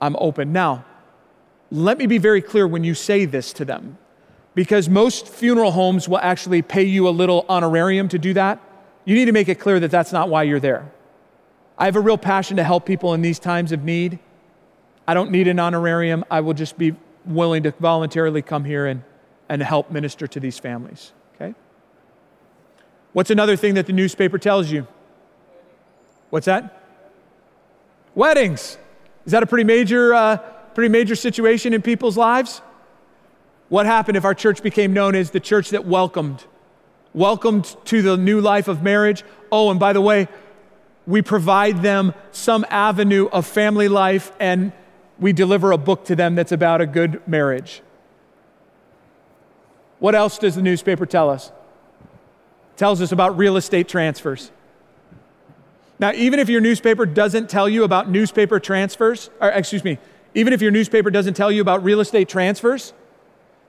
I'm 0.00 0.14
open. 0.16 0.52
Now, 0.52 0.84
let 1.70 1.98
me 1.98 2.06
be 2.06 2.18
very 2.18 2.40
clear 2.40 2.66
when 2.66 2.84
you 2.84 2.94
say 2.94 3.24
this 3.24 3.52
to 3.54 3.64
them, 3.64 3.98
because 4.54 4.88
most 4.88 5.28
funeral 5.28 5.72
homes 5.72 6.08
will 6.08 6.18
actually 6.18 6.62
pay 6.62 6.84
you 6.84 7.08
a 7.08 7.10
little 7.10 7.44
honorarium 7.48 8.08
to 8.08 8.18
do 8.18 8.32
that. 8.34 8.60
You 9.04 9.14
need 9.14 9.26
to 9.26 9.32
make 9.32 9.48
it 9.48 9.56
clear 9.56 9.80
that 9.80 9.90
that's 9.90 10.12
not 10.12 10.28
why 10.28 10.44
you're 10.44 10.60
there. 10.60 10.90
I 11.78 11.84
have 11.84 11.94
a 11.94 12.00
real 12.00 12.18
passion 12.18 12.56
to 12.56 12.64
help 12.64 12.84
people 12.84 13.14
in 13.14 13.22
these 13.22 13.38
times 13.38 13.70
of 13.70 13.84
need. 13.84 14.18
I 15.06 15.14
don't 15.14 15.30
need 15.30 15.46
an 15.46 15.60
honorarium. 15.60 16.24
I 16.30 16.40
will 16.40 16.54
just 16.54 16.76
be 16.76 16.96
willing 17.24 17.62
to 17.62 17.70
voluntarily 17.70 18.42
come 18.42 18.64
here 18.64 18.86
and, 18.86 19.04
and 19.48 19.62
help 19.62 19.90
minister 19.90 20.26
to 20.26 20.40
these 20.40 20.58
families. 20.58 21.12
Okay? 21.36 21.54
What's 23.12 23.30
another 23.30 23.56
thing 23.56 23.74
that 23.74 23.86
the 23.86 23.92
newspaper 23.92 24.38
tells 24.38 24.70
you? 24.70 24.88
What's 26.30 26.46
that? 26.46 26.82
Weddings. 28.14 28.76
Is 29.24 29.32
that 29.32 29.42
a 29.42 29.46
pretty 29.46 29.64
major, 29.64 30.14
uh, 30.14 30.38
pretty 30.74 30.88
major 30.88 31.14
situation 31.14 31.72
in 31.72 31.80
people's 31.80 32.16
lives? 32.16 32.60
What 33.68 33.86
happened 33.86 34.16
if 34.16 34.24
our 34.24 34.34
church 34.34 34.62
became 34.62 34.92
known 34.92 35.14
as 35.14 35.30
the 35.30 35.40
church 35.40 35.70
that 35.70 35.84
welcomed, 35.84 36.44
welcomed 37.14 37.76
to 37.84 38.02
the 38.02 38.16
new 38.16 38.40
life 38.40 38.66
of 38.66 38.82
marriage? 38.82 39.22
Oh, 39.52 39.70
and 39.70 39.78
by 39.78 39.92
the 39.92 40.00
way, 40.00 40.26
we 41.08 41.22
provide 41.22 41.80
them 41.80 42.12
some 42.32 42.66
avenue 42.68 43.28
of 43.32 43.46
family 43.46 43.88
life 43.88 44.30
and 44.38 44.70
we 45.18 45.32
deliver 45.32 45.72
a 45.72 45.78
book 45.78 46.04
to 46.04 46.14
them 46.14 46.34
that's 46.34 46.52
about 46.52 46.82
a 46.82 46.86
good 46.86 47.26
marriage. 47.26 47.80
What 50.00 50.14
else 50.14 50.36
does 50.36 50.54
the 50.54 50.62
newspaper 50.62 51.06
tell 51.06 51.30
us? 51.30 51.48
It 51.48 52.76
tells 52.76 53.00
us 53.00 53.10
about 53.10 53.38
real 53.38 53.56
estate 53.56 53.88
transfers. 53.88 54.52
Now, 55.98 56.12
even 56.12 56.38
if 56.38 56.50
your 56.50 56.60
newspaper 56.60 57.06
doesn't 57.06 57.48
tell 57.48 57.70
you 57.70 57.84
about 57.84 58.10
newspaper 58.10 58.60
transfers, 58.60 59.30
or 59.40 59.48
excuse 59.48 59.82
me, 59.82 59.98
even 60.34 60.52
if 60.52 60.60
your 60.60 60.70
newspaper 60.70 61.10
doesn't 61.10 61.34
tell 61.34 61.50
you 61.50 61.62
about 61.62 61.82
real 61.82 62.00
estate 62.00 62.28
transfers, 62.28 62.92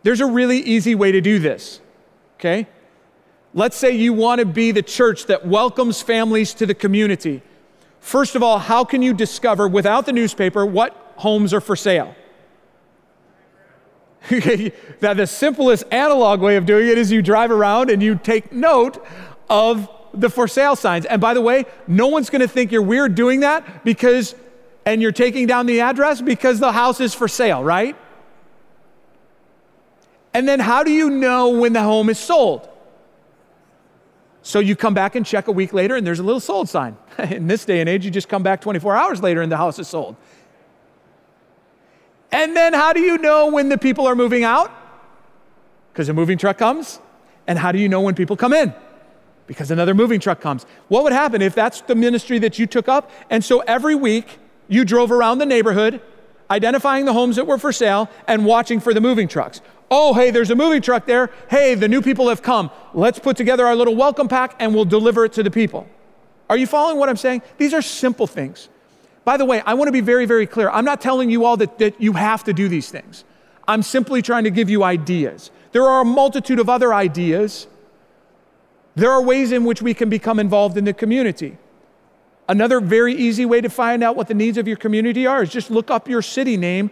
there's 0.03 0.19
a 0.19 0.27
really 0.27 0.57
easy 0.57 0.93
way 0.93 1.13
to 1.13 1.21
do 1.21 1.39
this. 1.39 1.79
Okay? 2.35 2.67
Let's 3.53 3.75
say 3.75 3.91
you 3.95 4.13
want 4.13 4.39
to 4.39 4.45
be 4.45 4.71
the 4.71 4.83
church 4.83 5.25
that 5.25 5.45
welcomes 5.45 6.01
families 6.01 6.53
to 6.55 6.65
the 6.65 6.75
community. 6.75 7.41
First 7.99 8.35
of 8.35 8.43
all, 8.43 8.59
how 8.59 8.83
can 8.83 9.01
you 9.01 9.13
discover 9.13 9.67
without 9.67 10.05
the 10.05 10.13
newspaper 10.13 10.65
what 10.65 11.13
homes 11.17 11.53
are 11.53 11.61
for 11.61 11.75
sale? 11.75 12.15
that 14.29 15.15
the 15.17 15.25
simplest 15.25 15.83
analog 15.91 16.41
way 16.41 16.57
of 16.57 16.65
doing 16.65 16.87
it 16.87 16.97
is 16.97 17.11
you 17.11 17.21
drive 17.21 17.51
around 17.51 17.89
and 17.89 18.03
you 18.03 18.15
take 18.15 18.51
note 18.51 19.03
of 19.49 19.89
the 20.13 20.29
for 20.29 20.47
sale 20.47 20.75
signs. 20.75 21.05
And 21.05 21.19
by 21.19 21.33
the 21.33 21.41
way, 21.41 21.65
no 21.87 22.07
one's 22.07 22.29
going 22.29 22.41
to 22.41 22.47
think 22.47 22.71
you're 22.71 22.81
weird 22.81 23.15
doing 23.15 23.39
that 23.39 23.83
because, 23.83 24.35
and 24.85 25.01
you're 25.01 25.11
taking 25.11 25.47
down 25.47 25.65
the 25.65 25.81
address 25.81 26.21
because 26.21 26.59
the 26.59 26.71
house 26.71 26.99
is 26.99 27.15
for 27.15 27.27
sale, 27.27 27.63
right? 27.63 27.95
And 30.33 30.47
then 30.47 30.59
how 30.59 30.83
do 30.83 30.91
you 30.91 31.09
know 31.09 31.49
when 31.49 31.73
the 31.73 31.81
home 31.81 32.09
is 32.09 32.19
sold? 32.19 32.68
So 34.41 34.59
you 34.59 34.75
come 34.75 34.93
back 34.93 35.15
and 35.15 35.25
check 35.25 35.47
a 35.47 35.51
week 35.51 35.73
later 35.73 35.95
and 35.95 36.05
there's 36.05 36.19
a 36.19 36.23
little 36.23 36.39
sold 36.39 36.69
sign. 36.69 36.97
In 37.29 37.47
this 37.47 37.65
day 37.65 37.81
and 37.81 37.89
age, 37.89 38.05
you 38.05 38.11
just 38.11 38.29
come 38.29 38.43
back 38.43 38.61
24 38.61 38.95
hours 38.95 39.21
later 39.21 39.41
and 39.41 39.51
the 39.51 39.57
house 39.57 39.79
is 39.79 39.87
sold. 39.87 40.15
And 42.31 42.55
then 42.55 42.73
how 42.73 42.93
do 42.93 43.01
you 43.01 43.17
know 43.17 43.51
when 43.51 43.69
the 43.69 43.77
people 43.77 44.07
are 44.07 44.15
moving 44.15 44.43
out? 44.43 44.71
Because 45.91 46.09
a 46.09 46.13
moving 46.13 46.37
truck 46.37 46.57
comes. 46.57 46.99
And 47.47 47.57
how 47.57 47.71
do 47.71 47.79
you 47.79 47.89
know 47.89 48.01
when 48.01 48.15
people 48.15 48.37
come 48.37 48.53
in? 48.53 48.73
Because 49.47 49.71
another 49.71 49.95
moving 49.95 50.19
truck 50.19 50.39
comes. 50.39 50.65
What 50.87 51.03
would 51.03 51.13
happen 51.13 51.41
if 51.41 51.55
that's 51.55 51.81
the 51.81 51.95
ministry 51.95 52.37
that 52.39 52.59
you 52.59 52.67
took 52.67 52.87
up? 52.87 53.09
And 53.31 53.43
so 53.43 53.61
every 53.61 53.95
week 53.95 54.37
you 54.67 54.85
drove 54.85 55.11
around 55.11 55.39
the 55.39 55.47
neighborhood, 55.47 55.99
identifying 56.51 57.05
the 57.05 57.13
homes 57.13 57.35
that 57.37 57.47
were 57.47 57.57
for 57.57 57.73
sale 57.73 58.07
and 58.27 58.45
watching 58.45 58.79
for 58.79 58.93
the 58.93 59.01
moving 59.01 59.27
trucks. 59.27 59.61
Oh, 59.91 60.13
hey, 60.13 60.29
there's 60.31 60.51
a 60.51 60.55
moving 60.55 60.81
truck 60.81 61.05
there. 61.05 61.31
Hey, 61.49 61.73
the 61.75 61.87
new 61.87 62.01
people 62.01 62.29
have 62.29 62.41
come. 62.41 62.69
Let's 62.93 63.17
put 63.17 63.37
together 63.37 63.65
our 63.65 63.75
little 63.75 63.95
welcome 63.95 64.27
pack 64.27 64.55
and 64.59 64.73
we'll 64.75 64.85
deliver 64.85 65.25
it 65.25 65.33
to 65.33 65.43
the 65.43 65.51
people. 65.51 65.87
Are 66.49 66.57
you 66.57 66.67
following 66.67 66.97
what 66.97 67.09
I'm 67.09 67.17
saying? 67.17 67.41
These 67.57 67.73
are 67.73 67.81
simple 67.81 68.27
things. 68.27 68.69
By 69.25 69.37
the 69.37 69.45
way, 69.45 69.61
I 69.61 69.73
want 69.73 69.87
to 69.87 69.91
be 69.91 70.01
very, 70.01 70.25
very 70.25 70.47
clear. 70.47 70.69
I'm 70.69 70.85
not 70.85 71.01
telling 71.01 71.29
you 71.29 71.45
all 71.45 71.57
that, 71.57 71.77
that 71.79 71.99
you 72.01 72.13
have 72.13 72.43
to 72.45 72.53
do 72.53 72.67
these 72.67 72.89
things. 72.89 73.23
I'm 73.67 73.83
simply 73.83 74.21
trying 74.21 74.45
to 74.45 74.51
give 74.51 74.69
you 74.69 74.83
ideas. 74.83 75.51
There 75.71 75.85
are 75.85 76.01
a 76.01 76.05
multitude 76.05 76.59
of 76.59 76.69
other 76.69 76.93
ideas. 76.93 77.67
There 78.95 79.11
are 79.11 79.21
ways 79.21 79.51
in 79.51 79.65
which 79.65 79.81
we 79.81 79.93
can 79.93 80.09
become 80.09 80.39
involved 80.39 80.77
in 80.77 80.85
the 80.85 80.93
community. 80.93 81.57
Another 82.47 82.79
very 82.79 83.13
easy 83.13 83.45
way 83.45 83.61
to 83.61 83.69
find 83.69 84.03
out 84.03 84.15
what 84.15 84.27
the 84.27 84.33
needs 84.33 84.57
of 84.57 84.67
your 84.67 84.77
community 84.77 85.27
are 85.27 85.43
is 85.43 85.51
just 85.51 85.69
look 85.69 85.91
up 85.91 86.09
your 86.09 86.23
city 86.23 86.57
name 86.57 86.89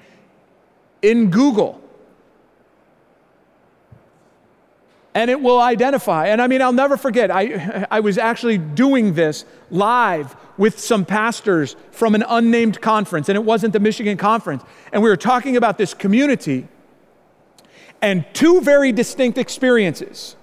in 1.02 1.32
Google. 1.32 1.82
And 5.18 5.32
it 5.32 5.42
will 5.42 5.60
identify. 5.60 6.28
And 6.28 6.40
I 6.40 6.46
mean, 6.46 6.62
I'll 6.62 6.72
never 6.72 6.96
forget, 6.96 7.32
I, 7.32 7.88
I 7.92 8.02
was 8.02 8.20
actually 8.20 8.60
doing 8.60 9.16
this 9.16 9.46
live 9.72 10.36
with 10.58 10.78
some 10.78 11.06
pastors 11.06 11.76
from 11.90 12.14
an 12.14 12.24
unnamed 12.28 12.82
conference, 12.82 13.28
and 13.28 13.36
it 13.36 13.44
wasn't 13.44 13.74
the 13.74 13.80
Michigan 13.80 14.16
conference. 14.16 14.62
And 14.94 15.02
we 15.02 15.10
were 15.10 15.18
talking 15.18 15.58
about 15.58 15.80
this 15.80 15.96
community 15.96 16.68
and 18.00 18.26
two 18.34 18.62
very 18.62 18.92
distinct 18.92 19.40
experiences. 19.40 20.36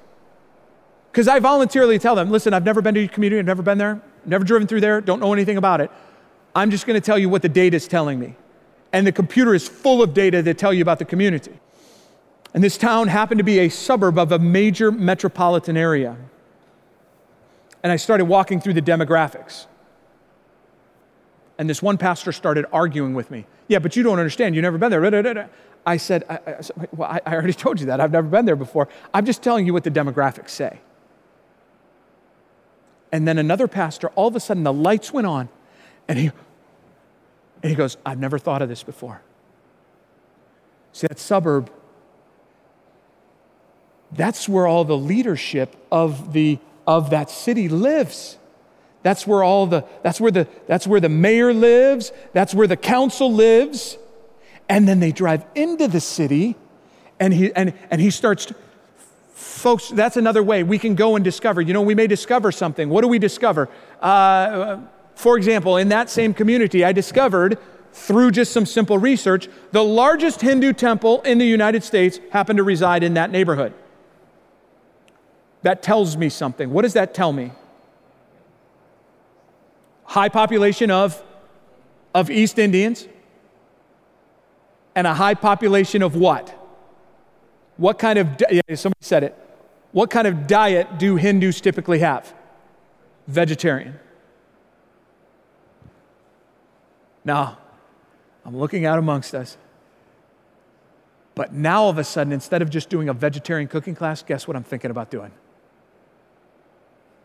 Because 1.12 1.29
I 1.29 1.39
voluntarily 1.39 2.01
tell 2.01 2.16
them, 2.16 2.33
listen, 2.33 2.53
I've 2.53 2.64
never 2.64 2.83
been 2.83 2.95
to 2.95 3.01
your 3.01 3.09
community, 3.09 3.39
I've 3.39 3.47
never 3.47 3.62
been 3.62 3.79
there, 3.79 4.03
never 4.25 4.43
driven 4.43 4.66
through 4.66 4.81
there, 4.81 5.01
don't 5.01 5.20
know 5.20 5.33
anything 5.33 5.57
about 5.57 5.83
it. 5.83 5.91
I'm 6.53 6.72
just 6.72 6.85
going 6.85 7.01
to 7.01 7.05
tell 7.05 7.16
you 7.16 7.29
what 7.29 7.43
the 7.43 7.49
data 7.49 7.77
is 7.77 7.87
telling 7.87 8.18
me. 8.18 8.35
And 8.93 9.07
the 9.07 9.12
computer 9.12 9.55
is 9.55 9.68
full 9.68 10.03
of 10.03 10.14
data 10.14 10.43
that 10.43 10.59
tell 10.59 10.75
you 10.75 10.83
about 10.83 10.99
the 10.99 11.05
community. 11.05 11.61
And 12.55 12.62
this 12.62 12.78
town 12.78 13.09
happened 13.09 13.38
to 13.38 13.44
be 13.44 13.59
a 13.59 13.68
suburb 13.68 14.16
of 14.16 14.30
a 14.30 14.38
major 14.38 14.92
metropolitan 14.92 15.76
area. 15.76 16.16
And 17.82 17.92
I 17.92 17.96
started 17.96 18.26
walking 18.26 18.61
through 18.61 18.74
the 18.74 18.82
demographics. 18.82 19.66
And 21.59 21.68
this 21.68 21.82
one 21.82 21.98
pastor 21.98 22.32
started 22.32 22.64
arguing 22.72 23.14
with 23.14 23.30
me. 23.30 23.46
Yeah, 23.66 23.80
but 23.80 23.96
you 23.96 24.05
don't 24.05 24.18
understand. 24.18 24.55
You've 24.55 24.62
never 24.62 24.78
been 24.78 24.90
there. 24.90 25.50
I 25.84 25.96
said, 25.96 26.24
I, 26.28 26.34
I, 26.34 26.61
Well, 26.92 27.11
I, 27.11 27.20
I 27.26 27.34
already 27.34 27.52
told 27.64 27.80
you 27.80 27.86
that. 27.86 28.00
I've 28.00 28.12
never 28.12 28.28
been 28.28 28.44
there 28.46 28.57
before. 28.57 28.88
I'm 29.12 29.26
just 29.26 29.42
telling 29.42 29.66
you 29.66 29.72
what 29.72 29.84
the 29.84 29.90
demographics 29.90 30.50
say. 30.50 30.80
And 33.11 33.28
then 33.28 33.38
another 33.38 33.68
pastor, 33.68 34.09
all 34.11 34.28
of 34.28 34.36
a 34.36 34.40
sudden 34.40 34.64
the 34.64 34.72
lights 34.72 35.12
went 35.12 35.26
on, 35.26 35.48
and 36.09 36.18
he, 36.18 36.26
and 37.62 37.70
he 37.70 37.74
goes, 37.74 37.96
I've 38.05 38.18
never 38.18 38.38
thought 38.38 38.61
of 38.61 38.68
this 38.68 38.82
before. 38.82 39.22
See, 40.92 41.07
that 41.07 41.18
suburb 41.18 41.70
that's 44.16 44.48
where 44.48 44.66
all 44.66 44.84
the 44.84 44.96
leadership 44.96 45.76
of, 45.90 46.32
the, 46.32 46.58
of 46.86 47.10
that 47.10 47.30
city 47.30 47.68
lives. 47.68 48.38
That's 49.02 49.26
where 49.26 49.42
all 49.42 49.66
the, 49.66 49.84
that's 50.02 50.20
where 50.20 50.30
the, 50.30 50.48
that's 50.66 50.86
where 50.86 51.00
the 51.00 51.10
mayor 51.10 51.52
lives. 51.52 52.10
That's 52.32 52.54
where 52.54 52.66
the 52.66 52.76
council 52.76 53.32
lives. 53.32 53.98
And 54.68 54.88
then 54.88 55.00
they 55.00 55.12
drive 55.12 55.44
into 55.54 55.88
the 55.88 56.00
city 56.00 56.56
and 57.20 57.32
he, 57.32 57.52
and, 57.54 57.74
and 57.90 58.00
he 58.00 58.10
starts, 58.10 58.46
to, 58.46 58.54
folks, 59.34 59.88
that's 59.90 60.16
another 60.16 60.42
way 60.42 60.62
we 60.62 60.78
can 60.78 60.94
go 60.94 61.16
and 61.16 61.24
discover. 61.24 61.60
You 61.60 61.74
know, 61.74 61.82
we 61.82 61.94
may 61.94 62.06
discover 62.06 62.50
something. 62.50 62.88
What 62.88 63.02
do 63.02 63.08
we 63.08 63.18
discover? 63.18 63.68
Uh, 64.00 64.78
for 65.14 65.36
example, 65.36 65.76
in 65.76 65.90
that 65.90 66.10
same 66.10 66.34
community, 66.34 66.84
I 66.84 66.92
discovered 66.92 67.58
through 67.92 68.32
just 68.32 68.52
some 68.52 68.66
simple 68.66 68.98
research, 68.98 69.48
the 69.70 69.84
largest 69.84 70.40
Hindu 70.40 70.72
temple 70.72 71.22
in 71.22 71.38
the 71.38 71.46
United 71.46 71.84
States 71.84 72.18
happened 72.30 72.56
to 72.56 72.64
reside 72.64 73.04
in 73.04 73.14
that 73.14 73.30
neighborhood. 73.30 73.72
That 75.64 75.82
tells 75.82 76.14
me 76.18 76.28
something. 76.28 76.70
What 76.70 76.82
does 76.82 76.92
that 76.92 77.14
tell 77.14 77.32
me? 77.32 77.50
High 80.04 80.28
population 80.28 80.90
of, 80.90 81.22
of 82.14 82.30
East 82.30 82.58
Indians 82.58 83.08
and 84.94 85.06
a 85.06 85.14
high 85.14 85.32
population 85.32 86.02
of 86.02 86.14
what? 86.14 86.50
What 87.78 87.98
kind 87.98 88.18
of, 88.18 88.28
yeah, 88.50 88.60
somebody 88.74 88.98
said 89.00 89.24
it. 89.24 89.34
What 89.92 90.10
kind 90.10 90.26
of 90.26 90.46
diet 90.46 90.98
do 90.98 91.16
Hindus 91.16 91.62
typically 91.62 92.00
have? 92.00 92.34
Vegetarian. 93.26 93.98
Now, 97.24 97.56
I'm 98.44 98.58
looking 98.58 98.84
out 98.84 98.98
amongst 98.98 99.34
us. 99.34 99.56
But 101.34 101.54
now 101.54 101.84
all 101.84 101.90
of 101.90 101.96
a 101.96 102.04
sudden, 102.04 102.34
instead 102.34 102.60
of 102.60 102.68
just 102.68 102.90
doing 102.90 103.08
a 103.08 103.14
vegetarian 103.14 103.66
cooking 103.66 103.94
class, 103.94 104.22
guess 104.22 104.46
what 104.46 104.58
I'm 104.58 104.62
thinking 104.62 104.90
about 104.90 105.10
doing? 105.10 105.32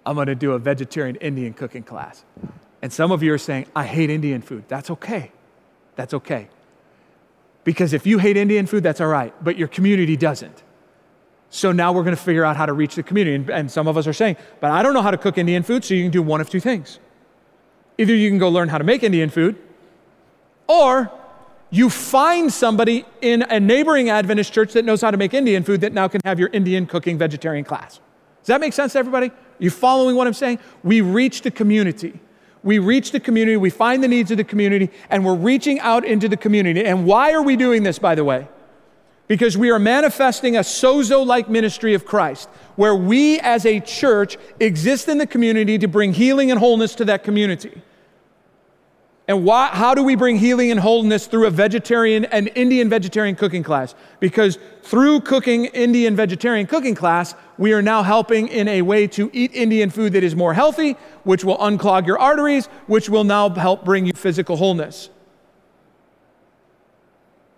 I'm 0.10 0.16
going 0.16 0.26
to 0.26 0.34
do 0.34 0.54
a 0.54 0.60
vegetarian 0.60 1.18
Indian 1.18 1.54
cooking 1.54 1.84
class. 1.84 2.26
And 2.82 2.92
some 2.92 3.12
of 3.12 3.22
you 3.22 3.32
are 3.32 3.38
saying, 3.38 3.68
I 3.76 3.86
hate 3.86 4.10
Indian 4.10 4.42
food. 4.42 4.64
That's 4.68 4.90
okay. 4.90 5.32
That's 5.98 6.16
okay. 6.16 6.50
Because 7.64 7.94
if 7.94 8.08
you 8.08 8.18
hate 8.18 8.36
Indian 8.36 8.66
food, 8.66 8.82
that's 8.82 9.00
all 9.02 9.08
right, 9.08 9.32
but 9.44 9.56
your 9.56 9.68
community 9.68 10.18
doesn't. 10.18 10.64
So 11.52 11.72
now 11.72 11.94
we're 11.94 12.02
going 12.02 12.16
to 12.16 12.22
figure 12.22 12.44
out 12.44 12.58
how 12.58 12.66
to 12.66 12.74
reach 12.74 12.96
the 12.96 13.04
community. 13.04 13.36
And, 13.36 13.50
and, 13.52 13.72
some 13.72 13.88
of 13.88 13.98
us 13.98 14.08
are 14.08 14.14
saying, 14.14 14.38
but 14.60 14.72
I 14.72 14.82
don't 14.82 14.96
know 14.96 15.04
how 15.04 15.12
to 15.12 15.18
cook 15.18 15.38
Indian 15.38 15.62
food, 15.62 15.84
so 15.84 15.94
you 15.94 16.02
can 16.02 16.12
do 16.12 16.24
one 16.24 16.42
of 16.42 16.50
two 16.50 16.60
things. 16.60 16.98
Either 18.00 18.16
you 18.16 18.32
can 18.32 18.40
go 18.40 18.50
learn 18.50 18.68
how 18.68 18.80
to 18.80 18.84
make 18.84 19.04
Indian 19.04 19.30
food, 19.30 19.58
or 20.66 21.12
you 21.70 21.88
find 21.88 22.52
somebody 22.52 23.06
in 23.22 23.44
a 23.44 23.60
neighboring 23.60 24.10
Adventist 24.10 24.54
church 24.54 24.74
that 24.74 24.86
knows 24.86 25.02
how 25.02 25.12
to 25.12 25.18
make 25.18 25.36
Indian 25.36 25.62
food 25.64 25.82
that 25.82 25.94
now 25.94 26.08
can 26.08 26.22
have 26.26 26.40
your 26.40 26.50
Indian 26.52 26.88
cooking 26.88 27.20
vegetarian 27.20 27.64
class. 27.64 28.00
Does 28.42 28.48
that 28.48 28.62
make 28.62 28.74
sense 28.74 28.94
to 28.94 29.00
everybody? 29.00 29.32
You 29.58 29.70
following 29.70 30.16
what 30.16 30.28
I'm 30.28 30.34
saying? 30.34 30.60
We 30.84 31.02
reach 31.02 31.42
the 31.42 31.52
community. 31.52 32.20
We 32.62 32.80
reach 32.80 33.12
the 33.12 33.20
community, 33.22 33.56
we 33.56 33.70
find 33.70 34.04
the 34.04 34.08
needs 34.08 34.32
of 34.32 34.38
the 34.38 34.44
community, 34.44 34.90
and 35.10 35.24
we're 35.24 35.36
reaching 35.36 35.80
out 35.80 36.04
into 36.04 36.28
the 36.28 36.36
community. 36.36 36.84
And 36.84 37.06
why 37.06 37.32
are 37.32 37.42
we 37.42 37.56
doing 37.56 37.84
this, 37.84 38.00
by 38.00 38.16
the 38.16 38.26
way? 38.26 38.50
Because 39.28 39.58
we 39.58 39.70
are 39.70 39.80
manifesting 39.80 40.58
a 40.58 40.60
sozo 40.60 41.26
like 41.26 41.50
ministry 41.50 41.94
of 41.94 42.06
Christ, 42.06 42.50
where 42.76 42.96
we 42.96 43.40
as 43.40 43.66
a 43.66 43.80
church 43.80 44.38
exist 44.60 45.08
in 45.08 45.20
the 45.20 45.28
community 45.28 45.78
to 45.78 45.88
bring 45.88 46.14
healing 46.14 46.52
and 46.52 46.60
wholeness 46.60 46.96
to 46.96 47.06
that 47.06 47.24
community. 47.24 47.82
And 49.30 49.46
why, 49.46 49.68
how 49.68 49.94
do 49.94 50.04
we 50.04 50.16
bring 50.16 50.38
healing 50.38 50.72
and 50.72 50.80
wholeness 50.80 51.28
through 51.28 51.46
a 51.46 51.52
vegetarian 51.52 52.26
and 52.26 52.50
Indian 52.56 52.90
vegetarian 52.90 53.36
cooking 53.36 53.62
class? 53.62 53.94
Because 54.20 54.58
through 54.82 55.22
cooking 55.22 55.66
Indian 55.66 56.16
vegetarian 56.16 56.66
cooking 56.66 56.96
class, 56.96 57.36
we 57.60 57.72
are 57.74 57.82
now 57.84 58.02
helping 58.02 58.48
in 58.48 58.68
a 58.68 58.82
way 58.82 59.06
to 59.06 59.30
eat 59.32 59.52
Indian 59.54 59.92
food 59.92 60.14
that 60.14 60.24
is 60.24 60.36
more 60.36 60.56
healthy, 60.56 60.94
which 61.26 61.44
will 61.44 61.60
unclog 61.60 62.08
your 62.08 62.18
arteries, 62.18 62.66
which 62.88 63.08
will 63.08 63.24
now 63.24 63.48
help 63.50 63.86
bring 63.86 64.08
you 64.08 64.14
physical 64.14 64.58
wholeness. 64.58 65.12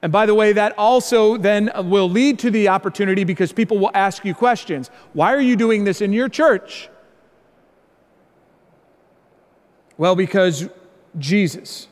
And 0.01 0.11
by 0.11 0.25
the 0.25 0.35
way, 0.35 0.51
that 0.51 0.77
also 0.77 1.37
then 1.37 1.71
will 1.85 2.09
lead 2.09 2.37
to 2.39 2.51
the 2.51 2.67
opportunity 2.67 3.23
because 3.23 3.53
people 3.53 3.77
will 3.77 3.91
ask 3.93 4.25
you 4.25 4.33
questions. 4.33 4.89
Why 5.13 5.33
are 5.33 5.39
you 5.39 5.55
doing 5.55 5.85
this 5.85 6.01
in 6.01 6.11
your 6.11 6.27
church? 6.27 6.89
Well, 9.97 10.17
because 10.17 10.67
Jesus. 11.17 11.87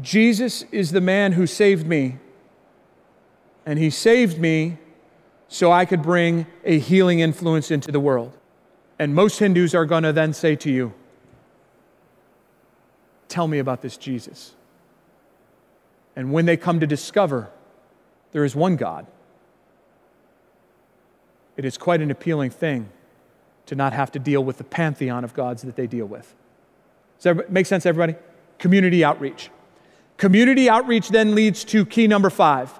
Jesus 0.00 0.64
is 0.72 0.92
the 0.92 1.00
man 1.00 1.32
who 1.32 1.46
saved 1.46 1.86
me. 1.86 2.18
And 3.64 3.78
he 3.78 3.90
saved 3.90 4.38
me 4.38 4.78
so 5.48 5.72
I 5.72 5.84
could 5.84 6.02
bring 6.02 6.46
a 6.64 6.78
healing 6.78 7.20
influence 7.20 7.70
into 7.70 7.90
the 7.90 8.00
world. 8.00 8.36
And 8.98 9.14
most 9.14 9.38
Hindus 9.38 9.74
are 9.74 9.86
going 9.86 10.02
to 10.02 10.12
then 10.12 10.32
say 10.32 10.56
to 10.56 10.70
you, 10.70 10.92
Tell 13.28 13.48
me 13.48 13.58
about 13.58 13.82
this 13.82 13.96
Jesus. 13.96 14.54
And 16.14 16.32
when 16.32 16.46
they 16.46 16.56
come 16.56 16.80
to 16.80 16.86
discover 16.86 17.50
there 18.32 18.44
is 18.44 18.54
one 18.54 18.76
God, 18.76 19.06
it 21.56 21.64
is 21.64 21.76
quite 21.76 22.00
an 22.00 22.10
appealing 22.10 22.50
thing 22.50 22.88
to 23.66 23.74
not 23.74 23.92
have 23.92 24.12
to 24.12 24.18
deal 24.18 24.44
with 24.44 24.58
the 24.58 24.64
pantheon 24.64 25.24
of 25.24 25.34
gods 25.34 25.62
that 25.62 25.76
they 25.76 25.86
deal 25.86 26.06
with. 26.06 26.34
Does 27.18 27.36
that 27.36 27.50
make 27.50 27.66
sense, 27.66 27.86
everybody? 27.86 28.14
Community 28.58 29.04
outreach. 29.04 29.50
Community 30.16 30.68
outreach 30.68 31.08
then 31.08 31.34
leads 31.34 31.64
to 31.64 31.84
key 31.84 32.06
number 32.06 32.30
five. 32.30 32.72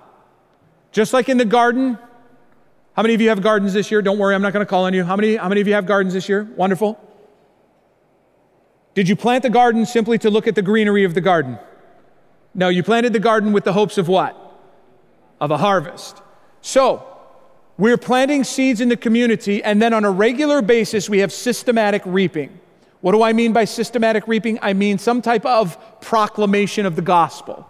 Just 0.93 1.13
like 1.13 1.29
in 1.29 1.37
the 1.37 1.45
garden, 1.45 1.99
how 2.95 3.03
many 3.03 3.15
of 3.15 3.21
you 3.21 3.29
have 3.29 3.43
gardens 3.43 3.75
this 3.75 3.91
year? 3.91 4.01
Don't 4.01 4.19
worry, 4.19 4.35
I'm 4.35 4.43
not 4.43 4.55
going 4.55 4.65
to 4.65 4.69
call 4.69 4.85
on 4.85 4.95
you. 4.95 5.05
How 5.05 5.17
many, 5.17 5.37
how 5.37 5.49
many 5.49 5.61
of 5.61 5.67
you 5.67 5.75
have 5.75 5.87
gardens 5.87 6.15
this 6.15 6.29
year? 6.29 6.45
Wonderful. 6.57 6.99
Did 8.95 9.09
you 9.09 9.17
plant 9.17 9.43
the 9.43 9.51
garden 9.51 9.85
simply 9.85 10.17
to 10.19 10.31
look 10.31 10.47
at 10.47 10.55
the 10.55 10.63
greenery 10.63 11.05
of 11.05 11.13
the 11.13 11.21
garden? 11.21 11.59
No, 12.55 12.71
you 12.71 12.83
planted 12.83 13.13
the 13.13 13.21
garden 13.21 13.53
with 13.53 13.65
the 13.65 13.75
hopes 13.75 13.99
of 13.99 14.09
what? 14.09 14.35
Of 15.39 15.51
a 15.51 15.59
harvest. 15.59 16.23
So, 16.63 17.07
we're 17.77 17.99
planting 17.99 18.43
seeds 18.43 18.81
in 18.81 18.89
the 18.89 18.97
community, 18.97 19.63
and 19.63 19.83
then 19.83 19.93
on 19.93 20.07
a 20.07 20.11
regular 20.11 20.63
basis, 20.63 21.11
we 21.11 21.19
have 21.19 21.31
systematic 21.31 22.01
reaping. 22.07 22.59
What 23.07 23.13
do 23.13 23.23
I 23.23 23.33
mean 23.33 23.53
by 23.53 23.67
systematic 23.67 24.27
reaping? 24.27 24.59
I 24.63 24.73
mean 24.73 24.99
some 24.99 25.23
type 25.23 25.47
of 25.47 26.01
proclamation 26.01 26.87
of 26.87 26.97
the 26.97 27.03
gospel. 27.03 27.65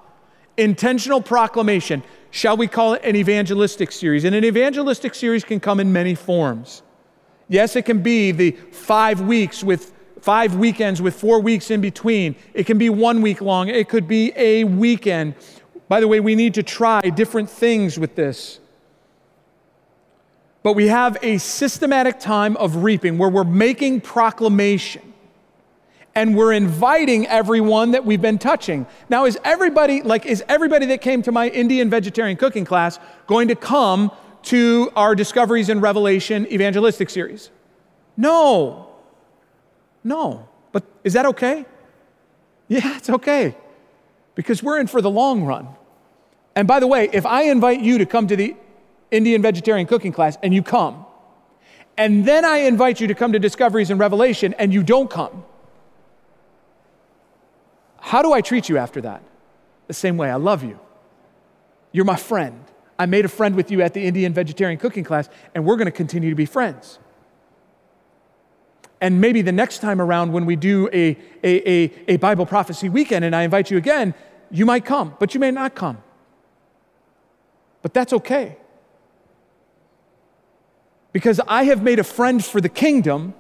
Intentional 0.57 1.20
proclamation. 1.20 2.03
Shall 2.30 2.57
we 2.57 2.66
call 2.66 2.95
it 2.95 3.03
an 3.05 3.16
evangelistic 3.16 3.93
series? 3.93 4.24
And 4.24 4.34
an 4.34 4.47
evangelistic 4.47 5.14
series 5.14 5.45
can 5.45 5.61
come 5.61 5.78
in 5.78 5.93
many 5.93 6.14
forms. 6.14 6.82
Yes, 7.51 7.76
it 7.76 7.82
can 7.82 8.03
be 8.03 8.32
the 8.32 8.53
five 8.53 9.20
weeks 9.20 9.62
with 9.62 9.93
five 10.22 10.57
weekends 10.57 11.03
with 11.03 11.14
four 11.14 11.39
weeks 11.39 11.70
in 11.70 11.82
between. 11.82 12.34
It 12.55 12.64
can 12.64 12.78
be 12.78 12.89
one 12.89 13.20
week 13.20 13.43
long. 13.43 13.68
It 13.68 13.91
could 13.91 14.09
be 14.09 14.32
a 14.37 14.64
weekend. 14.64 15.34
By 15.87 16.01
the 16.01 16.09
way, 16.09 16.18
we 16.18 16.34
need 16.34 16.55
to 16.55 16.62
try 16.62 17.03
different 17.11 17.51
things 17.51 17.99
with 17.99 18.14
this. 18.14 18.59
But 20.62 20.72
we 20.72 20.87
have 20.87 21.18
a 21.20 21.37
systematic 21.37 22.20
time 22.20 22.57
of 22.57 22.76
reaping 22.76 23.18
where 23.18 23.28
we're 23.28 23.45
making 23.45 24.01
proclamation 24.01 25.12
and 26.16 26.34
we're 26.34 26.54
inviting 26.54 27.26
everyone 27.26 27.90
that 27.90 28.06
we've 28.06 28.22
been 28.22 28.38
touching. 28.38 28.86
Now, 29.10 29.26
is 29.26 29.38
everybody, 29.44 30.00
like, 30.00 30.24
is 30.24 30.42
everybody 30.48 30.86
that 30.86 31.02
came 31.02 31.20
to 31.22 31.30
my 31.30 31.48
Indian 31.48 31.90
vegetarian 31.90 32.38
cooking 32.38 32.64
class 32.64 32.98
going 33.26 33.48
to 33.48 33.54
come 33.54 34.10
to 34.44 34.90
our 34.96 35.14
Discoveries 35.14 35.68
in 35.68 35.80
Revelation 35.80 36.50
evangelistic 36.50 37.10
series? 37.10 37.50
No. 38.16 38.88
No. 40.02 40.48
But 40.72 40.84
is 41.04 41.12
that 41.12 41.26
okay? 41.26 41.66
Yeah, 42.68 42.96
it's 42.96 43.10
okay. 43.10 43.54
Because 44.34 44.62
we're 44.62 44.80
in 44.80 44.86
for 44.86 45.02
the 45.02 45.10
long 45.10 45.44
run. 45.44 45.68
And 46.54 46.66
by 46.66 46.80
the 46.80 46.86
way, 46.86 47.10
if 47.12 47.26
I 47.26 47.42
invite 47.42 47.82
you 47.82 47.98
to 47.98 48.06
come 48.06 48.26
to 48.28 48.36
the 48.36 48.56
Indian 49.10 49.42
vegetarian 49.42 49.86
cooking 49.86 50.12
class 50.12 50.38
and 50.42 50.54
you 50.54 50.62
come, 50.62 51.04
and 51.98 52.24
then 52.24 52.46
I 52.46 52.58
invite 52.58 53.02
you 53.02 53.06
to 53.08 53.14
come 53.14 53.34
to 53.34 53.38
Discoveries 53.38 53.90
in 53.90 53.98
Revelation 53.98 54.54
and 54.58 54.72
you 54.72 54.82
don't 54.82 55.10
come, 55.10 55.44
how 57.99 58.22
do 58.22 58.32
I 58.32 58.40
treat 58.40 58.68
you 58.68 58.78
after 58.78 59.01
that? 59.03 59.22
The 59.86 59.94
same 59.94 60.16
way 60.16 60.30
I 60.30 60.36
love 60.36 60.62
you. 60.62 60.78
You're 61.92 62.05
my 62.05 62.16
friend. 62.16 62.64
I 62.99 63.07
made 63.07 63.24
a 63.24 63.28
friend 63.28 63.55
with 63.55 63.70
you 63.70 63.82
at 63.82 63.94
the 63.94 64.05
Indian 64.05 64.32
vegetarian 64.32 64.78
cooking 64.78 65.05
class, 65.05 65.28
and 65.55 65.64
we're 65.64 65.76
going 65.76 65.86
to 65.86 65.92
continue 65.92 66.30
to 66.30 66.36
be 66.36 66.47
friends. 66.47 66.99
And 69.01 69.20
maybe 69.20 69.42
the 69.42 69.53
next 69.53 69.80
time 69.80 70.01
around 70.01 70.32
when 70.32 70.47
we 70.47 70.57
do 70.57 70.88
a, 70.92 71.16
a, 71.44 71.70
a, 71.70 71.92
a, 72.09 72.16
Bible 72.16 72.47
prophecy 72.47 72.88
weekend 72.88 73.24
and 73.26 73.36
I 73.36 73.42
invite 73.42 73.70
you 73.70 73.76
again, 73.76 74.14
you 74.51 74.64
might 74.64 74.86
come, 74.86 75.14
but 75.20 75.34
you 75.34 75.40
may 75.40 75.51
not 75.51 75.74
come. 75.74 76.03
But 77.82 77.92
that's 77.92 78.12
okay. 78.14 78.57
Because 81.12 81.40
I 81.47 81.64
have 81.64 81.82
made 81.82 81.99
a 81.99 82.05
friend 82.05 82.44
for 82.44 82.61
the 82.61 82.68
kingdom. 82.68 83.34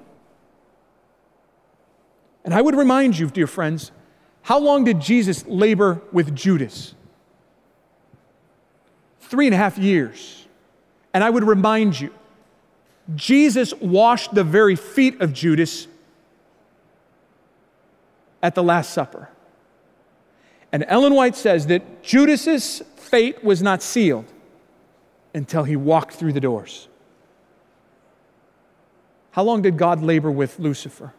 And 2.44 2.52
I 2.52 2.60
would 2.60 2.74
remind 2.74 3.18
you, 3.18 3.28
dear 3.28 3.46
friends, 3.46 3.92
how 4.46 4.60
long 4.60 4.84
did 4.84 5.00
Jesus 5.00 5.44
labor 5.48 6.00
with 6.12 6.32
Judas? 6.36 6.94
Three 9.22 9.46
and 9.46 9.54
a 9.54 9.58
half 9.58 9.76
years. 9.76 10.46
And 11.12 11.24
I 11.24 11.30
would 11.30 11.42
remind 11.42 12.00
you, 12.00 12.14
Jesus 13.16 13.74
washed 13.80 14.36
the 14.36 14.44
very 14.44 14.76
feet 14.76 15.20
of 15.20 15.32
Judas 15.32 15.88
at 18.40 18.54
the 18.54 18.62
Last 18.62 18.92
Supper. 18.94 19.28
And 20.70 20.84
Ellen 20.86 21.14
White 21.14 21.34
says 21.34 21.66
that 21.66 22.04
Judas's 22.04 22.84
fate 22.94 23.42
was 23.42 23.62
not 23.62 23.82
sealed 23.82 24.26
until 25.34 25.64
he 25.64 25.74
walked 25.74 26.14
through 26.14 26.34
the 26.34 26.40
doors. 26.40 26.86
How 29.32 29.42
long 29.42 29.60
did 29.62 29.76
God 29.76 30.04
labor 30.04 30.30
with 30.30 30.60
Lucifer? 30.60 31.12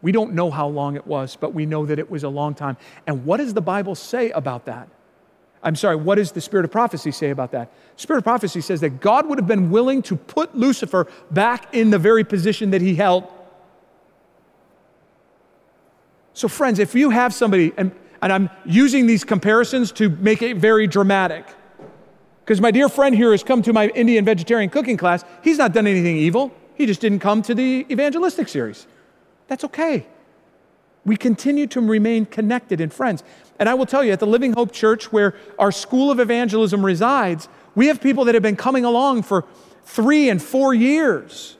We 0.00 0.12
don't 0.12 0.34
know 0.34 0.50
how 0.50 0.68
long 0.68 0.96
it 0.96 1.06
was, 1.06 1.36
but 1.36 1.54
we 1.54 1.66
know 1.66 1.86
that 1.86 1.98
it 1.98 2.10
was 2.10 2.22
a 2.22 2.28
long 2.28 2.54
time. 2.54 2.76
And 3.06 3.24
what 3.24 3.38
does 3.38 3.54
the 3.54 3.60
Bible 3.60 3.94
say 3.94 4.30
about 4.30 4.66
that? 4.66 4.88
I'm 5.62 5.74
sorry, 5.74 5.96
what 5.96 6.16
does 6.16 6.32
the 6.32 6.40
Spirit 6.40 6.64
of 6.64 6.70
prophecy 6.70 7.10
say 7.10 7.30
about 7.30 7.50
that? 7.52 7.72
Spirit 7.96 8.18
of 8.18 8.24
prophecy 8.24 8.60
says 8.60 8.80
that 8.80 9.00
God 9.00 9.28
would 9.28 9.38
have 9.38 9.48
been 9.48 9.70
willing 9.70 10.02
to 10.02 10.14
put 10.14 10.54
Lucifer 10.54 11.08
back 11.32 11.74
in 11.74 11.90
the 11.90 11.98
very 11.98 12.22
position 12.22 12.70
that 12.70 12.80
he 12.80 12.94
held. 12.94 13.24
So, 16.32 16.46
friends, 16.46 16.78
if 16.78 16.94
you 16.94 17.10
have 17.10 17.34
somebody, 17.34 17.72
and, 17.76 17.90
and 18.22 18.32
I'm 18.32 18.50
using 18.64 19.06
these 19.06 19.24
comparisons 19.24 19.90
to 19.92 20.08
make 20.08 20.42
it 20.42 20.58
very 20.58 20.86
dramatic, 20.86 21.44
because 22.44 22.60
my 22.60 22.70
dear 22.70 22.88
friend 22.88 23.14
here 23.14 23.32
has 23.32 23.42
come 23.42 23.60
to 23.62 23.72
my 23.72 23.88
Indian 23.88 24.24
vegetarian 24.24 24.70
cooking 24.70 24.96
class. 24.96 25.24
He's 25.42 25.58
not 25.58 25.72
done 25.72 25.88
anything 25.88 26.16
evil, 26.16 26.52
he 26.76 26.86
just 26.86 27.00
didn't 27.00 27.18
come 27.18 27.42
to 27.42 27.54
the 27.54 27.84
evangelistic 27.90 28.48
series. 28.48 28.86
That's 29.48 29.64
okay. 29.64 30.06
We 31.04 31.16
continue 31.16 31.66
to 31.68 31.80
remain 31.80 32.26
connected 32.26 32.80
and 32.80 32.92
friends. 32.92 33.24
And 33.58 33.68
I 33.68 33.74
will 33.74 33.86
tell 33.86 34.04
you, 34.04 34.12
at 34.12 34.20
the 34.20 34.26
Living 34.26 34.52
Hope 34.52 34.72
Church, 34.72 35.10
where 35.10 35.34
our 35.58 35.72
School 35.72 36.10
of 36.10 36.20
Evangelism 36.20 36.84
resides, 36.84 37.48
we 37.74 37.86
have 37.88 38.00
people 38.00 38.26
that 38.26 38.34
have 38.34 38.42
been 38.42 38.56
coming 38.56 38.84
along 38.84 39.22
for 39.22 39.44
three 39.84 40.28
and 40.28 40.40
four 40.40 40.74
years. 40.74 41.56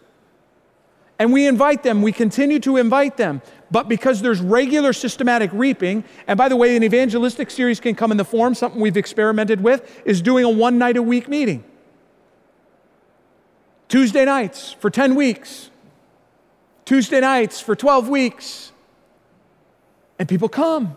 And 1.19 1.33
we 1.33 1.47
invite 1.47 1.83
them, 1.83 2.03
we 2.03 2.13
continue 2.13 2.61
to 2.61 2.77
invite 2.77 3.17
them. 3.17 3.43
But 3.71 3.89
because 3.89 4.23
there's 4.23 4.41
regular 4.41 4.93
systematic 4.93 5.51
reaping, 5.53 6.05
and 6.27 6.39
by 6.39 6.49
the 6.49 6.57
way, 6.57 6.77
an 6.77 6.85
evangelistic 6.85 7.51
series 7.51 7.81
can 7.81 7.95
come 7.95 8.13
in 8.13 8.17
the 8.17 8.25
form, 8.25 8.55
something 8.55 8.81
we've 8.81 8.97
experimented 8.97 9.63
with, 9.63 10.01
is 10.05 10.23
doing 10.23 10.45
a 10.45 10.49
one 10.49 10.79
night 10.79 10.97
a 10.97 11.03
week 11.03 11.29
meeting. 11.29 11.65
Tuesday 13.89 14.25
nights 14.25 14.73
for 14.79 14.91
10 14.91 15.15
weeks. 15.15 15.71
Tuesday 16.89 17.21
nights 17.21 17.61
for 17.61 17.77
12 17.77 18.09
weeks. 18.09 18.73
And 20.19 20.27
people 20.27 20.49
come. 20.49 20.97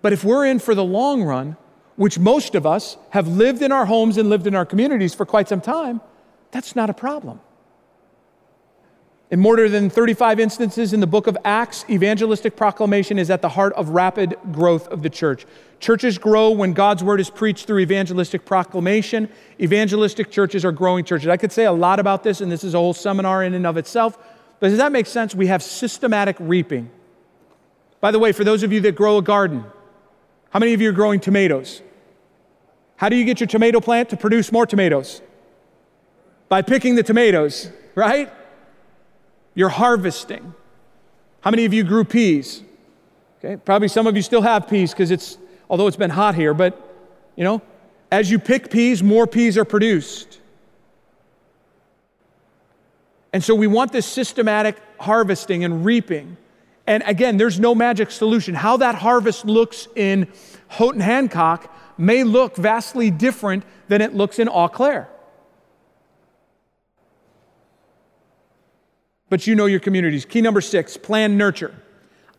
But 0.00 0.14
if 0.14 0.24
we're 0.24 0.46
in 0.46 0.58
for 0.58 0.74
the 0.74 0.82
long 0.82 1.22
run, 1.22 1.58
which 1.96 2.18
most 2.18 2.54
of 2.54 2.64
us 2.64 2.96
have 3.10 3.28
lived 3.28 3.60
in 3.60 3.72
our 3.72 3.84
homes 3.84 4.16
and 4.16 4.30
lived 4.30 4.46
in 4.46 4.54
our 4.54 4.64
communities 4.64 5.14
for 5.14 5.26
quite 5.26 5.50
some 5.50 5.60
time, 5.60 6.00
that's 6.50 6.74
not 6.74 6.88
a 6.88 6.94
problem. 6.94 7.42
In 9.30 9.40
more 9.40 9.68
than 9.68 9.90
35 9.90 10.40
instances 10.40 10.94
in 10.94 11.00
the 11.00 11.06
book 11.06 11.26
of 11.26 11.36
Acts, 11.44 11.84
evangelistic 11.90 12.56
proclamation 12.56 13.18
is 13.18 13.28
at 13.28 13.42
the 13.42 13.50
heart 13.50 13.74
of 13.74 13.90
rapid 13.90 14.38
growth 14.52 14.88
of 14.88 15.02
the 15.02 15.10
church. 15.10 15.44
Churches 15.80 16.16
grow 16.16 16.50
when 16.50 16.72
God's 16.72 17.04
word 17.04 17.20
is 17.20 17.28
preached 17.28 17.66
through 17.66 17.80
evangelistic 17.80 18.46
proclamation. 18.46 19.28
Evangelistic 19.60 20.30
churches 20.30 20.64
are 20.64 20.72
growing 20.72 21.04
churches. 21.04 21.28
I 21.28 21.36
could 21.36 21.52
say 21.52 21.66
a 21.66 21.72
lot 21.72 22.00
about 22.00 22.22
this, 22.22 22.40
and 22.40 22.50
this 22.50 22.64
is 22.64 22.72
a 22.72 22.78
whole 22.78 22.94
seminar 22.94 23.44
in 23.44 23.52
and 23.52 23.66
of 23.66 23.76
itself, 23.76 24.16
But 24.60 24.70
does 24.70 24.78
that 24.78 24.92
make 24.92 25.06
sense? 25.06 25.34
We 25.34 25.48
have 25.48 25.62
systematic 25.62 26.36
reaping. 26.40 26.90
By 28.00 28.10
the 28.10 28.18
way, 28.18 28.32
for 28.32 28.44
those 28.44 28.62
of 28.62 28.72
you 28.72 28.80
that 28.80 28.94
grow 28.94 29.18
a 29.18 29.22
garden, 29.22 29.64
how 30.50 30.58
many 30.58 30.72
of 30.72 30.80
you 30.80 30.88
are 30.88 30.92
growing 30.92 31.20
tomatoes? 31.20 31.82
How 32.96 33.08
do 33.08 33.16
you 33.16 33.24
get 33.24 33.40
your 33.40 33.46
tomato 33.46 33.80
plant 33.80 34.08
to 34.08 34.16
produce 34.16 34.50
more 34.50 34.66
tomatoes? 34.66 35.20
By 36.48 36.62
picking 36.62 36.94
the 36.94 37.02
tomatoes, 37.02 37.70
right? 37.94 38.32
You're 39.58 39.70
harvesting. 39.70 40.54
How 41.40 41.50
many 41.50 41.64
of 41.64 41.74
you 41.74 41.82
grew 41.82 42.04
peas? 42.04 42.62
Okay, 43.40 43.56
probably 43.56 43.88
some 43.88 44.06
of 44.06 44.14
you 44.14 44.22
still 44.22 44.42
have 44.42 44.68
peas 44.68 44.92
because 44.92 45.10
it's, 45.10 45.36
although 45.68 45.88
it's 45.88 45.96
been 45.96 46.10
hot 46.10 46.36
here, 46.36 46.54
but 46.54 46.80
you 47.34 47.42
know, 47.42 47.60
as 48.12 48.30
you 48.30 48.38
pick 48.38 48.70
peas, 48.70 49.02
more 49.02 49.26
peas 49.26 49.58
are 49.58 49.64
produced. 49.64 50.38
And 53.32 53.42
so 53.42 53.56
we 53.56 53.66
want 53.66 53.90
this 53.90 54.06
systematic 54.06 54.76
harvesting 55.00 55.64
and 55.64 55.84
reaping. 55.84 56.36
And 56.86 57.02
again, 57.04 57.36
there's 57.36 57.58
no 57.58 57.74
magic 57.74 58.12
solution. 58.12 58.54
How 58.54 58.76
that 58.76 58.94
harvest 58.94 59.44
looks 59.44 59.88
in 59.96 60.28
Houghton 60.68 61.00
Hancock 61.00 61.74
may 61.98 62.22
look 62.22 62.54
vastly 62.54 63.10
different 63.10 63.64
than 63.88 64.02
it 64.02 64.14
looks 64.14 64.38
in 64.38 64.48
Eau 64.48 64.68
Claire. 64.68 65.08
But 69.30 69.46
you 69.46 69.54
know 69.54 69.66
your 69.66 69.80
communities. 69.80 70.24
Key 70.24 70.40
number 70.40 70.60
six 70.60 70.96
plan 70.96 71.36
nurture. 71.36 71.74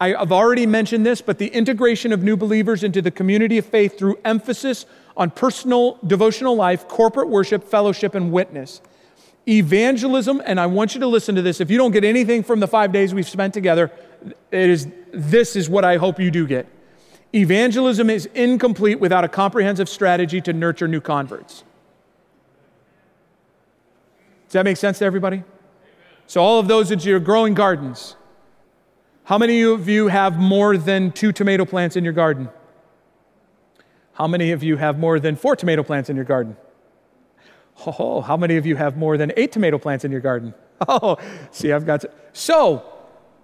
I 0.02 0.10
have 0.10 0.32
already 0.32 0.66
mentioned 0.66 1.06
this, 1.06 1.22
but 1.22 1.38
the 1.40 1.48
integration 1.48 2.14
of 2.14 2.24
new 2.24 2.38
believers 2.38 2.84
into 2.84 3.02
the 3.02 3.12
community 3.12 3.58
of 3.58 3.66
faith 3.66 3.98
through 3.98 4.18
emphasis 4.24 4.86
on 5.18 5.30
personal 5.30 6.00
devotional 6.08 6.56
life, 6.56 6.88
corporate 6.88 7.28
worship, 7.28 7.66
fellowship, 7.66 8.16
and 8.16 8.32
witness. 8.32 8.82
Evangelism, 9.48 10.42
and 10.46 10.60
I 10.60 10.68
want 10.68 10.94
you 10.94 11.02
to 11.02 11.08
listen 11.08 11.36
to 11.36 11.42
this. 11.42 11.60
If 11.60 11.70
you 11.70 11.78
don't 11.78 11.92
get 11.92 12.06
anything 12.06 12.44
from 12.44 12.62
the 12.62 12.68
five 12.68 12.94
days 12.94 13.14
we've 13.14 13.28
spent 13.28 13.54
together, 13.54 13.92
it 14.52 14.70
is, 14.70 14.88
this 15.12 15.56
is 15.56 15.70
what 15.70 15.84
I 15.84 15.98
hope 15.98 16.20
you 16.20 16.32
do 16.32 16.48
get. 16.48 16.68
Evangelism 17.34 18.10
is 18.10 18.26
incomplete 18.28 19.00
without 19.00 19.24
a 19.24 19.28
comprehensive 19.28 19.90
strategy 19.90 20.40
to 20.42 20.54
nurture 20.54 20.88
new 20.88 21.02
converts. 21.02 21.64
Does 24.48 24.54
that 24.54 24.64
make 24.64 24.78
sense 24.78 25.00
to 25.00 25.06
everybody? 25.06 25.44
So, 26.30 26.44
all 26.44 26.60
of 26.60 26.68
those 26.68 26.90
that 26.90 27.08
are 27.08 27.20
growing 27.20 27.56
gardens, 27.56 28.16
how 29.24 29.40
many 29.40 29.64
of 29.64 29.90
you 29.90 30.10
have 30.10 30.38
more 30.38 30.78
than 30.78 31.12
two 31.12 31.32
tomato 31.32 31.66
plants 31.66 31.96
in 31.96 32.04
your 32.04 32.14
garden? 32.14 32.50
How 34.14 34.28
many 34.28 34.52
of 34.52 34.62
you 34.62 34.78
have 34.78 35.00
more 35.00 35.20
than 35.20 35.36
four 35.36 35.56
tomato 35.56 35.82
plants 35.82 36.08
in 36.08 36.16
your 36.16 36.26
garden? 36.26 36.56
Oh, 37.84 38.22
how 38.22 38.38
many 38.38 38.58
of 38.58 38.68
you 38.68 38.76
have 38.76 38.96
more 38.96 39.18
than 39.18 39.32
eight 39.38 39.52
tomato 39.52 39.80
plants 39.80 40.06
in 40.06 40.12
your 40.12 40.22
garden? 40.22 40.54
Oh, 40.88 41.18
see, 41.50 41.74
I've 41.74 41.88
got 41.88 42.02
to. 42.02 42.12
So, 42.32 42.86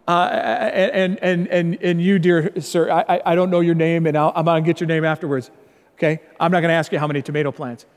uh, 0.08 0.30
and, 0.30 1.20
and, 1.24 1.48
and, 1.48 1.78
and 1.82 2.02
you, 2.02 2.20
dear 2.20 2.62
sir, 2.62 2.92
I, 2.92 3.20
I 3.26 3.34
don't 3.34 3.50
know 3.50 3.62
your 3.62 3.76
name, 3.76 4.06
and 4.06 4.16
i 4.16 4.32
am 4.36 4.46
going 4.46 4.64
to 4.64 4.66
get 4.66 4.80
your 4.80 4.88
name 4.88 5.04
afterwards. 5.04 5.50
Okay? 5.96 6.22
I'm 6.40 6.52
not 6.52 6.62
going 6.62 6.70
to 6.70 6.76
ask 6.76 6.92
you 6.92 7.00
how 7.00 7.08
many 7.08 7.24
tomato 7.24 7.52
plants. 7.52 7.88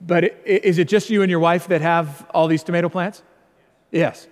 But 0.00 0.40
is 0.46 0.78
it 0.78 0.86
just 0.86 1.10
you 1.10 1.22
and 1.22 1.30
your 1.30 1.40
wife 1.40 1.66
that 1.68 1.80
have 1.80 2.24
all 2.32 2.46
these 2.46 2.62
tomato 2.62 2.88
plants? 2.88 3.24
Yes. 3.90 4.26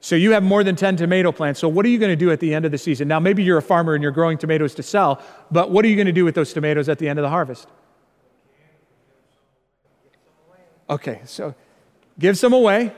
So 0.00 0.16
you 0.16 0.32
have 0.32 0.42
more 0.42 0.64
than 0.64 0.74
10 0.74 0.96
tomato 0.96 1.30
plants. 1.30 1.60
So 1.60 1.68
what 1.68 1.86
are 1.86 1.88
you 1.88 1.98
going 1.98 2.10
to 2.10 2.16
do 2.16 2.32
at 2.32 2.40
the 2.40 2.54
end 2.54 2.64
of 2.64 2.72
the 2.72 2.78
season? 2.78 3.06
Now, 3.06 3.20
maybe 3.20 3.44
you're 3.44 3.58
a 3.58 3.62
farmer 3.62 3.94
and 3.94 4.02
you're 4.02 4.12
growing 4.12 4.36
tomatoes 4.36 4.74
to 4.74 4.82
sell, 4.82 5.22
but 5.50 5.70
what 5.70 5.84
are 5.84 5.88
you 5.88 5.94
going 5.94 6.06
to 6.06 6.12
do 6.12 6.24
with 6.24 6.34
those 6.34 6.52
tomatoes 6.52 6.88
at 6.88 6.98
the 6.98 7.08
end 7.08 7.20
of 7.20 7.22
the 7.22 7.28
harvest? 7.28 7.68
Okay, 10.90 11.20
so 11.24 11.54
give 12.18 12.36
some 12.36 12.52
away. 12.52 12.92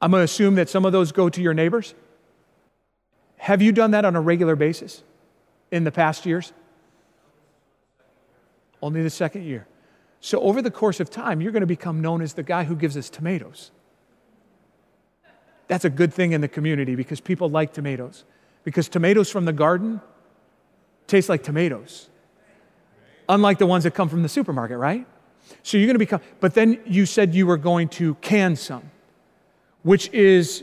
I'm 0.00 0.10
going 0.10 0.20
to 0.20 0.24
assume 0.24 0.54
that 0.54 0.68
some 0.68 0.84
of 0.84 0.92
those 0.92 1.12
go 1.12 1.28
to 1.28 1.42
your 1.42 1.54
neighbors. 1.54 1.94
Have 3.36 3.60
you 3.60 3.70
done 3.70 3.90
that 3.90 4.04
on 4.04 4.16
a 4.16 4.20
regular 4.20 4.56
basis 4.56 5.02
in 5.70 5.84
the 5.84 5.92
past 5.92 6.24
years? 6.24 6.52
Only 8.80 9.02
the 9.02 9.10
second 9.10 9.44
year. 9.44 9.66
So, 10.20 10.40
over 10.40 10.62
the 10.62 10.70
course 10.70 10.98
of 10.98 11.10
time, 11.10 11.40
you're 11.40 11.52
going 11.52 11.60
to 11.60 11.66
become 11.66 12.00
known 12.00 12.22
as 12.22 12.34
the 12.34 12.42
guy 12.42 12.64
who 12.64 12.74
gives 12.74 12.96
us 12.96 13.08
tomatoes. 13.08 13.70
That's 15.68 15.84
a 15.84 15.90
good 15.90 16.12
thing 16.12 16.32
in 16.32 16.40
the 16.40 16.48
community 16.48 16.96
because 16.96 17.20
people 17.20 17.48
like 17.48 17.72
tomatoes. 17.72 18.24
Because 18.64 18.88
tomatoes 18.88 19.30
from 19.30 19.44
the 19.44 19.52
garden 19.52 20.00
taste 21.06 21.28
like 21.28 21.42
tomatoes, 21.42 22.08
unlike 23.28 23.58
the 23.58 23.66
ones 23.66 23.84
that 23.84 23.92
come 23.92 24.08
from 24.08 24.22
the 24.22 24.28
supermarket, 24.28 24.78
right? 24.78 25.06
So 25.62 25.76
you're 25.76 25.86
going 25.86 25.94
to 25.94 25.98
become, 25.98 26.20
but 26.40 26.54
then 26.54 26.80
you 26.84 27.06
said 27.06 27.34
you 27.34 27.46
were 27.46 27.56
going 27.56 27.88
to 27.90 28.14
can 28.16 28.56
some, 28.56 28.90
which 29.82 30.08
is 30.12 30.62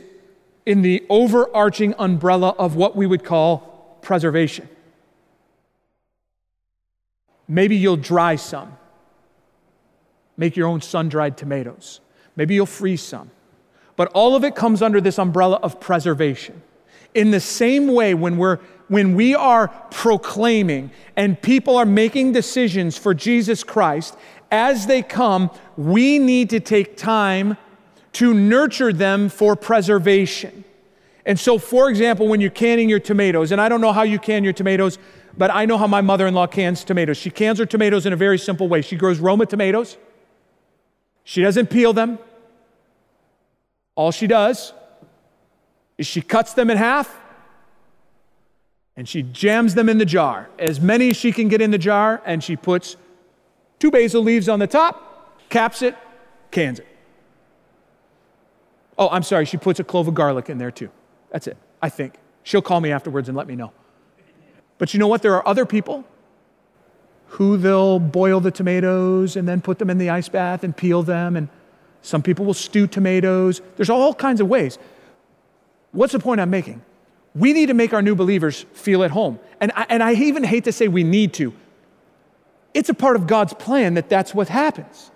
in 0.64 0.82
the 0.82 1.04
overarching 1.08 1.94
umbrella 1.98 2.50
of 2.58 2.76
what 2.76 2.96
we 2.96 3.06
would 3.06 3.24
call 3.24 3.98
preservation. 4.02 4.68
Maybe 7.48 7.76
you'll 7.76 7.96
dry 7.96 8.36
some, 8.36 8.76
make 10.36 10.56
your 10.56 10.68
own 10.68 10.80
sun 10.80 11.08
dried 11.08 11.36
tomatoes. 11.36 12.00
Maybe 12.34 12.54
you'll 12.54 12.66
freeze 12.66 13.02
some. 13.02 13.30
But 13.96 14.12
all 14.12 14.36
of 14.36 14.44
it 14.44 14.54
comes 14.54 14.82
under 14.82 15.00
this 15.00 15.18
umbrella 15.18 15.58
of 15.62 15.80
preservation. 15.80 16.62
In 17.14 17.30
the 17.30 17.40
same 17.40 17.88
way, 17.88 18.12
when, 18.14 18.36
we're, 18.36 18.58
when 18.88 19.14
we 19.14 19.34
are 19.34 19.68
proclaiming 19.90 20.90
and 21.16 21.40
people 21.40 21.76
are 21.76 21.86
making 21.86 22.32
decisions 22.32 22.98
for 22.98 23.14
Jesus 23.14 23.64
Christ, 23.64 24.16
as 24.50 24.86
they 24.86 25.02
come, 25.02 25.50
we 25.76 26.18
need 26.18 26.50
to 26.50 26.60
take 26.60 26.96
time 26.96 27.56
to 28.12 28.32
nurture 28.32 28.92
them 28.92 29.28
for 29.28 29.56
preservation. 29.56 30.64
And 31.24 31.38
so, 31.40 31.58
for 31.58 31.90
example, 31.90 32.28
when 32.28 32.40
you're 32.40 32.50
canning 32.50 32.88
your 32.88 33.00
tomatoes, 33.00 33.50
and 33.50 33.60
I 33.60 33.68
don't 33.68 33.80
know 33.80 33.92
how 33.92 34.02
you 34.02 34.18
can 34.18 34.44
your 34.44 34.52
tomatoes, 34.52 34.98
but 35.36 35.50
I 35.50 35.64
know 35.64 35.76
how 35.76 35.86
my 35.86 36.00
mother 36.00 36.26
in 36.26 36.34
law 36.34 36.46
cans 36.46 36.84
tomatoes. 36.84 37.16
She 37.16 37.30
cans 37.30 37.58
her 37.58 37.66
tomatoes 37.66 38.06
in 38.06 38.12
a 38.12 38.16
very 38.16 38.38
simple 38.38 38.68
way. 38.68 38.80
She 38.80 38.96
grows 38.96 39.18
Roma 39.18 39.46
tomatoes, 39.46 39.96
she 41.24 41.42
doesn't 41.42 41.68
peel 41.68 41.92
them. 41.92 42.18
All 43.96 44.12
she 44.12 44.26
does 44.26 44.72
is 45.98 46.06
she 46.06 46.20
cuts 46.20 46.52
them 46.52 46.70
in 46.70 46.76
half 46.76 47.18
and 48.96 49.08
she 49.08 49.22
jams 49.22 49.74
them 49.74 49.88
in 49.88 49.98
the 49.98 50.04
jar, 50.04 50.48
as 50.58 50.80
many 50.80 51.10
as 51.10 51.16
she 51.16 51.32
can 51.32 51.48
get 51.48 51.60
in 51.60 51.70
the 51.70 51.78
jar, 51.78 52.22
and 52.24 52.42
she 52.42 52.56
puts 52.56 52.96
two 53.78 53.90
basil 53.90 54.22
leaves 54.22 54.48
on 54.48 54.58
the 54.58 54.66
top, 54.66 55.48
caps 55.50 55.82
it, 55.82 55.94
cans 56.50 56.78
it. 56.78 56.86
Oh, 58.98 59.08
I'm 59.10 59.22
sorry, 59.22 59.44
she 59.44 59.58
puts 59.58 59.80
a 59.80 59.84
clove 59.84 60.08
of 60.08 60.14
garlic 60.14 60.48
in 60.48 60.56
there 60.56 60.70
too. 60.70 60.90
That's 61.30 61.46
it, 61.46 61.58
I 61.82 61.90
think. 61.90 62.14
She'll 62.42 62.62
call 62.62 62.80
me 62.80 62.90
afterwards 62.90 63.28
and 63.28 63.36
let 63.36 63.46
me 63.46 63.56
know. 63.56 63.72
But 64.78 64.94
you 64.94 65.00
know 65.00 65.08
what? 65.08 65.22
There 65.22 65.34
are 65.34 65.46
other 65.46 65.66
people 65.66 66.04
who 67.28 67.56
they'll 67.56 67.98
boil 67.98 68.40
the 68.40 68.50
tomatoes 68.50 69.36
and 69.36 69.46
then 69.48 69.60
put 69.60 69.78
them 69.78 69.90
in 69.90 69.98
the 69.98 70.10
ice 70.10 70.28
bath 70.28 70.64
and 70.64 70.74
peel 70.74 71.02
them 71.02 71.36
and 71.36 71.48
some 72.06 72.22
people 72.22 72.44
will 72.44 72.54
stew 72.54 72.86
tomatoes. 72.86 73.60
There's 73.74 73.90
all 73.90 74.14
kinds 74.14 74.40
of 74.40 74.46
ways. 74.46 74.78
What's 75.90 76.12
the 76.12 76.20
point 76.20 76.40
I'm 76.40 76.50
making? 76.50 76.80
We 77.34 77.52
need 77.52 77.66
to 77.66 77.74
make 77.74 77.92
our 77.92 78.00
new 78.00 78.14
believers 78.14 78.64
feel 78.74 79.02
at 79.02 79.10
home. 79.10 79.40
And 79.60 79.72
I, 79.74 79.86
and 79.88 80.04
I 80.04 80.12
even 80.12 80.44
hate 80.44 80.62
to 80.64 80.72
say 80.72 80.86
we 80.86 81.02
need 81.02 81.34
to. 81.34 81.52
It's 82.74 82.88
a 82.88 82.94
part 82.94 83.16
of 83.16 83.26
God's 83.26 83.54
plan 83.54 83.94
that 83.94 84.08
that's 84.08 84.32
what 84.32 84.48
happens. 84.48 85.10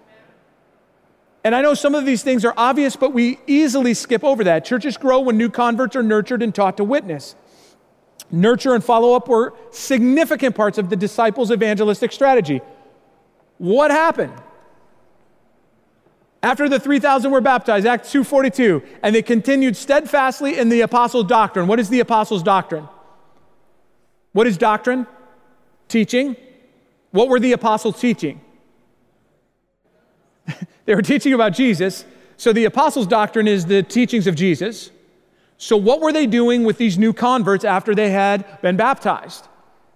And 1.44 1.54
I 1.54 1.62
know 1.62 1.74
some 1.74 1.94
of 1.94 2.06
these 2.06 2.24
things 2.24 2.44
are 2.44 2.54
obvious, 2.56 2.96
but 2.96 3.12
we 3.12 3.38
easily 3.46 3.94
skip 3.94 4.24
over 4.24 4.42
that. 4.42 4.64
Churches 4.64 4.96
grow 4.96 5.20
when 5.20 5.38
new 5.38 5.48
converts 5.48 5.94
are 5.94 6.02
nurtured 6.02 6.42
and 6.42 6.52
taught 6.52 6.76
to 6.78 6.84
witness. 6.84 7.36
Nurture 8.32 8.74
and 8.74 8.82
follow 8.82 9.14
up 9.14 9.28
were 9.28 9.54
significant 9.70 10.56
parts 10.56 10.76
of 10.76 10.90
the 10.90 10.96
disciples' 10.96 11.52
evangelistic 11.52 12.10
strategy. 12.10 12.60
What 13.58 13.92
happened? 13.92 14.34
After 16.42 16.68
the 16.68 16.80
3,000 16.80 17.30
were 17.30 17.42
baptized, 17.42 17.86
Acts 17.86 18.12
2.42, 18.12 18.82
and 19.02 19.14
they 19.14 19.22
continued 19.22 19.76
steadfastly 19.76 20.58
in 20.58 20.70
the 20.70 20.80
apostles' 20.80 21.26
doctrine. 21.26 21.66
What 21.66 21.78
is 21.78 21.90
the 21.90 22.00
apostles' 22.00 22.42
doctrine? 22.42 22.88
What 24.32 24.46
is 24.46 24.56
doctrine? 24.56 25.06
Teaching. 25.88 26.36
What 27.10 27.28
were 27.28 27.40
the 27.40 27.52
apostles 27.52 28.00
teaching? 28.00 28.40
they 30.86 30.94
were 30.94 31.02
teaching 31.02 31.34
about 31.34 31.52
Jesus. 31.52 32.06
So 32.38 32.54
the 32.54 32.64
apostles' 32.64 33.06
doctrine 33.06 33.46
is 33.46 33.66
the 33.66 33.82
teachings 33.82 34.26
of 34.26 34.34
Jesus. 34.34 34.90
So 35.58 35.76
what 35.76 36.00
were 36.00 36.12
they 36.12 36.26
doing 36.26 36.64
with 36.64 36.78
these 36.78 36.96
new 36.96 37.12
converts 37.12 37.66
after 37.66 37.94
they 37.94 38.10
had 38.10 38.62
been 38.62 38.78
baptized? 38.78 39.46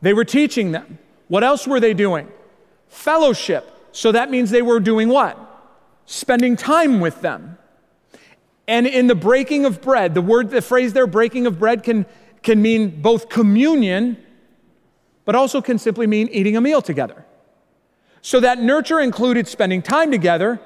They 0.03 0.13
were 0.13 0.27
teaching 0.27 0.73
them. 0.73 0.99
What 1.29 1.43
else 1.43 1.67
were 1.67 1.81
they 1.81 1.95
doing? 1.95 2.29
Fellowship. 2.89 3.71
So 3.93 4.13
that 4.13 4.31
means 4.31 4.51
they 4.51 4.61
were 4.61 4.79
doing 4.79 5.09
what? 5.09 5.39
Spending 6.07 6.57
time 6.57 7.01
with 7.01 7.21
them. 7.21 7.59
And 8.67 8.87
in 8.87 9.07
the 9.07 9.15
breaking 9.15 9.67
of 9.67 9.83
bread, 9.83 10.15
the 10.15 10.23
word, 10.23 10.51
the 10.51 10.63
phrase 10.63 10.93
there, 10.93 11.07
breaking 11.07 11.47
of 11.47 11.59
bread, 11.59 11.83
can, 11.83 12.07
can 12.43 12.63
mean 12.63 13.03
both 13.03 13.29
communion, 13.29 14.17
but 15.25 15.35
also 15.35 15.61
can 15.61 15.79
simply 15.79 16.07
mean 16.07 16.29
eating 16.29 16.57
a 16.57 16.61
meal 16.61 16.81
together. 16.81 17.25
So 18.23 18.41
that 18.41 18.59
nurture 18.59 19.01
included 19.01 19.47
spending 19.47 19.83
time 19.83 20.11
together, 20.11 20.61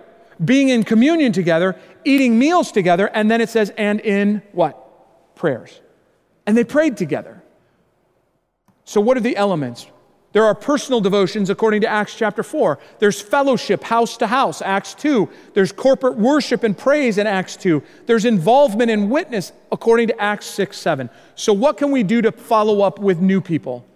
being 0.44 0.68
in 0.68 0.84
communion 0.84 1.32
together, 1.32 1.76
eating 2.04 2.38
meals 2.38 2.70
together, 2.70 3.10
and 3.12 3.28
then 3.28 3.40
it 3.40 3.48
says, 3.48 3.72
and 3.76 4.00
in 4.00 4.42
what? 4.52 5.34
Prayers. 5.34 5.80
And 6.46 6.56
they 6.56 6.64
prayed 6.64 6.96
together. 6.96 7.42
So, 8.84 9.00
what 9.00 9.16
are 9.16 9.20
the 9.20 9.36
elements? 9.36 9.86
There 10.32 10.44
are 10.44 10.54
personal 10.54 11.00
devotions 11.00 11.48
according 11.48 11.80
to 11.80 11.86
Acts 11.86 12.14
chapter 12.14 12.42
4. 12.42 12.78
There's 12.98 13.20
fellowship 13.20 13.82
house 13.82 14.18
to 14.18 14.26
house, 14.26 14.60
Acts 14.60 14.92
2. 14.94 15.28
There's 15.54 15.72
corporate 15.72 16.16
worship 16.16 16.64
and 16.64 16.76
praise 16.76 17.16
in 17.16 17.26
Acts 17.26 17.56
2. 17.56 17.82
There's 18.04 18.26
involvement 18.26 18.90
and 18.90 19.10
witness 19.10 19.52
according 19.72 20.08
to 20.08 20.20
Acts 20.20 20.46
6, 20.46 20.76
7. 20.76 21.08
So, 21.34 21.54
what 21.54 21.78
can 21.78 21.90
we 21.90 22.02
do 22.02 22.20
to 22.22 22.32
follow 22.32 22.82
up 22.82 22.98
with 22.98 23.20
new 23.20 23.40
people? 23.40 23.86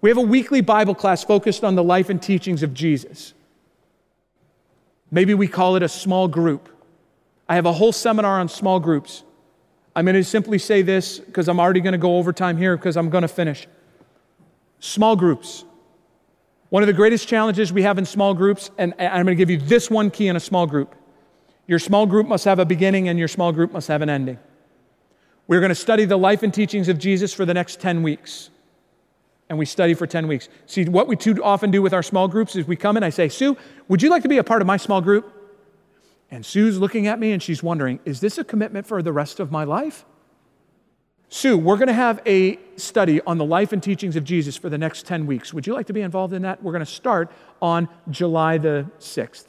We 0.00 0.08
have 0.08 0.18
a 0.18 0.22
weekly 0.22 0.62
Bible 0.62 0.94
class 0.94 1.22
focused 1.24 1.62
on 1.62 1.74
the 1.74 1.84
life 1.84 2.08
and 2.08 2.20
teachings 2.20 2.62
of 2.62 2.72
Jesus. 2.72 3.34
Maybe 5.10 5.34
we 5.34 5.46
call 5.46 5.76
it 5.76 5.82
a 5.82 5.88
small 5.88 6.26
group. 6.26 6.70
I 7.48 7.54
have 7.54 7.66
a 7.66 7.72
whole 7.72 7.92
seminar 7.92 8.40
on 8.40 8.48
small 8.48 8.80
groups. 8.80 9.24
I'm 9.94 10.06
going 10.06 10.14
to 10.14 10.24
simply 10.24 10.58
say 10.58 10.80
this 10.80 11.18
because 11.18 11.48
I'm 11.48 11.60
already 11.60 11.80
going 11.80 11.92
to 11.92 11.98
go 11.98 12.16
over 12.16 12.32
time 12.32 12.56
here 12.56 12.78
because 12.78 12.96
I'm 12.96 13.10
going 13.10 13.22
to 13.22 13.28
finish. 13.28 13.68
Small 14.80 15.16
groups. 15.16 15.66
One 16.72 16.82
of 16.82 16.86
the 16.86 16.94
greatest 16.94 17.28
challenges 17.28 17.70
we 17.70 17.82
have 17.82 17.98
in 17.98 18.06
small 18.06 18.32
groups, 18.32 18.70
and 18.78 18.94
I'm 18.98 19.26
going 19.26 19.26
to 19.26 19.34
give 19.34 19.50
you 19.50 19.58
this 19.58 19.90
one 19.90 20.10
key 20.10 20.28
in 20.28 20.36
a 20.36 20.40
small 20.40 20.66
group. 20.66 20.94
Your 21.66 21.78
small 21.78 22.06
group 22.06 22.26
must 22.26 22.46
have 22.46 22.58
a 22.58 22.64
beginning 22.64 23.10
and 23.10 23.18
your 23.18 23.28
small 23.28 23.52
group 23.52 23.72
must 23.72 23.88
have 23.88 24.00
an 24.00 24.08
ending. 24.08 24.38
We're 25.46 25.60
going 25.60 25.68
to 25.68 25.74
study 25.74 26.06
the 26.06 26.16
life 26.16 26.42
and 26.42 26.52
teachings 26.52 26.88
of 26.88 26.98
Jesus 26.98 27.34
for 27.34 27.44
the 27.44 27.52
next 27.52 27.78
10 27.80 28.02
weeks. 28.02 28.48
And 29.50 29.58
we 29.58 29.66
study 29.66 29.92
for 29.92 30.06
10 30.06 30.26
weeks. 30.26 30.48
See, 30.64 30.86
what 30.86 31.08
we 31.08 31.14
too 31.14 31.44
often 31.44 31.70
do 31.70 31.82
with 31.82 31.92
our 31.92 32.02
small 32.02 32.26
groups 32.26 32.56
is 32.56 32.66
we 32.66 32.74
come 32.74 32.96
in, 32.96 33.02
I 33.02 33.10
say, 33.10 33.28
Sue, 33.28 33.54
would 33.88 34.00
you 34.00 34.08
like 34.08 34.22
to 34.22 34.30
be 34.30 34.38
a 34.38 34.44
part 34.44 34.62
of 34.62 34.66
my 34.66 34.78
small 34.78 35.02
group? 35.02 35.30
And 36.30 36.42
Sue's 36.42 36.78
looking 36.78 37.06
at 37.06 37.18
me 37.18 37.32
and 37.32 37.42
she's 37.42 37.62
wondering, 37.62 38.00
is 38.06 38.20
this 38.20 38.38
a 38.38 38.44
commitment 38.44 38.86
for 38.86 39.02
the 39.02 39.12
rest 39.12 39.40
of 39.40 39.52
my 39.52 39.64
life? 39.64 40.06
Sue, 41.34 41.56
we're 41.56 41.78
going 41.78 41.88
to 41.88 41.94
have 41.94 42.20
a 42.26 42.58
study 42.76 43.18
on 43.22 43.38
the 43.38 43.44
life 43.44 43.72
and 43.72 43.82
teachings 43.82 44.16
of 44.16 44.22
Jesus 44.22 44.54
for 44.54 44.68
the 44.68 44.76
next 44.76 45.06
10 45.06 45.26
weeks. 45.26 45.54
Would 45.54 45.66
you 45.66 45.72
like 45.72 45.86
to 45.86 45.94
be 45.94 46.02
involved 46.02 46.34
in 46.34 46.42
that? 46.42 46.62
We're 46.62 46.72
going 46.72 46.84
to 46.84 46.92
start 46.92 47.32
on 47.62 47.88
July 48.10 48.58
the 48.58 48.84
6th. 48.98 49.46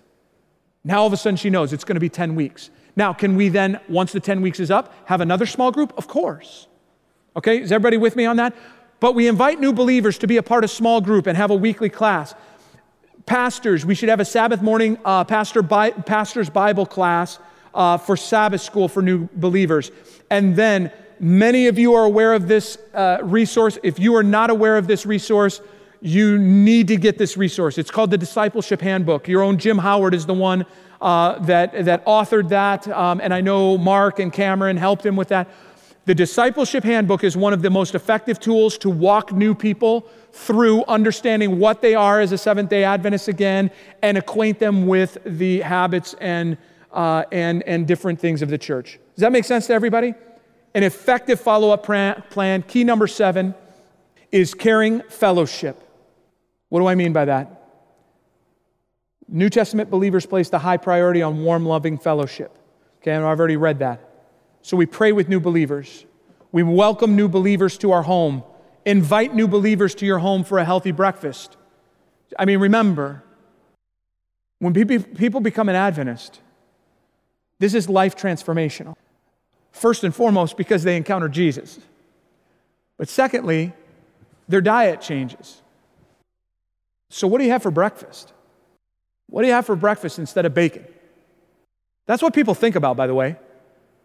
Now, 0.86 1.02
all 1.02 1.08
of 1.08 1.12
a 1.12 1.18
sudden, 1.18 1.36
she 1.36 1.50
knows 1.50 1.74
it's 1.74 1.84
going 1.84 1.98
to 1.98 2.00
be 2.00 2.08
10 2.08 2.36
weeks. 2.36 2.70
Now, 2.96 3.12
can 3.12 3.36
we 3.36 3.50
then, 3.50 3.82
once 3.90 4.14
the 4.14 4.22
10 4.22 4.42
weeks 4.42 4.62
is 4.62 4.72
up, 4.72 4.94
have 5.10 5.20
another 5.20 5.46
small 5.46 5.74
group? 5.74 5.92
Of 5.98 6.08
course. 6.08 6.68
Okay, 7.36 7.60
is 7.60 7.70
everybody 7.70 7.98
with 7.98 8.16
me 8.16 8.26
on 8.26 8.38
that? 8.38 8.56
But 9.02 9.14
we 9.14 9.28
invite 9.28 9.60
new 9.60 9.74
believers 9.74 10.18
to 10.20 10.28
be 10.28 10.38
a 10.38 10.44
part 10.44 10.64
of 10.64 10.72
small 10.72 11.02
group 11.02 11.28
and 11.28 11.36
have 11.36 11.52
a 11.52 11.56
weekly 11.56 11.90
class. 11.90 12.34
Pastors, 13.26 13.86
we 13.86 13.94
should 13.94 14.08
have 14.08 14.22
a 14.22 14.26
Sabbath 14.26 14.62
morning 14.62 14.98
uh, 15.04 15.26
pastor 15.26 15.62
Bi- 15.62 15.92
pastor's 15.92 16.50
Bible 16.50 16.86
class 16.86 17.40
uh, 17.74 17.98
for 17.98 18.16
Sabbath 18.16 18.62
school 18.62 18.88
for 18.88 19.02
new 19.02 19.28
believers. 19.36 19.92
And 20.30 20.56
then 20.56 20.90
Many 21.24 21.68
of 21.68 21.80
you 21.80 21.94
are 21.94 22.04
aware 22.04 22.34
of 22.34 22.50
this 22.50 22.78
uh, 22.94 23.20
resource. 23.24 23.80
If 23.82 23.98
you 23.98 24.14
are 24.18 24.24
not 24.24 24.50
aware 24.50 24.76
of 24.76 24.88
this 24.88 25.06
resource, 25.06 25.62
you 26.02 26.38
need 26.38 26.90
to 26.90 26.98
get 26.98 27.18
this 27.18 27.38
resource. 27.38 27.78
It's 27.78 27.90
called 27.90 28.12
the 28.12 28.18
Discipleship 28.18 28.82
Handbook. 28.82 29.30
Your 29.30 29.42
own 29.42 29.58
Jim 29.58 29.78
Howard 29.78 30.14
is 30.14 30.26
the 30.26 30.34
one 30.34 30.66
uh, 31.00 31.40
that, 31.46 31.86
that 31.86 32.06
authored 32.06 32.50
that, 32.50 32.90
um, 32.90 33.22
and 33.22 33.34
I 33.34 33.40
know 33.40 33.78
Mark 33.78 34.20
and 34.20 34.34
Cameron 34.34 34.76
helped 34.76 35.06
him 35.06 35.16
with 35.16 35.30
that. 35.30 35.50
The 36.04 36.14
Discipleship 36.14 36.84
Handbook 36.84 37.24
is 37.24 37.38
one 37.38 37.54
of 37.54 37.62
the 37.62 37.70
most 37.70 37.96
effective 37.96 38.38
tools 38.38 38.78
to 38.80 38.90
walk 38.90 39.32
new 39.32 39.56
people 39.56 40.02
through 40.34 40.84
understanding 40.90 41.58
what 41.58 41.82
they 41.82 41.96
are 41.96 42.20
as 42.20 42.34
a 42.34 42.38
Seventh 42.38 42.70
day 42.70 42.84
Adventist 42.84 43.30
again 43.30 43.72
and 44.02 44.18
acquaint 44.18 44.60
them 44.60 44.88
with 44.88 45.18
the 45.24 45.62
habits 45.62 46.16
and, 46.20 46.58
uh, 46.92 47.24
and, 47.32 47.64
and 47.64 47.88
different 47.88 48.20
things 48.20 48.42
of 48.42 48.50
the 48.50 48.58
church. 48.58 49.00
Does 49.16 49.22
that 49.22 49.32
make 49.32 49.46
sense 49.46 49.68
to 49.68 49.74
everybody? 49.74 50.16
An 50.74 50.84
effective 50.84 51.40
follow 51.40 51.72
up 51.72 51.84
plan. 51.84 52.64
Key 52.64 52.84
number 52.84 53.08
seven 53.08 53.56
is 54.32 54.54
caring 54.54 55.02
fellowship. 55.04 55.80
What 56.70 56.80
do 56.80 56.88
I 56.88 56.96
mean 56.96 57.14
by 57.14 57.26
that? 57.26 57.60
New 59.28 59.50
Testament 59.50 59.90
believers 59.90 60.26
placed 60.26 60.54
a 60.54 60.60
high 60.60 60.78
priority 60.78 61.22
on 61.22 61.44
warm, 61.44 61.66
loving 61.66 61.98
fellowship. 61.98 62.58
Okay, 63.02 63.12
and 63.12 63.24
I've 63.24 63.40
already 63.40 63.58
read 63.58 63.80
that. 63.80 64.10
So 64.62 64.78
we 64.78 64.86
pray 64.86 65.12
with 65.12 65.30
new 65.30 65.40
believers. 65.40 66.06
We 66.52 66.64
welcome 66.64 67.16
new 67.16 67.28
believers 67.28 67.78
to 67.80 67.92
our 67.92 68.04
home. 68.04 68.44
Invite 68.86 69.34
new 69.34 69.48
believers 69.48 69.96
to 69.96 70.06
your 70.06 70.20
home 70.20 70.44
for 70.44 70.58
a 70.58 70.66
healthy 70.66 70.92
breakfast. 70.92 71.58
I 72.38 72.46
mean, 72.46 72.60
remember, 72.60 73.24
when 74.60 74.74
people 74.74 75.42
become 75.42 75.70
an 75.70 75.76
Adventist, 75.76 76.40
this 77.60 77.74
is 77.74 77.90
life 77.90 78.16
transformational. 78.16 78.96
First 79.74 80.04
and 80.04 80.16
foremost, 80.16 80.56
because 80.56 80.84
they 80.84 80.96
encounter 80.96 81.28
Jesus. 81.28 81.80
But 82.98 83.10
secondly, 83.10 83.74
their 84.48 84.62
diet 84.62 85.02
changes. 85.02 85.62
So, 87.10 87.28
what 87.28 87.40
do 87.40 87.44
you 87.44 87.52
have 87.52 87.64
for 87.64 87.72
breakfast? 87.72 88.32
What 89.28 89.42
do 89.42 89.48
you 89.48 89.54
have 89.54 89.66
for 89.66 89.76
breakfast 89.76 90.20
instead 90.20 90.46
of 90.46 90.54
bacon? 90.54 90.86
That's 92.06 92.22
what 92.22 92.34
people 92.34 92.54
think 92.54 92.76
about, 92.76 92.96
by 92.96 93.08
the 93.08 93.16
way. 93.16 93.36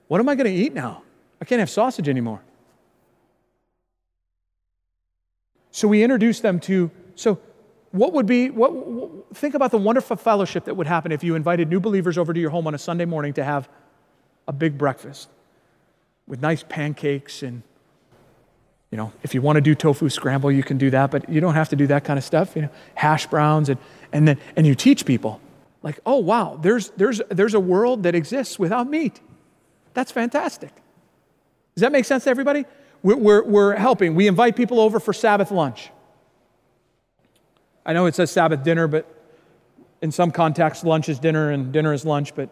What 0.09 0.21
am 0.21 0.29
I 0.29 0.35
going 0.35 0.47
to 0.47 0.53
eat 0.53 0.73
now? 0.73 1.03
I 1.41 1.45
can't 1.45 1.61
have 1.61 1.71
sausage 1.71 2.09
anymore. 2.09 2.41
So 5.71 5.87
we 5.87 6.03
introduce 6.03 6.41
them 6.41 6.61
to, 6.61 6.91
so 7.15 7.39
what 7.93 8.13
would 8.15 8.27
be, 8.27 8.51
what, 8.51 9.37
think 9.37 9.55
about 9.55 9.71
the 9.71 9.79
wonderful 9.79 10.17
fellowship 10.17 10.65
that 10.65 10.75
would 10.75 10.87
happen 10.87 11.13
if 11.13 11.23
you 11.23 11.35
invited 11.35 11.69
new 11.69 11.79
believers 11.79 12.17
over 12.17 12.33
to 12.33 12.41
your 12.41 12.51
home 12.51 12.67
on 12.67 12.75
a 12.75 12.79
Sunday 12.79 13.05
morning 13.05 13.35
to 13.35 13.45
have 13.45 13.69
a 14.49 14.53
big 14.53 14.79
breakfast 14.79 15.29
with 16.29 16.41
nice 16.41 16.63
pancakes 16.63 17.43
and 17.43 17.63
you 18.91 18.97
know, 18.97 19.13
if 19.23 19.35
you 19.35 19.43
want 19.43 19.57
to 19.57 19.61
do 19.61 19.75
tofu 19.75 20.09
scramble, 20.09 20.51
you 20.51 20.63
can 20.63 20.79
do 20.79 20.89
that, 20.91 21.11
but 21.11 21.29
you 21.29 21.43
don't 21.43 21.53
have 21.53 21.69
to 21.71 21.77
do 21.77 21.87
that 21.89 22.05
kind 22.05 22.19
of 22.19 22.25
stuff. 22.25 22.57
You 22.57 22.63
know, 22.63 22.71
hash 22.95 23.27
browns 23.27 23.69
and 23.69 23.79
and 24.13 24.27
then 24.27 24.39
and 24.57 24.67
you 24.67 24.75
teach 24.75 25.05
people 25.05 25.41
like, 25.83 26.01
oh 26.07 26.19
wow, 26.19 26.59
there's 26.63 26.91
there's 26.91 27.21
there's 27.29 27.55
a 27.55 27.61
world 27.61 28.05
that 28.05 28.15
exists 28.15 28.59
without 28.59 28.89
meat. 28.89 29.21
That's 29.93 30.13
fantastic. 30.13 30.73
Does 31.75 31.83
that 31.83 31.93
make 31.93 32.05
sense 32.05 32.25
to 32.25 32.31
everybody? 32.31 32.65
We're, 33.03 33.17
we're, 33.17 33.45
we're 33.45 33.77
helping. 33.77 34.15
We 34.15 34.27
invite 34.27 34.57
people 34.57 34.81
over 34.81 34.99
for 34.99 35.13
Sabbath 35.13 35.51
lunch. 35.51 35.91
I 37.87 37.93
know 37.93 38.07
it 38.07 38.15
says 38.15 38.31
Sabbath 38.31 38.65
dinner, 38.65 38.89
but 38.89 39.07
in 40.03 40.11
some 40.11 40.31
contexts, 40.31 40.85
lunch 40.85 41.09
is 41.09 41.19
dinner 41.19 41.51
and 41.51 41.73
dinner 41.73 41.93
is 41.93 42.05
lunch, 42.05 42.35
but 42.35 42.51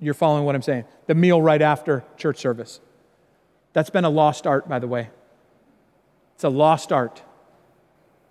you're 0.00 0.14
following 0.14 0.44
what 0.44 0.54
I'm 0.54 0.62
saying. 0.62 0.84
The 1.06 1.14
meal 1.14 1.40
right 1.40 1.62
after 1.62 2.04
church 2.16 2.38
service. 2.38 2.80
That's 3.74 3.90
been 3.90 4.04
a 4.04 4.10
lost 4.10 4.46
art, 4.46 4.68
by 4.68 4.78
the 4.78 4.88
way. 4.88 5.10
It's 6.34 6.44
a 6.44 6.48
lost 6.48 6.90
art. 6.90 7.22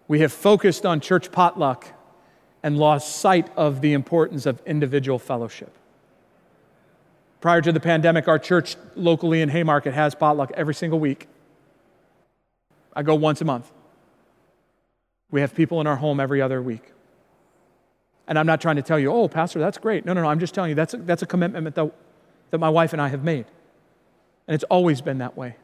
We 0.07 0.19
have 0.21 0.33
focused 0.33 0.85
on 0.85 0.99
church 0.99 1.31
potluck 1.31 1.87
and 2.63 2.77
lost 2.77 3.17
sight 3.17 3.49
of 3.55 3.81
the 3.81 3.93
importance 3.93 4.45
of 4.45 4.61
individual 4.65 5.19
fellowship. 5.19 5.77
Prior 7.41 7.61
to 7.61 7.73
the 7.73 7.79
pandemic, 7.79 8.27
our 8.29 8.39
church 8.39 8.77
locally 8.95 9.41
in 9.41 9.49
Haymarket 9.49 9.93
has 9.93 10.15
potluck 10.15 10.51
every 10.55 10.73
single 10.73 10.99
week. 10.99 11.27
I 12.95 13.03
go 13.03 13.15
once 13.15 13.41
a 13.41 13.45
month. 13.45 13.69
We 15.29 15.41
have 15.41 15.53
people 15.53 15.81
in 15.81 15.87
our 15.87 15.97
home 15.97 16.19
every 16.19 16.41
other 16.41 16.61
week. 16.61 16.93
And 18.27 18.39
I'm 18.39 18.45
not 18.45 18.61
trying 18.61 18.77
to 18.77 18.81
tell 18.81 18.97
you, 18.97 19.11
oh, 19.11 19.27
Pastor, 19.27 19.59
that's 19.59 19.77
great. 19.77 20.05
No, 20.05 20.13
no, 20.13 20.21
no. 20.21 20.29
I'm 20.29 20.39
just 20.39 20.53
telling 20.53 20.69
you 20.69 20.75
that's 20.75 20.93
a, 20.93 20.97
that's 20.97 21.21
a 21.21 21.25
commitment 21.25 21.75
that, 21.75 21.91
that 22.51 22.57
my 22.59 22.69
wife 22.69 22.93
and 22.93 23.01
I 23.01 23.09
have 23.09 23.25
made. 23.25 23.45
And 24.47 24.55
it's 24.55 24.63
always 24.65 25.01
been 25.01 25.19
that 25.19 25.37
way. 25.37 25.55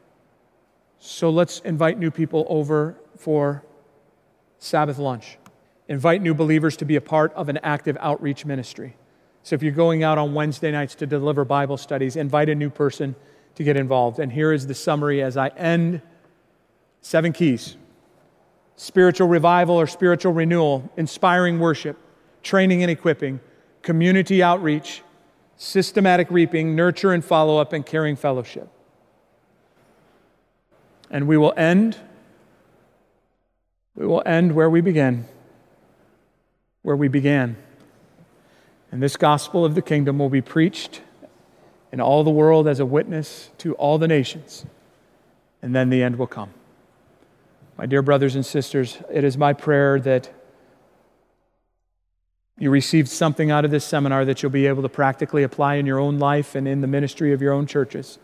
So 0.98 1.30
let's 1.30 1.60
invite 1.60 1.98
new 1.98 2.10
people 2.10 2.46
over 2.48 2.96
for 3.16 3.64
Sabbath 4.58 4.98
lunch. 4.98 5.38
Invite 5.88 6.22
new 6.22 6.34
believers 6.34 6.76
to 6.78 6.84
be 6.84 6.96
a 6.96 7.00
part 7.00 7.32
of 7.34 7.48
an 7.48 7.58
active 7.62 7.96
outreach 8.00 8.44
ministry. 8.44 8.96
So 9.42 9.54
if 9.54 9.62
you're 9.62 9.72
going 9.72 10.02
out 10.02 10.18
on 10.18 10.34
Wednesday 10.34 10.70
nights 10.70 10.94
to 10.96 11.06
deliver 11.06 11.44
Bible 11.44 11.76
studies, 11.76 12.16
invite 12.16 12.48
a 12.48 12.54
new 12.54 12.70
person 12.70 13.16
to 13.54 13.64
get 13.64 13.76
involved. 13.76 14.18
And 14.18 14.30
here 14.30 14.52
is 14.52 14.66
the 14.66 14.74
summary 14.74 15.22
as 15.22 15.36
I 15.36 15.48
end 15.48 16.02
seven 17.00 17.32
keys 17.32 17.76
spiritual 18.76 19.28
revival 19.28 19.74
or 19.76 19.86
spiritual 19.86 20.32
renewal, 20.32 20.90
inspiring 20.96 21.58
worship, 21.58 21.98
training 22.42 22.82
and 22.82 22.90
equipping, 22.90 23.38
community 23.82 24.42
outreach, 24.42 25.02
systematic 25.62 26.30
reaping, 26.30 26.74
nurture 26.74 27.12
and 27.12 27.22
follow 27.22 27.58
up, 27.58 27.74
and 27.74 27.84
caring 27.84 28.16
fellowship. 28.16 28.66
And 31.10 31.28
we 31.28 31.36
will 31.36 31.52
end, 31.54 31.98
we 33.94 34.06
will 34.06 34.22
end 34.24 34.54
where 34.54 34.70
we 34.70 34.80
began, 34.80 35.26
where 36.80 36.96
we 36.96 37.08
began. 37.08 37.58
And 38.90 39.02
this 39.02 39.18
gospel 39.18 39.66
of 39.66 39.74
the 39.74 39.82
kingdom 39.82 40.18
will 40.18 40.30
be 40.30 40.40
preached 40.40 41.02
in 41.92 42.00
all 42.00 42.24
the 42.24 42.30
world 42.30 42.66
as 42.66 42.80
a 42.80 42.86
witness 42.86 43.50
to 43.58 43.74
all 43.74 43.98
the 43.98 44.08
nations. 44.08 44.64
And 45.60 45.76
then 45.76 45.90
the 45.90 46.02
end 46.02 46.16
will 46.16 46.26
come. 46.26 46.54
My 47.76 47.84
dear 47.84 48.00
brothers 48.00 48.34
and 48.34 48.46
sisters, 48.46 48.96
it 49.12 49.24
is 49.24 49.36
my 49.36 49.52
prayer 49.52 50.00
that 50.00 50.32
you 52.60 52.70
received 52.70 53.08
something 53.08 53.50
out 53.50 53.64
of 53.64 53.70
this 53.70 53.86
seminar 53.86 54.24
that 54.26 54.42
you'll 54.42 54.52
be 54.52 54.66
able 54.66 54.82
to 54.82 54.88
practically 54.88 55.42
apply 55.42 55.76
in 55.76 55.86
your 55.86 55.98
own 55.98 56.18
life 56.18 56.54
and 56.54 56.68
in 56.68 56.82
the 56.82 56.86
ministry 56.86 57.32
of 57.32 57.40
your 57.40 57.54
own 57.54 57.66
churches. 57.66 58.18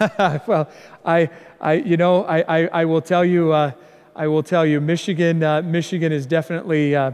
well, 0.46 0.68
I, 1.04 1.30
I, 1.60 1.74
you 1.74 1.98
know, 1.98 2.24
I, 2.24 2.38
I, 2.48 2.66
I 2.68 2.84
will 2.86 3.02
tell 3.02 3.24
you, 3.24 3.52
uh, 3.52 3.72
I 4.16 4.26
will 4.26 4.42
tell 4.42 4.64
you, 4.64 4.80
Michigan, 4.80 5.42
uh, 5.42 5.60
Michigan 5.62 6.10
is 6.10 6.26
definitely. 6.26 6.96
Uh, 6.96 7.12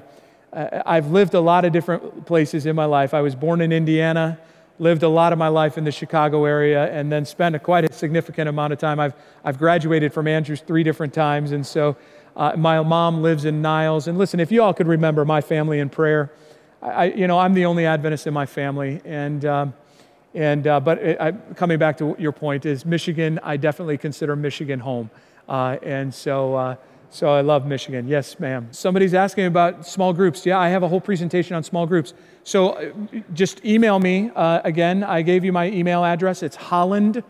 I've 0.52 1.10
lived 1.10 1.34
a 1.34 1.40
lot 1.40 1.64
of 1.64 1.72
different 1.72 2.26
places 2.26 2.66
in 2.66 2.76
my 2.76 2.84
life. 2.84 3.14
I 3.14 3.22
was 3.22 3.34
born 3.34 3.62
in 3.62 3.72
Indiana, 3.72 4.38
lived 4.78 5.02
a 5.02 5.08
lot 5.08 5.32
of 5.32 5.38
my 5.38 5.48
life 5.48 5.78
in 5.78 5.84
the 5.84 5.90
Chicago 5.90 6.44
area, 6.44 6.92
and 6.92 7.10
then 7.10 7.24
spent 7.24 7.56
a 7.56 7.58
quite 7.58 7.90
a 7.90 7.92
significant 7.92 8.50
amount 8.50 8.74
of 8.74 8.78
time. 8.78 9.00
I've, 9.00 9.14
I've 9.44 9.58
graduated 9.58 10.12
from 10.12 10.28
Andrews 10.28 10.60
three 10.60 10.82
different 10.82 11.14
times, 11.14 11.52
and 11.52 11.66
so 11.66 11.96
uh, 12.36 12.54
my 12.56 12.80
mom 12.82 13.22
lives 13.22 13.44
in 13.44 13.62
Niles. 13.62 14.08
And 14.08 14.18
listen, 14.18 14.40
if 14.40 14.50
you 14.50 14.62
all 14.62 14.74
could 14.74 14.88
remember 14.88 15.24
my 15.24 15.40
family 15.40 15.78
in 15.78 15.88
prayer, 15.88 16.30
I, 16.80 17.06
you 17.06 17.26
know, 17.26 17.38
I'm 17.38 17.54
the 17.54 17.66
only 17.66 17.86
Adventist 17.86 18.26
in 18.26 18.34
my 18.34 18.46
family, 18.46 19.00
and. 19.04 19.44
Um, 19.44 19.74
and, 20.34 20.66
uh, 20.66 20.80
but 20.80 21.20
I, 21.20 21.32
coming 21.56 21.78
back 21.78 21.98
to 21.98 22.16
your 22.18 22.32
point, 22.32 22.64
is 22.64 22.86
Michigan, 22.86 23.38
I 23.42 23.56
definitely 23.56 23.98
consider 23.98 24.34
Michigan 24.34 24.80
home. 24.80 25.10
Uh, 25.48 25.76
and 25.82 26.14
so, 26.14 26.54
uh, 26.54 26.76
so 27.10 27.28
I 27.28 27.42
love 27.42 27.66
Michigan. 27.66 28.08
Yes, 28.08 28.40
ma'am. 28.40 28.68
Somebody's 28.70 29.12
asking 29.12 29.46
about 29.46 29.86
small 29.86 30.12
groups. 30.14 30.46
Yeah, 30.46 30.58
I 30.58 30.70
have 30.70 30.82
a 30.82 30.88
whole 30.88 31.00
presentation 31.00 31.54
on 31.54 31.62
small 31.62 31.86
groups. 31.86 32.14
So 32.44 32.70
uh, 32.70 32.92
just 33.34 33.62
email 33.64 33.98
me. 33.98 34.30
Uh, 34.34 34.62
again, 34.64 35.04
I 35.04 35.20
gave 35.20 35.44
you 35.44 35.52
my 35.52 35.68
email 35.68 36.04
address. 36.04 36.42
It's 36.42 36.56
hollandc 36.56 37.22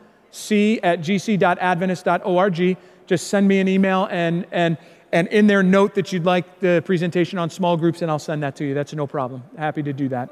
at 0.82 1.00
gc.adventist.org. 1.00 2.76
Just 3.07 3.28
send 3.28 3.48
me 3.48 3.61
an 3.61 3.68
email 3.68 4.09
and, 4.11 4.46
and, 4.53 4.76
and 5.12 5.28
in 5.28 5.46
there 5.46 5.62
note 5.62 5.94
that 5.94 6.12
you'd 6.12 6.24
like 6.24 6.61
the 6.61 6.82
presentation 6.84 7.38
on 7.38 7.50
small 7.50 7.76
groups, 7.76 8.03
and 8.03 8.11
I'll 8.11 8.18
send 8.18 8.42
that 8.42 8.57
to 8.57 8.64
you. 8.64 8.74
That's 8.74 8.94
no 8.94 9.07
problem. 9.07 9.42
Happy 9.59 9.82
to 9.82 9.92
do 9.92 10.09
that. 10.09 10.30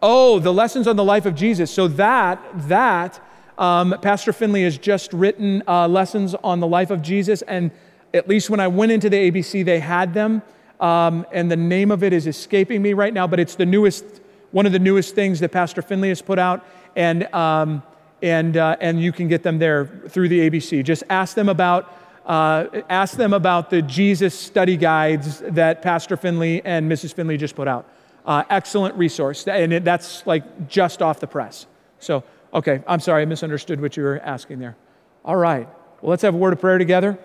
Oh, 0.00 0.38
the 0.38 0.52
lessons 0.52 0.86
on 0.86 0.96
the 0.96 1.04
life 1.04 1.26
of 1.26 1.34
Jesus. 1.34 1.70
So 1.70 1.88
that, 1.88 2.40
that, 2.68 3.20
um, 3.58 3.96
Pastor 4.00 4.32
Finley 4.32 4.62
has 4.62 4.78
just 4.78 5.12
written 5.12 5.62
uh, 5.66 5.88
lessons 5.88 6.34
on 6.36 6.60
the 6.60 6.66
life 6.66 6.90
of 6.90 7.02
Jesus, 7.02 7.42
and 7.42 7.72
at 8.14 8.28
least 8.28 8.48
when 8.48 8.60
I 8.60 8.68
went 8.68 8.92
into 8.92 9.10
the 9.10 9.30
ABC, 9.30 9.64
they 9.64 9.80
had 9.80 10.14
them. 10.14 10.42
Um, 10.80 11.26
and 11.32 11.50
the 11.50 11.56
name 11.56 11.90
of 11.90 12.04
it 12.04 12.12
is 12.12 12.28
escaping 12.28 12.80
me 12.80 12.92
right 12.92 13.12
now, 13.12 13.26
but 13.26 13.40
it's 13.40 13.56
the 13.56 13.66
newest, 13.66 14.04
one 14.52 14.64
of 14.64 14.72
the 14.72 14.78
newest 14.78 15.16
things 15.16 15.40
that 15.40 15.50
Pastor 15.50 15.82
Finley 15.82 16.08
has 16.08 16.22
put 16.22 16.38
out, 16.38 16.64
and 16.94 17.24
um, 17.34 17.82
and 18.22 18.56
uh, 18.56 18.76
and 18.80 19.00
you 19.00 19.12
can 19.12 19.28
get 19.28 19.42
them 19.42 19.58
there 19.58 19.86
through 20.08 20.28
the 20.28 20.50
ABC. 20.50 20.84
Just 20.84 21.04
ask 21.10 21.34
them 21.34 21.48
about. 21.48 21.94
Uh, 22.26 22.82
ask 22.90 23.16
them 23.16 23.32
about 23.32 23.70
the 23.70 23.80
Jesus 23.80 24.38
study 24.38 24.76
guides 24.76 25.38
that 25.38 25.80
Pastor 25.80 26.14
Finley 26.14 26.62
and 26.62 26.90
Mrs. 26.90 27.14
Finley 27.14 27.38
just 27.38 27.56
put 27.56 27.66
out. 27.66 27.88
Uh, 28.26 28.44
excellent 28.50 28.94
resource. 28.96 29.48
And 29.48 29.72
it, 29.72 29.82
that's 29.82 30.26
like 30.26 30.68
just 30.68 31.00
off 31.00 31.20
the 31.20 31.26
press. 31.26 31.66
So, 32.00 32.22
okay, 32.52 32.82
I'm 32.86 33.00
sorry, 33.00 33.22
I 33.22 33.24
misunderstood 33.24 33.80
what 33.80 33.96
you 33.96 34.02
were 34.02 34.20
asking 34.20 34.58
there. 34.58 34.76
All 35.24 35.36
right, 35.36 35.66
well, 36.02 36.10
let's 36.10 36.20
have 36.20 36.34
a 36.34 36.36
word 36.36 36.52
of 36.52 36.60
prayer 36.60 36.76
together. 36.76 37.18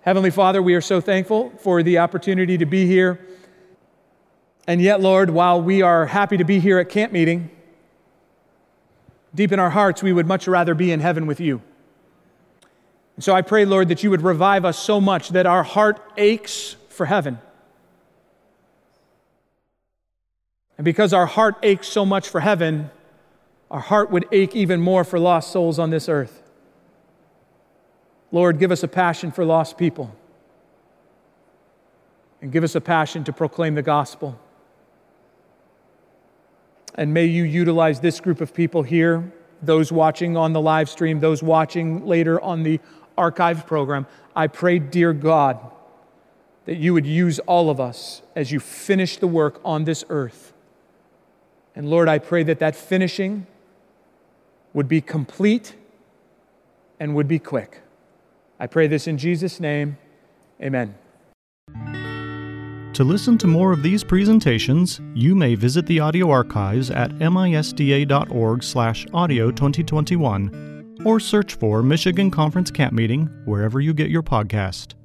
Heavenly 0.00 0.30
Father, 0.30 0.60
we 0.60 0.74
are 0.74 0.80
so 0.80 1.00
thankful 1.00 1.52
for 1.58 1.84
the 1.84 1.98
opportunity 1.98 2.58
to 2.58 2.66
be 2.66 2.86
here. 2.86 3.20
And 4.66 4.80
yet, 4.80 5.00
Lord, 5.00 5.30
while 5.30 5.62
we 5.62 5.82
are 5.82 6.06
happy 6.06 6.36
to 6.36 6.44
be 6.44 6.58
here 6.58 6.78
at 6.78 6.88
camp 6.88 7.12
meeting, 7.12 7.50
deep 9.34 9.52
in 9.52 9.58
our 9.58 9.70
hearts, 9.70 10.02
we 10.02 10.12
would 10.12 10.26
much 10.26 10.48
rather 10.48 10.74
be 10.74 10.92
in 10.92 11.00
heaven 11.00 11.26
with 11.26 11.40
you. 11.40 11.62
And 13.16 13.24
so 13.24 13.34
I 13.34 13.42
pray, 13.42 13.64
Lord, 13.64 13.88
that 13.88 14.02
you 14.02 14.10
would 14.10 14.22
revive 14.22 14.64
us 14.64 14.78
so 14.78 15.00
much 15.00 15.30
that 15.30 15.46
our 15.46 15.62
heart 15.62 16.02
aches 16.16 16.76
for 16.88 17.06
heaven 17.06 17.38
And 20.80 20.84
because 20.86 21.12
our 21.12 21.26
heart 21.26 21.56
aches 21.62 21.88
so 21.88 22.06
much 22.06 22.30
for 22.30 22.40
heaven, 22.40 22.90
our 23.70 23.80
heart 23.80 24.10
would 24.10 24.26
ache 24.32 24.56
even 24.56 24.80
more 24.80 25.04
for 25.04 25.18
lost 25.18 25.52
souls 25.52 25.78
on 25.78 25.90
this 25.90 26.08
earth. 26.08 26.42
Lord, 28.32 28.58
give 28.58 28.72
us 28.72 28.82
a 28.82 28.88
passion 28.88 29.30
for 29.30 29.44
lost 29.44 29.76
people. 29.76 30.16
And 32.40 32.50
give 32.50 32.64
us 32.64 32.74
a 32.74 32.80
passion 32.80 33.24
to 33.24 33.32
proclaim 33.34 33.74
the 33.74 33.82
gospel. 33.82 34.40
And 36.96 37.14
may 37.14 37.24
you 37.26 37.44
utilize 37.44 38.00
this 38.00 38.20
group 38.20 38.40
of 38.40 38.52
people 38.52 38.82
here, 38.82 39.32
those 39.62 39.92
watching 39.92 40.36
on 40.36 40.52
the 40.52 40.60
live 40.60 40.88
stream, 40.88 41.20
those 41.20 41.42
watching 41.42 42.06
later 42.06 42.40
on 42.40 42.62
the 42.62 42.80
archive 43.16 43.66
program. 43.66 44.06
I 44.34 44.46
pray, 44.46 44.78
dear 44.78 45.12
God, 45.12 45.58
that 46.66 46.76
you 46.76 46.92
would 46.94 47.06
use 47.06 47.38
all 47.40 47.70
of 47.70 47.80
us 47.80 48.22
as 48.34 48.52
you 48.52 48.60
finish 48.60 49.16
the 49.16 49.26
work 49.26 49.60
on 49.64 49.84
this 49.84 50.04
earth 50.08 50.50
and 51.74 51.88
Lord, 51.88 52.08
I 52.08 52.18
pray 52.18 52.42
that 52.42 52.58
that 52.58 52.76
finishing 52.76 53.46
would 54.72 54.88
be 54.88 55.00
complete 55.00 55.74
and 56.98 57.14
would 57.14 57.28
be 57.28 57.38
quick. 57.38 57.80
I 58.58 58.66
pray 58.66 58.86
this 58.86 59.06
in 59.06 59.18
Jesus' 59.18 59.60
name. 59.60 59.96
Amen. 60.60 60.94
To 63.00 63.04
listen 63.04 63.38
to 63.38 63.46
more 63.46 63.72
of 63.72 63.82
these 63.82 64.04
presentations, 64.04 65.00
you 65.14 65.34
may 65.34 65.54
visit 65.54 65.86
the 65.86 66.00
audio 66.00 66.30
archives 66.30 66.90
at 66.90 67.10
misda.org/audio 67.12 69.50
2021 69.50 70.98
or 71.06 71.18
search 71.18 71.54
for 71.54 71.82
Michigan 71.82 72.30
Conference 72.30 72.70
Camp 72.70 72.92
Meeting 72.92 73.30
wherever 73.46 73.80
you 73.80 73.94
get 73.94 74.10
your 74.10 74.22
podcast. 74.22 74.99